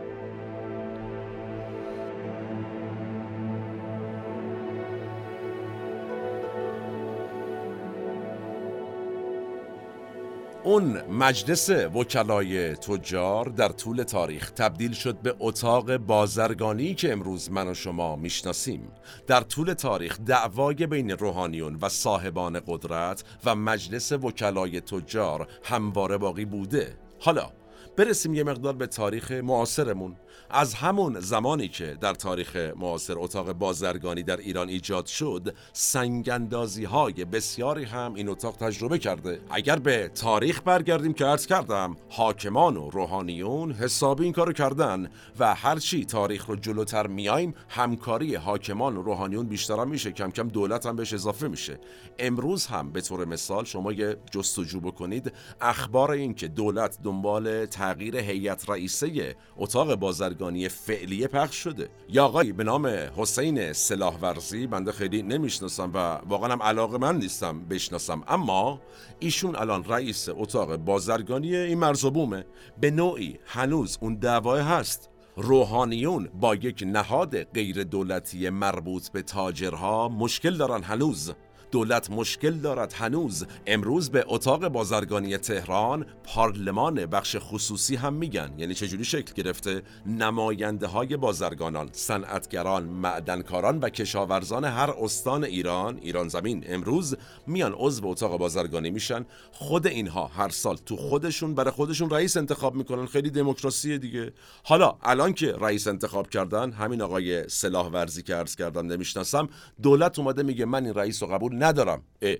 اون 10.64 11.02
مجلس 11.02 11.70
وکلای 11.70 12.74
تجار 12.74 13.44
در 13.44 13.68
طول 13.68 14.02
تاریخ 14.02 14.50
تبدیل 14.50 14.92
شد 14.92 15.18
به 15.18 15.34
اتاق 15.38 15.96
بازرگانی 15.96 16.94
که 16.94 17.12
امروز 17.12 17.50
من 17.50 17.68
و 17.68 17.74
شما 17.74 18.16
می‌شناسیم. 18.16 18.92
در 19.26 19.40
طول 19.40 19.72
تاریخ 19.72 20.18
دعوای 20.20 20.86
بین 20.86 21.10
روحانیون 21.10 21.78
و 21.82 21.88
صاحبان 21.88 22.60
قدرت 22.66 23.24
و 23.44 23.54
مجلس 23.54 24.12
وکلای 24.12 24.80
تجار 24.80 25.48
همواره 25.64 26.18
باقی 26.18 26.44
بوده. 26.44 26.98
حالا 27.20 27.50
برسیم 27.96 28.34
یه 28.34 28.44
مقدار 28.44 28.72
به 28.72 28.86
تاریخ 28.86 29.32
معاصرمون. 29.32 30.16
از 30.52 30.74
همون 30.74 31.20
زمانی 31.20 31.68
که 31.68 31.96
در 32.00 32.14
تاریخ 32.14 32.56
معاصر 32.56 33.14
اتاق 33.16 33.52
بازرگانی 33.52 34.22
در 34.22 34.36
ایران 34.36 34.68
ایجاد 34.68 35.06
شد 35.06 35.54
سنگندازی 35.72 36.84
های 36.84 37.24
بسیاری 37.24 37.84
هم 37.84 38.14
این 38.14 38.28
اتاق 38.28 38.56
تجربه 38.56 38.98
کرده. 38.98 39.40
اگر 39.50 39.76
به 39.78 40.10
تاریخ 40.14 40.60
برگردیم 40.64 41.12
که 41.12 41.24
عرض 41.24 41.46
کردم 41.46 41.96
حاکمان 42.08 42.76
و 42.76 42.90
روحانیون 42.90 43.72
حسابی 43.72 44.24
این 44.24 44.32
کارو 44.32 44.52
کردن 44.52 45.10
و 45.38 45.54
هرچی 45.54 46.04
تاریخ 46.04 46.46
رو 46.46 46.56
جلوتر 46.56 47.06
میایم 47.06 47.54
همکاری 47.68 48.34
حاکمان 48.34 48.96
و 48.96 49.02
روحانیون 49.02 49.46
بیشتر 49.46 49.80
هم 49.80 49.88
میشه 49.88 50.12
کم 50.12 50.30
کم 50.30 50.48
دولت 50.48 50.86
هم 50.86 50.96
بهش 50.96 51.12
اضافه 51.12 51.48
میشه. 51.48 51.78
امروز 52.18 52.66
هم 52.66 52.92
به 52.92 53.00
طور 53.00 53.24
مثال 53.24 53.64
شما 53.64 53.92
یه 53.92 54.16
جستجو 54.30 54.80
بکنید 54.80 55.32
اخبار 55.60 56.10
این 56.10 56.34
که 56.34 56.48
دولت 56.48 56.98
دنبال 57.02 57.66
تغییر 57.66 58.16
هیئت 58.16 58.70
رئیسه 58.70 59.36
اتاق 59.56 59.94
بازرگانی 59.94 60.39
فعلیه 60.68 61.26
پخش 61.26 61.56
شده. 61.56 61.88
یا 62.08 62.24
آقایی 62.24 62.52
به 62.52 62.64
نام 62.64 62.86
حسین 63.16 63.72
سلاحورزی 63.72 64.66
بنده 64.66 64.92
خیلی 64.92 65.22
نمی‌شناسم 65.22 65.90
و 65.94 65.98
واقعا 66.28 66.52
هم 66.52 66.62
علاقه 66.62 66.98
من 66.98 67.18
نیستم 67.18 67.64
بشناسم. 67.64 68.22
اما 68.28 68.80
ایشون 69.18 69.56
الان 69.56 69.84
رئیس 69.84 70.28
اتاق 70.28 70.76
بازرگانی 70.76 71.56
این 71.56 71.78
مرزبومه 71.78 72.44
به 72.80 72.90
نوعی 72.90 73.38
هنوز 73.46 73.98
اون 74.00 74.14
دعوای 74.14 74.60
هست. 74.60 75.10
روحانیون 75.36 76.28
با 76.40 76.54
یک 76.54 76.84
نهاد 76.86 77.42
غیر 77.42 77.84
دولتی 77.84 78.50
مربوط 78.50 79.08
به 79.08 79.22
تاجرها 79.22 80.08
مشکل 80.08 80.56
دارن 80.56 80.82
هنوز. 80.82 81.32
دولت 81.70 82.10
مشکل 82.10 82.50
دارد 82.50 82.92
هنوز. 82.92 83.46
امروز 83.66 84.10
به 84.10 84.24
اتاق 84.28 84.68
بازرگانی 84.68 85.36
تهران 85.36 86.06
پارلمان 86.24 87.06
بخش 87.06 87.36
خصوصی 87.40 87.96
هم 87.96 88.14
میگن. 88.14 88.50
یعنی 88.58 88.74
چجوری 88.74 89.04
شکل 89.04 89.32
گرفته؟ 89.34 89.82
نماینده 90.06 90.86
های 90.86 91.16
بازرگانان 91.16 91.88
صنعتگران 91.92 92.84
معدنکاران 92.84 93.78
و 93.78 93.88
کشاورزان 93.88 94.64
هر 94.64 94.90
استان 95.00 95.44
ایران 95.44 95.98
ایران 96.02 96.28
زمین 96.28 96.64
امروز 96.68 97.16
میان 97.46 97.74
عضو 97.76 98.06
اتاق 98.06 98.38
بازرگانی 98.38 98.90
میشن. 98.90 99.26
خود 99.52 99.86
اینها 99.86 100.26
هر 100.26 100.48
سال 100.48 100.76
تو 100.76 100.96
خودشون 100.96 101.54
برای 101.54 101.70
خودشون 101.70 102.10
رئیس 102.10 102.36
انتخاب 102.36 102.74
می‌کنن. 102.74 103.06
خیلی 103.06 103.30
دموکراسی 103.30 103.98
دیگه. 103.98 104.32
حالا 104.64 104.96
الان 105.02 105.32
که 105.32 105.52
رئیس 105.52 105.86
انتخاب 105.86 106.30
کردن 106.30 106.72
همین 106.72 107.02
آقای 107.02 107.48
سلاح 107.48 107.86
ورزی 107.86 108.22
که 108.22 108.34
عرض 108.34 108.56
کردم 108.56 108.86
نمی‌شناسم 108.86 109.48
دولت 109.82 110.18
اومده 110.18 110.42
میگه 110.42 110.64
من 110.64 110.84
این 110.84 110.94
رئیس 110.94 111.22
رو 111.22 111.28
قبول 111.28 111.59
ندارم. 111.62 112.02
اه 112.22 112.36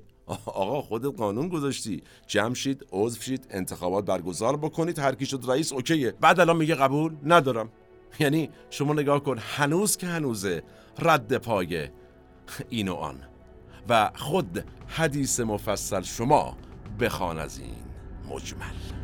آقا 0.47 0.83
خودت 0.83 1.18
قانون 1.18 1.49
گذاشتی. 1.49 2.03
جمع 2.27 2.55
شید 2.55 2.87
عضو 2.93 3.21
شید 3.21 3.47
انتخابات 3.51 4.05
برگزار 4.05 4.57
بکنید. 4.57 4.99
هر 4.99 5.14
کی 5.14 5.27
شد 5.27 5.45
رئیس 5.49 5.73
اوکیه. 5.73 6.14
بعد 6.21 6.41
الان 6.41 6.57
میگه 6.57 6.75
قبول؟ 6.75 7.16
ندارم. 7.25 7.68
یعنی 8.21 8.51
شما 8.71 8.95
نگاه 8.95 9.23
کن 9.23 9.39
هنوز 9.39 9.97
که 9.97 10.07
هنوزه 10.07 10.62
رد 10.99 11.37
پایه 11.37 11.93
این 12.68 12.89
و 12.89 12.95
آن. 12.95 13.21
و 13.89 14.11
خود 14.14 14.64
حدیث 14.87 15.41
مفصل 15.41 16.03
شما 16.03 16.57
بخوان 17.01 17.39
از 17.39 17.59
این 17.59 17.75
مجمل. 18.31 18.99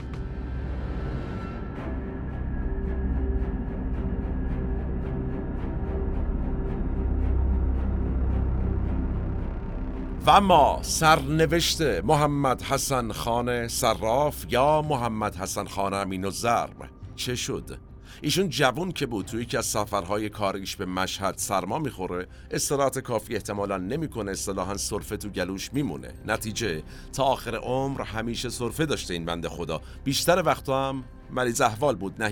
و 10.26 10.30
اما 10.30 10.78
سرنوشت 10.82 11.80
محمد 11.82 12.62
حسن 12.62 13.12
خان 13.12 13.68
صراف 13.68 14.46
یا 14.48 14.82
محمد 14.82 15.36
حسن 15.36 15.64
خان 15.64 15.94
امین 15.94 16.24
و 16.24 16.30
زرب 16.30 16.90
چه 17.16 17.34
شد؟ 17.34 17.78
ایشون 18.22 18.48
جوون 18.48 18.92
که 18.92 19.06
بود 19.06 19.26
توی 19.26 19.42
یکی 19.42 19.56
از 19.56 19.66
سفرهای 19.66 20.28
کاریش 20.28 20.76
به 20.76 20.86
مشهد 20.86 21.34
سرما 21.38 21.78
می‌خوره 21.78 22.26
استراحت 22.50 22.98
کافی 22.98 23.34
احتمالا 23.34 23.76
نمی‌کنه 23.76 24.30
اصطلاحا 24.30 24.76
سرفه 24.76 25.16
تو 25.16 25.28
گلوش 25.28 25.72
میمونه. 25.72 26.14
نتیجه 26.26 26.82
تا 27.12 27.24
آخر 27.24 27.56
عمر 27.56 28.02
همیشه 28.02 28.48
سرفه 28.48 28.86
داشته 28.86 29.14
این 29.14 29.24
بنده 29.24 29.48
خدا. 29.48 29.80
بیشتر 30.04 30.42
وقتا 30.46 30.88
هم 30.88 31.04
مریض 31.30 31.60
احوال 31.60 31.94
بود 31.94 32.22
نه 32.22 32.28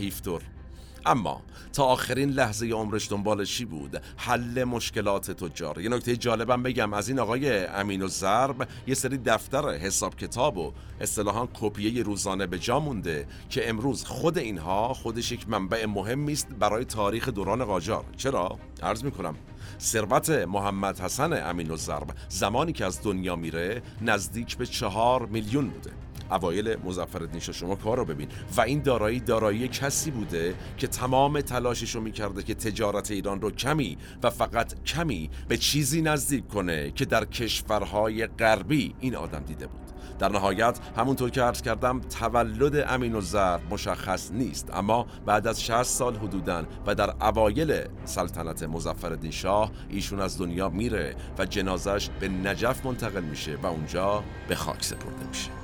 اما 1.07 1.43
تا 1.73 1.85
آخرین 1.85 2.31
لحظه 2.31 2.67
عمرش 2.67 3.11
دنبال 3.11 3.45
چی 3.45 3.65
بود؟ 3.65 4.03
حل 4.17 4.65
مشکلات 4.65 5.31
تجار. 5.31 5.81
یه 5.81 5.89
نکته 5.89 6.17
جالبم 6.17 6.63
بگم. 6.63 6.95
از 6.95 7.09
این 7.09 7.19
آقای 7.19 7.67
امین 7.67 8.03
و 8.03 8.09
زرب 8.09 8.69
یه 8.87 8.95
سری 8.95 9.19
دفتر 9.19 9.69
حساب 9.69 10.17
کتاب 10.17 10.57
و 10.59 10.73
اصطلاحا 11.01 11.49
کپیه 11.55 12.03
روزانه 12.03 12.47
به 12.47 12.59
جا 12.59 12.81
مونده 12.81 13.27
که 13.51 13.69
امروز 13.69 14.05
خود 14.05 14.39
اینها 14.39 14.95
خودش 14.95 15.33
یک 15.33 15.49
منبع 15.49 15.87
مهمی 15.87 16.33
است 16.33 16.49
برای 16.49 16.85
تاریخ 16.85 17.29
دوران 17.29 17.65
قاجار. 17.65 18.05
چرا؟ 18.17 18.59
عرض 18.83 19.05
می‌کنم. 19.05 19.35
ثروت 19.81 20.31
محمد 20.31 21.01
حسن 21.01 21.51
امین 21.51 21.71
و 21.71 21.77
زرب 21.77 22.15
زمانی 22.29 22.73
که 22.73 22.85
از 22.85 23.03
دنیا 23.03 23.37
میره 23.37 23.83
نزدیک 24.01 24.57
به 24.57 24.67
چهار 24.67 25.27
میلیون 25.27 25.69
بوده. 25.69 26.04
اوایل 26.31 26.77
مزفر 26.85 27.29
شما 27.39 27.75
کار 27.75 27.97
رو 27.97 28.05
ببین. 28.05 28.29
و 28.57 28.61
این 28.61 28.83
دارایی 28.83 29.21
دارایی 29.21 29.69
کسی 29.69 30.11
بوده 30.11 30.55
که 30.77 30.87
تمام 30.87 31.41
تلاشش 31.41 31.95
رو 31.95 32.01
می‌کرده 32.01 32.43
که 32.43 32.55
تجارت 32.55 33.11
ایران 33.11 33.41
رو 33.41 33.51
کمی 33.51 33.99
و 34.23 34.31
فقط 34.31 34.85
کمی 34.85 35.31
به 35.49 35.57
چیزی 35.57 36.03
نزدیک 36.03 36.49
کنه 36.49 36.91
که 36.91 37.05
در 37.05 37.25
کشورهای 37.25 38.27
غربی 38.27 38.95
این 39.01 39.17
آدم 39.17 39.43
دیده 39.43 39.67
بود. 39.67 39.81
در 40.19 40.29
نهایت 40.29 40.79
همونطور 40.97 41.31
که 41.31 41.43
عرض 41.43 41.63
کردم 41.63 42.01
تولد 42.01 42.85
امین 42.89 43.15
الزر 43.15 43.59
مشخص 43.71 44.33
نیست. 44.33 44.71
اما 44.75 45.07
بعد 45.27 45.47
از 45.47 45.63
60 45.63 45.83
سال 45.83 46.17
حدودن 46.17 46.67
و 46.87 46.95
در 46.95 47.11
اوایل 47.21 47.81
سلطنت 48.05 48.63
مزفر 48.63 49.19
شاه 49.31 49.71
ایشون 49.89 50.21
از 50.21 50.39
دنیا 50.39 50.69
میره 50.69 51.17
و 51.39 51.47
جنازش 51.47 52.11
به 52.21 52.29
نجف 52.29 52.87
منتقل 52.87 53.23
میشه 53.25 53.57
و 53.63 53.67
اونجا 53.67 54.25
به 54.49 54.55
خاک 54.55 54.85
سپرده 54.85 55.27
میشه. 55.29 55.64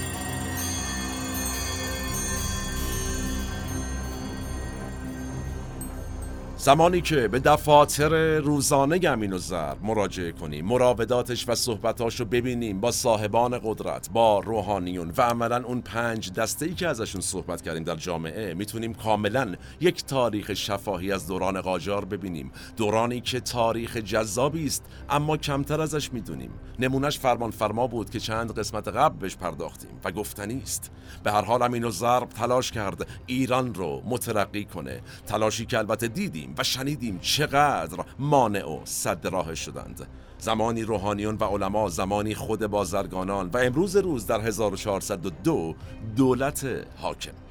زمانی 6.63 7.01
که 7.01 7.27
به 7.27 7.39
دفاتر 7.39 8.37
روزانه 8.37 8.97
گمین 8.97 9.33
و 9.33 9.37
زر 9.37 9.75
مراجعه 9.81 10.31
کنیم 10.31 10.65
مراوداتش 10.65 11.49
و 11.49 11.55
صحبتاش 11.55 12.19
رو 12.19 12.25
ببینیم 12.25 12.79
با 12.79 12.91
صاحبان 12.91 13.59
قدرت 13.63 14.09
با 14.09 14.39
روحانیون 14.39 15.13
و 15.17 15.21
عملا 15.21 15.63
اون 15.63 15.81
پنج 15.81 16.33
دسته 16.33 16.65
ای 16.65 16.73
که 16.73 16.87
ازشون 16.87 17.21
صحبت 17.21 17.61
کردیم 17.61 17.83
در 17.83 17.95
جامعه 17.95 18.53
می‌تونیم 18.53 18.93
کاملا 18.93 19.55
یک 19.79 20.05
تاریخ 20.05 20.53
شفاهی 20.53 21.11
از 21.11 21.27
دوران 21.27 21.61
قاجار 21.61 22.05
ببینیم. 22.05 22.51
دورانی 22.77 23.21
که 23.21 23.39
تاریخ 23.39 23.97
جذابی 23.97 24.65
است 24.65 24.85
اما 25.09 25.37
کمتر 25.37 25.81
ازش 25.81 26.13
می‌دونیم. 26.13 26.51
نمونش 26.79 27.19
فرمان 27.19 27.51
فرما 27.51 27.87
بود 27.87 28.09
که 28.09 28.19
چند 28.19 28.59
قسمت 28.59 28.87
قبل 28.87 29.17
بهش 29.17 29.35
پرداختیم 29.35 29.99
و 30.03 30.11
گفتنی 30.11 30.61
است. 30.63 30.91
به 31.23 31.31
هر 31.31 31.41
حال 31.41 31.61
امین 31.61 31.83
و 31.83 31.91
ضرب 31.91 32.29
تلاش 32.29 32.71
کرد 32.71 33.07
ایران 33.25 33.73
رو 33.73 34.01
مترقی 34.05 34.65
کنه. 34.65 35.01
تلاشی 35.27 35.65
که 35.65 35.77
البته 35.77 36.07
دیدیم 36.51 36.55
و 36.57 36.63
شنیدیم 36.63 37.19
چقدر 37.19 38.05
مانع 38.19 38.65
و 38.65 38.79
صد 38.85 39.27
راه 39.27 39.55
شدند. 39.55 40.07
زمانی 40.39 40.83
روحانیون 40.83 41.35
و 41.35 41.43
علما 41.43 41.89
زمانی 41.89 42.35
خود 42.35 42.67
بازرگانان 42.67 43.49
و 43.49 43.57
امروز 43.57 43.95
روز 43.95 44.27
در 44.27 44.41
1402 44.41 45.75
دولت 46.15 46.65
حاکم. 46.97 47.50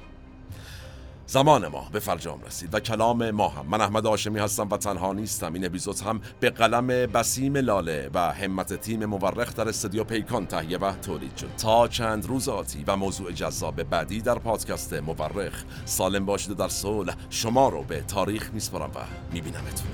زمان 1.31 1.67
ما 1.67 1.87
به 1.91 1.99
فرجام 1.99 2.41
رسید 2.41 2.73
و 2.73 2.79
کلام 2.79 3.31
ما 3.31 3.47
هم. 3.47 3.65
من 3.67 3.81
احمد 3.81 4.07
آشمی 4.07 4.39
هستم 4.39 4.69
و 4.69 4.77
تنها 4.77 5.13
نیستم. 5.13 5.53
این 5.53 5.65
اپیزود 5.65 5.99
هم 5.99 6.21
به 6.39 6.49
قلم 6.49 6.87
بسیم 6.87 7.57
لاله 7.57 8.09
و 8.13 8.19
همت 8.19 8.73
تیم 8.73 9.05
مورخ 9.05 9.55
در 9.55 9.69
استودیو 9.69 10.03
پیکان 10.03 10.45
تهیه 10.45 10.77
و 10.77 10.91
تولید 10.91 11.37
شد. 11.37 11.49
تا 11.57 11.87
چند 11.87 12.25
روز 12.25 12.49
آتی 12.49 12.83
و 12.87 12.95
موضوع 12.95 13.31
جذاب 13.31 13.83
بعدی 13.83 14.21
در 14.21 14.39
پادکست 14.39 14.93
مورخ 14.93 15.63
سالم 15.85 16.25
باشید 16.25 16.57
در 16.57 16.67
صلح 16.67 17.15
شما 17.29 17.69
رو 17.69 17.83
به 17.83 18.01
تاریخ 18.01 18.53
میسپارم 18.53 18.91
و 18.95 18.99
میبینمتون. 19.33 19.91